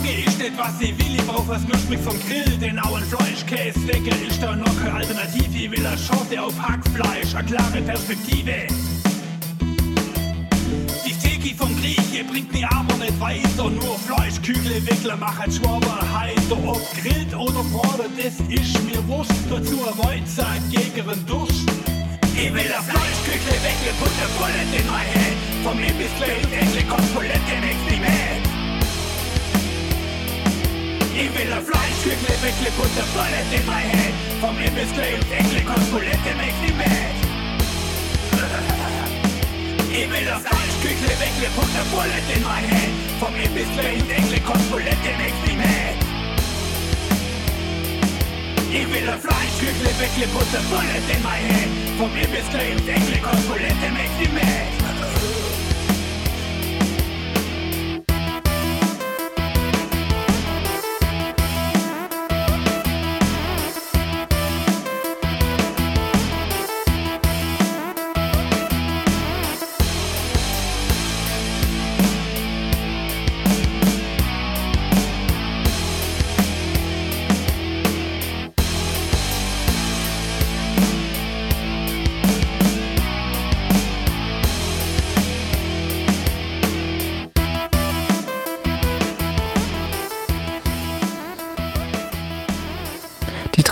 Pommeschranke 0.07 0.29
ist 0.29 0.39
nicht 0.39 0.57
was 0.57 0.81
ich 0.81 0.97
will, 0.97 1.15
ich 1.15 1.25
brauch 1.25 1.47
was 1.47 1.67
nuschmig 1.67 1.99
vom 1.99 2.17
Grill, 2.27 2.57
den 2.57 2.79
auen 2.79 3.03
Fleischkäseweckel 3.03 4.13
ist 4.27 4.41
da 4.41 4.55
noch 4.55 4.81
eine 4.81 4.93
Alternative, 4.93 5.57
ich 5.57 5.71
will 5.71 5.85
eine 5.85 5.97
Schote 5.97 6.41
auf 6.41 6.53
Hackfleisch, 6.59 7.35
eine 7.35 7.47
klare 7.47 7.81
Perspektive. 7.81 8.67
Die 11.05 11.13
Steki 11.13 11.55
vom 11.55 11.75
Grieche 11.77 12.23
bringt 12.23 12.51
mir 12.53 12.69
aber 12.71 12.95
nicht 12.97 13.19
weiter, 13.19 13.69
nur 13.69 13.97
Fleischkügle, 13.99 14.85
Wickler 14.85 15.17
machen 15.17 15.51
Schwaber 15.51 15.99
heiter, 16.13 16.57
ob 16.65 16.81
grillt 17.01 17.33
oder 17.35 17.63
bratet, 17.73 18.11
das 18.17 18.39
ist 18.47 18.83
mir 18.83 19.05
wurscht, 19.07 19.31
dazu 19.49 19.79
ein 19.83 19.97
Weizen 20.05 20.69
gegen 20.71 21.07
den 21.07 21.25
Durst. 21.25 21.67
Ich 22.33 22.53
will 22.53 22.71
ein 22.71 22.83
Fleischküchle, 22.83 23.55
Weckle, 23.63 23.93
Butter, 23.99 24.29
Bullet 24.37 24.79
in 24.79 24.87
my 24.87 25.03
head, 25.13 25.37
vom 25.63 25.77
Imbissle 25.79 26.35
und 26.43 26.53
Eckle, 26.53 26.83
Kostbulette, 26.87 27.61
makes 27.61 27.91
me 27.91 27.99
mad. 27.99 28.36
Ich 31.17 31.33
will 31.33 31.51
ein 31.51 31.65
Fleischküchle, 31.65 32.35
Weckle, 32.43 32.69
Butter, 32.77 33.07
Bullet 33.17 33.49
in 33.49 33.65
my 33.65 33.81
head, 33.81 34.13
vom 34.39 34.55
Imbissle 34.55 35.17
und 35.17 35.25
Eckle, 35.33 35.65
Kostbulette, 35.65 36.35
makes 36.37 36.61
me 36.61 36.69
mad. 36.77 37.15
Ich 39.89 40.05
will 40.05 40.29
ein 40.29 40.41
Fleischküchle, 40.45 41.09
Weckle, 41.17 41.49
Butter, 41.57 41.85
Bullet 41.89 42.27
in 42.35 42.43
my 42.43 42.61
head, 42.69 42.93
vom 43.19 43.33
Imbissle 43.33 43.97
und 43.97 44.11
Eckle, 44.11 44.39
Kostbulette, 44.45 45.11
makes 45.17 45.41
me 45.47 45.57
mad. 45.57 45.97
Ich 48.69 48.85
will 48.85 49.09
ein 49.09 49.19
Fleischküchle, 49.19 49.89
Weckle, 49.97 50.27
Butter, 50.27 50.61
Bullet 50.69 51.07
in 51.09 51.21
my 51.25 51.41
head, 51.49 51.69
vom 51.97 52.13
Imbissle 52.13 52.61
und 52.77 52.87
Eckle, 52.87 53.17
Kostbulette, 53.25 53.89
makes 53.89 54.17
me 54.21 54.27
mad. 54.37 54.86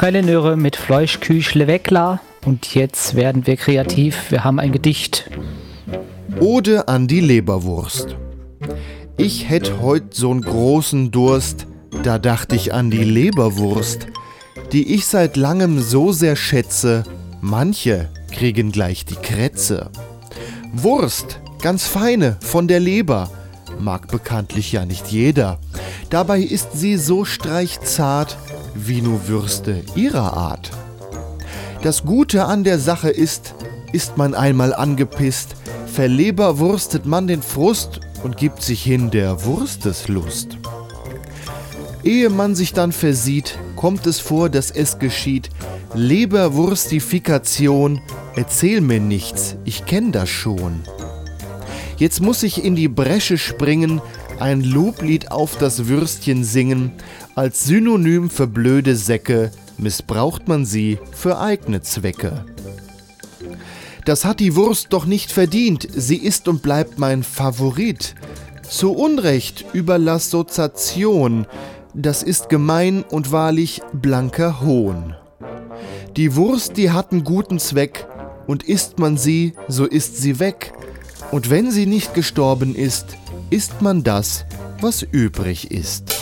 Trellenöre 0.05 0.55
mit 0.55 0.75
Fleischküchle 0.75 1.65
wegla. 1.65 2.19
Und 2.45 2.75
jetzt 2.75 3.15
werden 3.15 3.47
wir 3.47 3.57
kreativ. 3.57 4.29
Wir 4.29 4.43
haben 4.43 4.59
ein 4.59 4.71
Gedicht. 4.71 5.31
Ode 6.39 6.87
an 6.87 7.07
die 7.07 7.21
Leberwurst. 7.21 8.15
Ich 9.17 9.49
hätt 9.49 9.81
heut 9.81 10.13
so'n 10.13 10.43
großen 10.43 11.09
Durst, 11.09 11.65
da 12.03 12.19
dacht 12.19 12.53
ich 12.53 12.71
an 12.71 12.91
die 12.91 13.03
Leberwurst, 13.03 14.05
die 14.71 14.93
ich 14.93 15.07
seit 15.07 15.37
langem 15.37 15.79
so 15.79 16.11
sehr 16.11 16.35
schätze, 16.35 17.03
manche 17.41 18.11
kriegen 18.31 18.71
gleich 18.71 19.05
die 19.05 19.15
Krätze. 19.15 19.89
Wurst, 20.71 21.39
ganz 21.63 21.87
feine, 21.87 22.37
von 22.41 22.67
der 22.67 22.79
Leber, 22.79 23.31
mag 23.79 24.07
bekanntlich 24.09 24.71
ja 24.71 24.85
nicht 24.85 25.07
jeder. 25.07 25.57
Dabei 26.11 26.41
ist 26.41 26.73
sie 26.73 26.97
so 26.97 27.25
streichzart, 27.25 28.37
wie 28.75 29.01
nur 29.01 29.27
Würste 29.27 29.81
ihrer 29.95 30.33
Art. 30.33 30.71
Das 31.81 32.03
Gute 32.03 32.45
an 32.45 32.63
der 32.63 32.79
Sache 32.79 33.09
ist, 33.09 33.55
ist 33.93 34.17
man 34.17 34.33
einmal 34.33 34.73
angepisst, 34.73 35.55
verleberwurstet 35.87 37.05
man 37.05 37.27
den 37.27 37.41
Frust 37.41 38.01
und 38.23 38.37
gibt 38.37 38.61
sich 38.61 38.83
hin 38.83 39.11
der 39.11 39.45
Wursteslust. 39.45 40.57
Ehe 42.03 42.29
man 42.29 42.53
sich 42.53 42.73
dann 42.73 42.91
versieht, 42.91 43.57
kommt 43.75 44.05
es 44.05 44.19
vor, 44.19 44.49
dass 44.49 44.71
es 44.71 44.99
geschieht. 44.99 45.49
Leberwurstifikation, 45.93 48.01
erzähl 48.35 48.81
mir 48.81 48.99
nichts, 48.99 49.55
ich 49.63 49.85
kenn 49.85 50.11
das 50.11 50.29
schon. 50.29 50.81
Jetzt 51.97 52.21
muss 52.21 52.43
ich 52.43 52.63
in 52.63 52.75
die 52.75 52.89
Bresche 52.89 53.37
springen, 53.37 54.01
ein 54.39 54.61
Loblied 54.61 55.31
auf 55.31 55.57
das 55.57 55.87
Würstchen 55.87 56.43
singen. 56.43 56.91
Als 57.35 57.65
Synonym 57.65 58.29
für 58.29 58.47
blöde 58.47 58.95
Säcke 58.95 59.51
missbraucht 59.77 60.47
man 60.47 60.65
sie 60.65 60.99
für 61.13 61.39
eigene 61.39 61.81
Zwecke. 61.81 62.45
Das 64.05 64.23
hat 64.23 64.39
die 64.39 64.55
Wurst 64.55 64.87
doch 64.91 65.05
nicht 65.05 65.31
verdient, 65.31 65.87
sie 65.91 66.17
ist 66.17 66.47
und 66.47 66.61
bleibt 66.61 66.99
mein 66.99 67.23
Favorit. 67.23 68.15
Zu 68.69 68.93
Unrecht 68.93 69.65
überlass 69.73 70.29
Sozation, 70.29 71.47
das 71.93 72.23
ist 72.23 72.49
gemein 72.49 73.03
und 73.03 73.31
wahrlich 73.31 73.81
blanker 73.93 74.61
Hohn. 74.61 75.15
Die 76.15 76.35
Wurst, 76.35 76.77
die 76.77 76.91
hat 76.91 77.11
einen 77.11 77.23
guten 77.23 77.59
Zweck, 77.59 78.07
und 78.47 78.63
isst 78.63 78.99
man 78.99 79.17
sie, 79.17 79.53
so 79.67 79.85
ist 79.85 80.17
sie 80.17 80.39
weg. 80.39 80.73
Und 81.31 81.49
wenn 81.49 81.71
sie 81.71 81.85
nicht 81.85 82.13
gestorben 82.13 82.75
ist, 82.75 83.17
isst 83.49 83.81
man 83.81 84.03
das, 84.03 84.45
was 84.81 85.01
übrig 85.01 85.71
ist. 85.71 86.14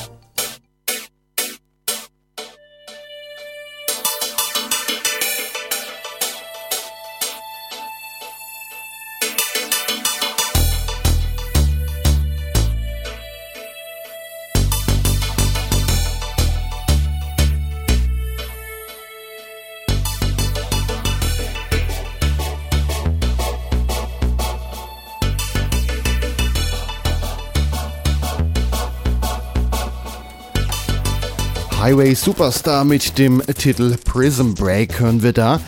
Highway 31.93 32.15
Superstar 32.15 32.85
mit 32.85 33.19
dem 33.19 33.39
Titel 33.55 33.95
Prism 34.03 34.55
Break 34.55 34.99
hören 34.99 35.21
wir 35.21 35.31
da. 35.31 35.59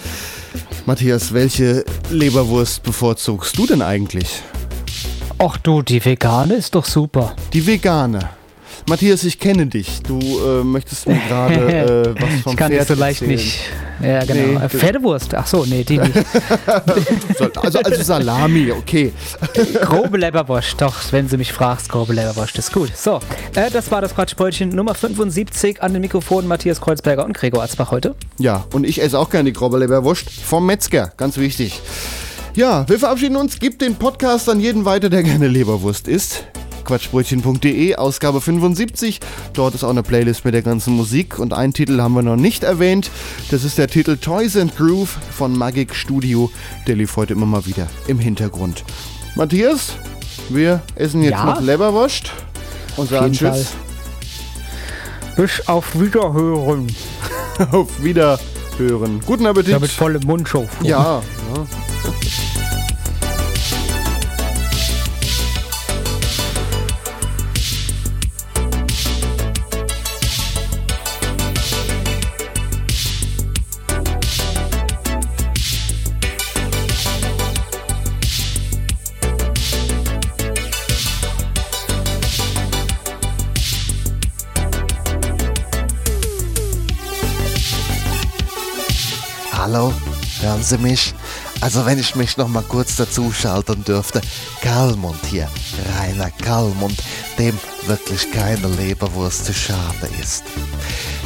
Matthias, 0.88 1.36
welche 1.36 1.86
Leberwurst 2.10 2.82
bevorzugst 2.82 3.56
du 3.56 3.68
denn 3.68 3.84
eigentlich? 3.84 4.42
Ach 5.38 5.56
du, 5.58 5.84
die 5.84 6.04
vegane 6.04 6.56
ist 6.56 6.74
doch 6.74 6.86
super. 6.86 7.36
Die 7.54 7.68
vegane. 7.68 8.28
Matthias, 8.88 9.24
ich 9.24 9.40
kenne 9.40 9.66
dich. 9.66 10.02
Du 10.04 10.20
äh, 10.20 10.64
möchtest 10.64 11.08
mir 11.08 11.20
gerade 11.28 11.56
äh, 11.56 12.14
was 12.22 12.42
vom 12.42 12.52
ich 12.54 12.58
kann 12.58 12.70
Pferd 12.72 12.82
das 12.82 12.88
so 12.90 12.94
leicht 12.94 13.22
erzählen. 13.24 13.40
nicht. 13.40 13.60
Ja, 14.04 14.24
genau. 14.26 14.60
Nee, 14.60 14.66
Äh, 14.66 14.70
Pferdewurst. 14.70 15.34
Ach 15.34 15.48
so, 15.48 15.66
nee, 15.66 15.84
die 15.84 15.98
nicht. 15.98 16.14
Also, 17.56 17.80
also 17.80 18.04
Salami, 18.04 18.72
okay. 18.72 19.12
grobe 19.82 20.18
Leberwurst. 20.18 20.76
Doch, 20.80 20.94
wenn 21.12 21.28
du 21.28 21.38
mich 21.38 21.52
fragst, 21.52 21.90
grobe 21.90 22.14
Leberwurst 22.14 22.58
ist 22.60 22.72
gut. 22.72 22.96
So, 22.96 23.20
äh, 23.56 23.72
das 23.72 23.90
war 23.90 24.02
das 24.02 24.14
Quatschbrötchen 24.14 24.70
Nummer 24.70 24.94
75 24.94 25.82
an 25.82 25.94
den 25.94 26.02
Mikrofonen 26.02 26.48
Matthias 26.48 26.80
Kreuzberger 26.80 27.26
und 27.26 27.34
Gregor 27.34 27.64
Atzbach 27.64 27.90
heute. 27.92 28.14
Ja, 28.38 28.66
und 28.74 28.86
ich 28.86 29.02
esse 29.02 29.18
auch 29.18 29.30
gerne 29.32 29.50
die 29.52 29.54
Grobberleberwurst 29.58 30.30
vom 30.30 30.66
Metzger, 30.66 31.12
ganz 31.18 31.38
wichtig. 31.38 31.82
Ja, 32.56 32.88
wir 32.88 33.00
verabschieden 33.00 33.36
uns. 33.36 33.60
Gebt 33.60 33.82
den 33.82 33.96
Podcast 33.96 34.48
an 34.50 34.60
jeden 34.60 34.86
weiter, 34.86 35.10
der 35.10 35.24
gerne 35.24 35.48
Leberwurst 35.48 36.08
isst. 36.08 36.44
Quatschbrötchen.de, 36.86 37.96
Ausgabe 37.96 38.40
75. 38.42 39.20
Dort 39.54 39.76
ist 39.76 39.84
auch 39.84 39.90
eine 39.90 40.04
Playlist 40.04 40.46
mit 40.46 40.54
der 40.54 40.62
ganzen 40.62 40.96
Musik 40.96 41.38
und 41.40 41.54
einen 41.54 41.74
Titel 41.74 42.00
haben 42.00 42.14
wir 42.14 42.22
noch 42.22 42.36
nicht 42.38 42.64
erwähnt. 42.64 43.12
Das 43.52 43.64
ist 43.64 43.78
der 43.78 43.88
Titel 43.88 44.18
Toys 44.18 44.56
and 44.56 44.76
Groove 44.78 45.18
von 45.32 45.58
Magic 45.58 45.94
Studio. 45.94 46.50
Der 46.88 46.96
lief 46.96 47.16
heute 47.18 47.34
immer 47.34 47.46
mal 47.46 47.66
wieder 47.66 47.88
im 48.08 48.20
Hintergrund. 48.20 48.84
Matthias, 49.36 49.94
wir 50.50 50.82
essen 50.96 51.22
jetzt 51.24 51.32
Ja. 51.32 51.46
noch 51.46 51.62
Leberwurst 51.62 52.32
und 52.96 53.10
sagen 53.10 53.34
Tschüss. 53.34 53.72
Bis 55.36 55.68
auf 55.68 56.00
Wiederhören. 56.00 56.88
auf 57.72 58.02
Wiederhören. 58.02 59.20
Guten 59.26 59.46
Appetit. 59.46 59.72
Ja, 59.74 59.80
mit 59.80 59.92
vollem 59.92 60.24
Mund 60.24 60.48
schon. 60.48 60.70
Ja, 60.82 61.22
ja. 61.54 61.66
Sie 90.66 90.78
mich? 90.80 91.14
Also 91.62 91.86
wenn 91.86 92.00
ich 92.00 92.16
mich 92.16 92.38
noch 92.38 92.48
mal 92.48 92.64
kurz 92.64 92.96
dazu 92.96 93.32
schalten 93.32 93.84
dürfte, 93.84 94.20
Kalmund 94.62 95.20
hier, 95.30 95.48
Rainer 96.00 96.32
Kalmund, 96.32 96.98
dem 97.38 97.58
wirklich 97.86 98.32
keine 98.32 98.68
Leberwurst 98.70 99.46
zu 99.46 99.54
schade 99.54 100.10
ist. 100.20 100.44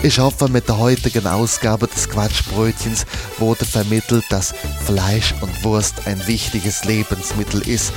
Ich 0.03 0.19
hoffe, 0.19 0.49
mit 0.49 0.67
der 0.67 0.77
heutigen 0.77 1.25
Ausgabe 1.25 1.87
des 1.87 2.09
Quatschbrötchens 2.09 3.05
wurde 3.37 3.63
vermittelt, 3.63 4.25
dass 4.29 4.53
Fleisch 4.85 5.33
und 5.39 5.63
Wurst 5.63 6.05
ein 6.05 6.25
wichtiges 6.27 6.83
Lebensmittel 6.83 7.65
ist, 7.65 7.93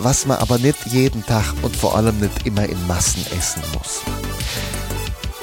was 0.00 0.26
man 0.26 0.38
aber 0.38 0.58
nicht 0.58 0.86
jeden 0.86 1.24
Tag 1.24 1.54
und 1.62 1.76
vor 1.76 1.96
allem 1.96 2.18
nicht 2.18 2.44
immer 2.44 2.68
in 2.68 2.86
Massen 2.88 3.24
essen 3.38 3.62
muss. 3.72 4.00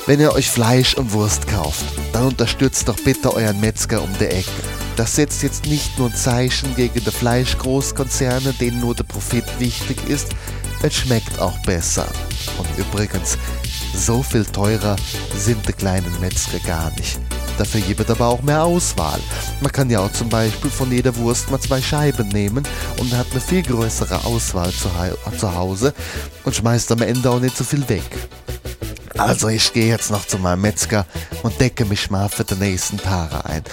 Wenn 0.06 0.20
ihr 0.20 0.34
euch 0.34 0.50
Fleisch 0.50 0.96
und 0.96 1.14
Wurst 1.14 1.48
kauft, 1.48 1.86
dann 2.12 2.28
unterstützt 2.28 2.90
doch 2.90 2.98
bitte 3.06 3.34
euren 3.34 3.62
Metzger 3.62 4.02
um 4.02 4.10
die 4.20 4.26
Ecke. 4.26 4.79
Das 5.00 5.16
setzt 5.16 5.44
jetzt 5.44 5.66
nicht 5.66 5.98
nur 5.98 6.10
ein 6.10 6.14
Zeichen 6.14 6.76
gegen 6.76 7.02
die 7.02 7.10
Fleischgroßkonzerne, 7.10 8.52
denen 8.52 8.82
nur 8.82 8.94
der 8.94 9.06
Profit 9.06 9.46
wichtig 9.58 9.98
ist, 10.10 10.28
es 10.84 10.94
schmeckt 10.94 11.40
auch 11.40 11.58
besser. 11.60 12.06
Und 12.58 12.68
übrigens, 12.78 13.38
so 13.96 14.22
viel 14.22 14.44
teurer 14.44 14.98
sind 15.38 15.66
die 15.70 15.72
kleinen 15.72 16.20
Metzger 16.20 16.60
gar 16.68 16.92
nicht. 16.98 17.18
Dafür 17.58 17.80
gibt 17.80 18.02
es 18.02 18.10
aber 18.10 18.28
auch 18.28 18.42
mehr 18.42 18.62
Auswahl. 18.62 19.22
Man 19.62 19.72
kann 19.72 19.90
ja 19.90 20.02
auch 20.02 20.12
zum 20.12 20.28
Beispiel 20.28 20.70
von 20.70 20.92
jeder 20.92 21.16
Wurst 21.16 21.50
mal 21.50 21.62
zwei 21.62 21.82
Scheiben 21.82 22.28
nehmen 22.28 22.68
und 22.98 23.16
hat 23.16 23.28
eine 23.32 23.40
viel 23.40 23.64
größere 23.64 24.26
Auswahl 24.26 24.74
zu, 24.74 24.90
zu 25.38 25.56
Hause 25.56 25.94
und 26.44 26.58
schmeißt 26.58 26.92
am 26.92 27.04
Ende 27.04 27.32
auch 27.32 27.40
nicht 27.40 27.56
so 27.56 27.64
viel 27.64 27.88
weg. 27.88 28.04
Also 29.18 29.48
ich 29.48 29.72
gehe 29.72 29.88
jetzt 29.88 30.12
noch 30.12 30.28
zu 30.28 30.38
meinem 30.38 30.60
Metzger 30.60 31.06
und 31.42 31.58
decke 31.62 31.86
mich 31.86 32.12
mal 32.12 32.28
für 32.28 32.44
die 32.44 32.56
nächsten 32.56 32.98
Tage 32.98 33.46
ein. 33.46 33.64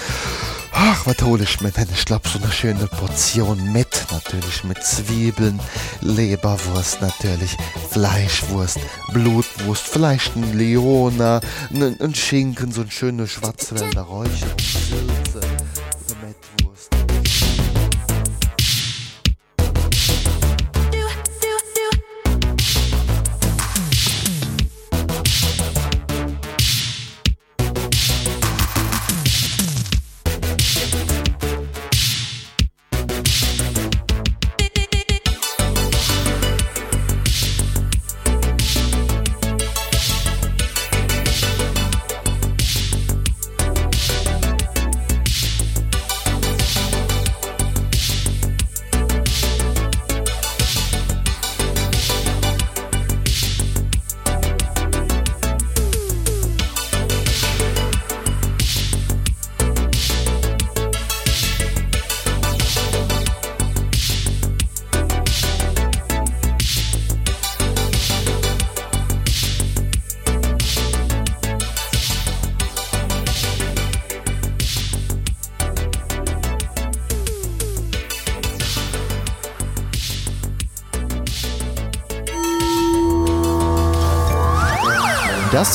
Ach, 0.79 1.07
was 1.07 1.23
hole 1.23 1.43
ich 1.43 1.63
mir 1.63 1.71
denn? 1.71 1.89
Ich 1.95 2.05
glaube, 2.05 2.29
so 2.29 2.39
eine 2.39 2.53
schöne 2.53 2.87
Portion 2.87 3.73
Mett 3.73 4.05
natürlich 4.13 4.63
mit 4.63 4.85
Zwiebeln, 4.85 5.59
Leberwurst 6.03 7.01
natürlich, 7.01 7.57
Fleischwurst, 7.89 8.79
Blutwurst, 9.11 9.87
vielleicht 9.87 10.37
ein 10.37 10.53
Leona, 10.53 11.41
ein, 11.73 12.15
Schinken, 12.15 12.73
so 12.73 12.83
ein 12.83 12.91
schönes 12.91 13.31
Schwarzwälder 13.31 14.07
eine 14.07 15.56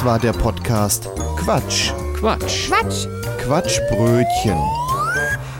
Das 0.02 0.08
war 0.08 0.18
der 0.18 0.34
Podcast 0.34 1.08
Quatsch. 1.38 1.92
Quatsch. 2.16 2.70
Quatsch. 2.70 3.08
Quatschbrötchen. 3.38 4.58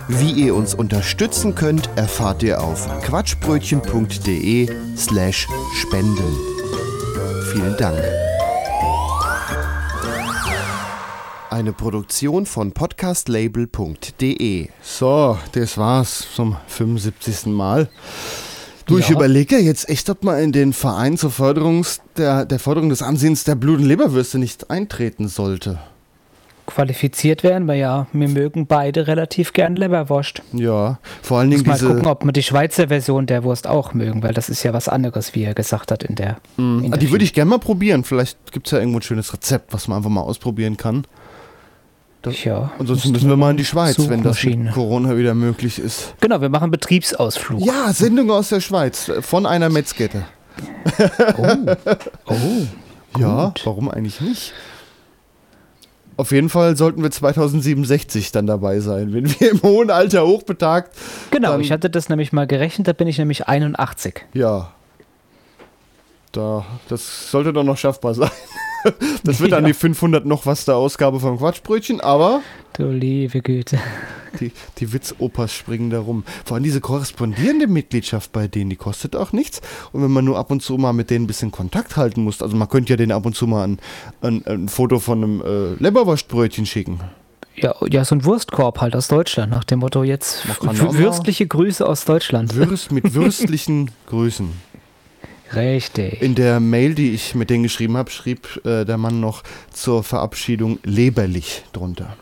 Wie 0.08 0.32
ihr 0.32 0.56
uns 0.56 0.74
unterstützen 0.74 1.54
könnt, 1.54 1.92
erfahrt 1.96 2.42
ihr 2.42 2.60
auf 2.60 2.90
quatschbrötchen.de 3.04 4.68
slash 4.98 5.48
spenden. 5.80 6.36
Vielen 7.52 7.78
Dank. 7.78 8.00
Eine 11.52 11.72
Produktion 11.72 12.48
von 12.48 12.72
podcastlabel.de. 12.72 14.70
So, 14.82 15.38
das 15.52 15.78
war's 15.78 16.26
zum 16.34 16.58
75. 16.66 17.46
Mal. 17.46 17.90
Du, 18.92 18.98
ich 19.00 19.10
Ja. 19.10 19.16
überlege 19.16 19.56
ja 19.58 19.62
jetzt 19.62 19.90
echt, 19.90 20.10
ob 20.10 20.24
man 20.24 20.40
in 20.40 20.52
den 20.52 20.74
Verein 20.74 21.18
zur 21.18 21.32
Förderung 21.32 21.86
der, 22.18 22.46
der 22.46 22.60
Förderung 22.60 22.90
des 22.90 23.02
Ansehens 23.02 23.44
der 23.44 23.56
Blut- 23.56 23.80
und 23.80 23.86
Leberwürste 23.86 24.38
nicht 24.38 24.70
eintreten 24.70 25.28
sollte. 25.28 25.80
Qualifiziert 26.68 27.44
werden 27.44 27.68
wir 27.68 27.76
ja. 27.76 28.08
Wir 28.14 28.30
mögen 28.30 28.66
beide 28.68 29.08
relativ 29.08 29.52
gern 29.52 29.76
Leberwurst. 29.76 30.42
Ja, 30.54 31.00
vor 31.22 31.40
allen 31.40 31.50
Dingen 31.50 31.62
Muss 31.64 31.68
mal 31.68 31.74
diese. 31.74 31.88
gucken, 31.88 32.06
ob 32.08 32.24
wir 32.24 32.32
die 32.32 32.44
Schweizer 32.44 32.88
Version 32.88 33.26
der 33.26 33.44
Wurst 33.44 33.68
auch 33.68 33.94
mögen, 33.94 34.24
weil 34.24 34.34
das 34.34 34.48
ist 34.50 34.64
ja 34.64 34.72
was 34.74 34.88
anderes, 34.88 35.36
wie 35.36 35.44
er 35.44 35.54
gesagt 35.54 35.92
hat 35.92 36.04
in 36.04 36.16
der. 36.16 36.38
Mm, 36.58 36.80
in 36.80 36.86
ah, 36.86 36.90
der 36.92 36.98
die 37.00 37.12
würde 37.12 37.26
ich 37.26 37.34
gerne 37.34 37.50
mal 37.50 37.58
probieren. 37.60 38.04
Vielleicht 38.04 38.38
gibt 38.52 38.68
es 38.68 38.72
ja 38.72 38.80
irgendwo 38.80 39.00
ein 39.00 39.02
schönes 39.02 39.34
Rezept, 39.34 39.74
was 39.74 39.88
man 39.88 39.98
einfach 39.98 40.10
mal 40.10 40.22
ausprobieren 40.22 40.78
kann. 40.78 41.04
Das, 42.22 42.44
ja, 42.44 42.72
ansonsten 42.78 43.12
müssen 43.12 43.30
wir 43.30 43.36
mal 43.36 43.50
in 43.52 43.58
die 43.58 43.66
Schweiz, 43.66 43.98
wenn 44.08 44.22
das 44.22 44.44
mit. 44.44 44.72
Corona 44.74 45.18
wieder 45.18 45.34
möglich 45.34 45.80
ist. 45.80 46.14
Genau, 46.20 46.40
wir 46.40 46.50
machen 46.50 46.70
Betriebsausflug. 46.70 47.66
Ja, 47.66 47.92
Sendung 47.94 48.30
aus 48.30 48.50
der 48.50 48.62
Schweiz 48.62 49.10
äh, 49.10 49.24
von 49.24 49.48
einer 49.48 49.70
Metzkette. 49.70 50.26
Oh. 51.38 52.36
Ja, 53.20 53.54
warum 53.66 53.90
eigentlich 53.90 54.22
nicht? 54.22 54.54
Auf 56.16 56.32
jeden 56.32 56.48
Fall 56.48 56.78
sollten 56.78 57.04
wir 57.04 57.12
2067 57.12 58.32
dann 58.32 58.48
dabei 58.48 58.80
sein, 58.80 59.12
wenn 59.14 59.30
wir 59.30 59.52
im 59.52 59.62
hohen 59.64 59.90
Alter 59.90 60.26
hochbetagt. 60.26 60.96
Genau, 61.32 61.60
ich 61.60 61.74
hatte 61.74 61.90
das 61.90 62.08
nämlich 62.08 62.32
mal 62.32 62.48
gerechnet, 62.48 62.88
da 62.88 62.94
bin 62.94 63.10
ich 63.10 63.18
nämlich 63.18 63.48
81. 63.48 64.28
Ja. 64.34 64.72
Da, 66.32 66.66
das 66.88 67.32
sollte 67.32 67.52
doch 67.52 67.64
noch 67.64 67.78
schaffbar 67.78 68.14
sein. 68.14 68.32
Das 69.24 69.40
wird 69.40 69.52
dann 69.52 69.64
Ja. 69.64 69.68
die 69.70 69.74
500 69.74 70.26
noch 70.26 70.46
was 70.46 70.66
der 70.66 70.76
Ausgabe 70.76 71.20
vom 71.20 71.38
Quatschbrötchen, 71.38 72.02
aber 72.02 72.42
Du 72.74 72.90
liebe 72.90 73.42
Güte. 73.42 73.78
die, 74.40 74.52
die 74.78 74.94
Witzopas 74.94 75.54
springen 75.54 75.90
da 75.90 76.00
rum. 76.00 76.24
Vor 76.46 76.56
allem 76.56 76.64
diese 76.64 76.80
korrespondierende 76.82 77.68
Mitgliedschaft 77.68 78.32
bei 78.32 78.48
denen, 78.48 78.70
die 78.70 78.78
kostet 78.78 79.16
auch 79.16 79.34
nichts. 79.34 79.62
Und 79.92 80.02
wenn 80.04 80.12
man 80.12 80.24
nur 80.26 80.38
ab 80.38 80.52
und 80.52 80.62
zu 80.64 80.78
mal 80.78 80.94
mit 80.94 81.10
denen 81.10 81.26
ein 81.26 81.28
bisschen 81.28 81.52
Kontakt 81.52 81.98
halten 81.98 82.24
muss, 82.24 82.42
also 82.42 82.56
man 82.56 82.70
könnte 82.70 82.92
ja 82.94 82.98
denen 82.98 83.12
ab 83.12 83.26
und 83.26 83.36
zu 83.36 83.46
mal 83.46 83.64
ein, 83.68 83.80
ein, 84.22 84.46
ein 84.48 84.70
Foto 84.70 85.00
von 85.00 85.24
einem 85.24 85.42
äh, 85.42 85.74
Leberwurstbrötchen 85.84 86.66
schicken. 86.66 87.02
Ja, 87.58 87.76
ja, 87.92 88.06
so 88.06 88.16
ein 88.16 88.24
Wurstkorb 88.24 88.80
halt 88.80 88.96
aus 88.96 89.10
Deutschland, 89.10 89.52
nach 89.52 89.66
dem 89.66 89.80
Motto 89.80 90.04
jetzt 90.04 90.48
würstliche 90.48 91.46
Grüße 91.46 91.86
aus 91.86 92.06
Deutschland. 92.06 92.56
Würst, 92.56 92.94
mit 92.94 93.14
würstlichen 93.14 93.92
Grüßen. 94.08 94.50
Richtig. 95.56 96.22
In 96.22 96.36
der 96.36 96.60
Mail, 96.60 96.96
die 96.96 97.14
ich 97.14 97.36
mit 97.36 97.50
denen 97.50 97.64
geschrieben 97.64 97.98
habe, 97.98 98.10
schrieb 98.12 98.62
äh, 98.66 98.86
der 98.86 98.98
Mann 98.98 99.20
noch 99.20 99.44
zur 99.72 100.04
Verabschiedung 100.04 100.80
leberlich 100.84 101.64
drunter. 101.74 102.16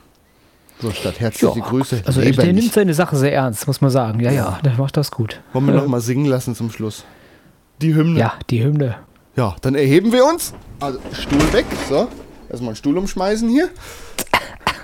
So 0.82 0.92
statt 0.92 1.20
herzliche 1.20 1.60
Grüße. 1.60 2.04
Also 2.06 2.22
der 2.22 2.32
leberlich. 2.32 2.56
nimmt 2.56 2.74
seine 2.74 2.94
Sache 2.94 3.16
sehr 3.18 3.34
ernst, 3.34 3.68
muss 3.68 3.82
man 3.82 3.92
sagen. 3.92 4.20
Ja, 4.22 4.32
ja, 4.32 4.60
der 4.64 4.74
macht 4.78 4.96
das 4.98 5.12
gut. 5.12 5.42
Wollen 5.54 5.66
wir 5.68 5.74
Äh, 5.74 5.78
noch 5.78 5.88
mal 5.88 6.02
singen 6.02 6.26
lassen 6.26 6.56
zum 6.56 6.72
Schluss? 6.72 7.04
Die 7.82 7.94
Hymne. 7.94 8.20
Ja, 8.20 8.34
die 8.50 8.64
Hymne. 8.64 8.96
Ja, 9.36 9.56
dann 9.62 9.76
erheben 9.76 10.12
wir 10.12 10.26
uns. 10.26 10.54
Also 10.80 11.00
Stuhl 11.14 11.54
weg. 11.54 11.66
So, 11.90 12.08
erstmal 12.50 12.70
einen 12.70 12.76
Stuhl 12.78 12.98
umschmeißen 12.98 13.50
hier. 13.50 13.70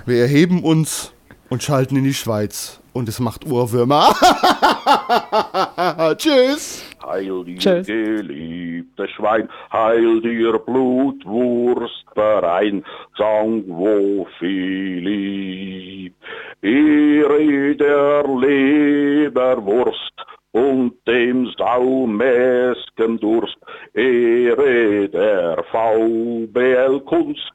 Wir 0.06 0.22
erheben 0.22 0.64
uns 0.64 1.12
und 1.50 1.64
schalten 1.64 1.96
in 1.96 2.04
die 2.04 2.14
Schweiz. 2.14 2.80
Und 2.94 3.10
es 3.10 3.20
macht 3.20 3.46
Ohrwürmer. 3.46 4.16
Tschüss. 6.18 6.82
Heil 7.06 7.44
dir, 7.44 7.60
Tschüss. 7.60 7.88
geliebte 7.88 9.08
Schwein, 9.10 9.50
heil 9.72 10.22
dir, 10.22 10.58
Blutwurstverein, 10.58 12.84
sang 13.18 13.64
wo 13.68 14.26
Philipp. 14.40 16.14
Ehre 16.62 17.76
der 17.76 18.24
Leberwurst 18.28 20.14
und 20.52 20.94
dem 21.06 21.48
saumäsken 21.58 23.20
Durst, 23.20 23.58
Ehre 23.94 25.10
der 25.10 25.64
VBL 25.72 27.02
Kunst 27.02 27.52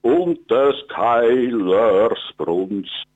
und 0.00 0.50
des 0.50 0.88
Keilers 0.88 2.18
Brunst. 2.38 3.11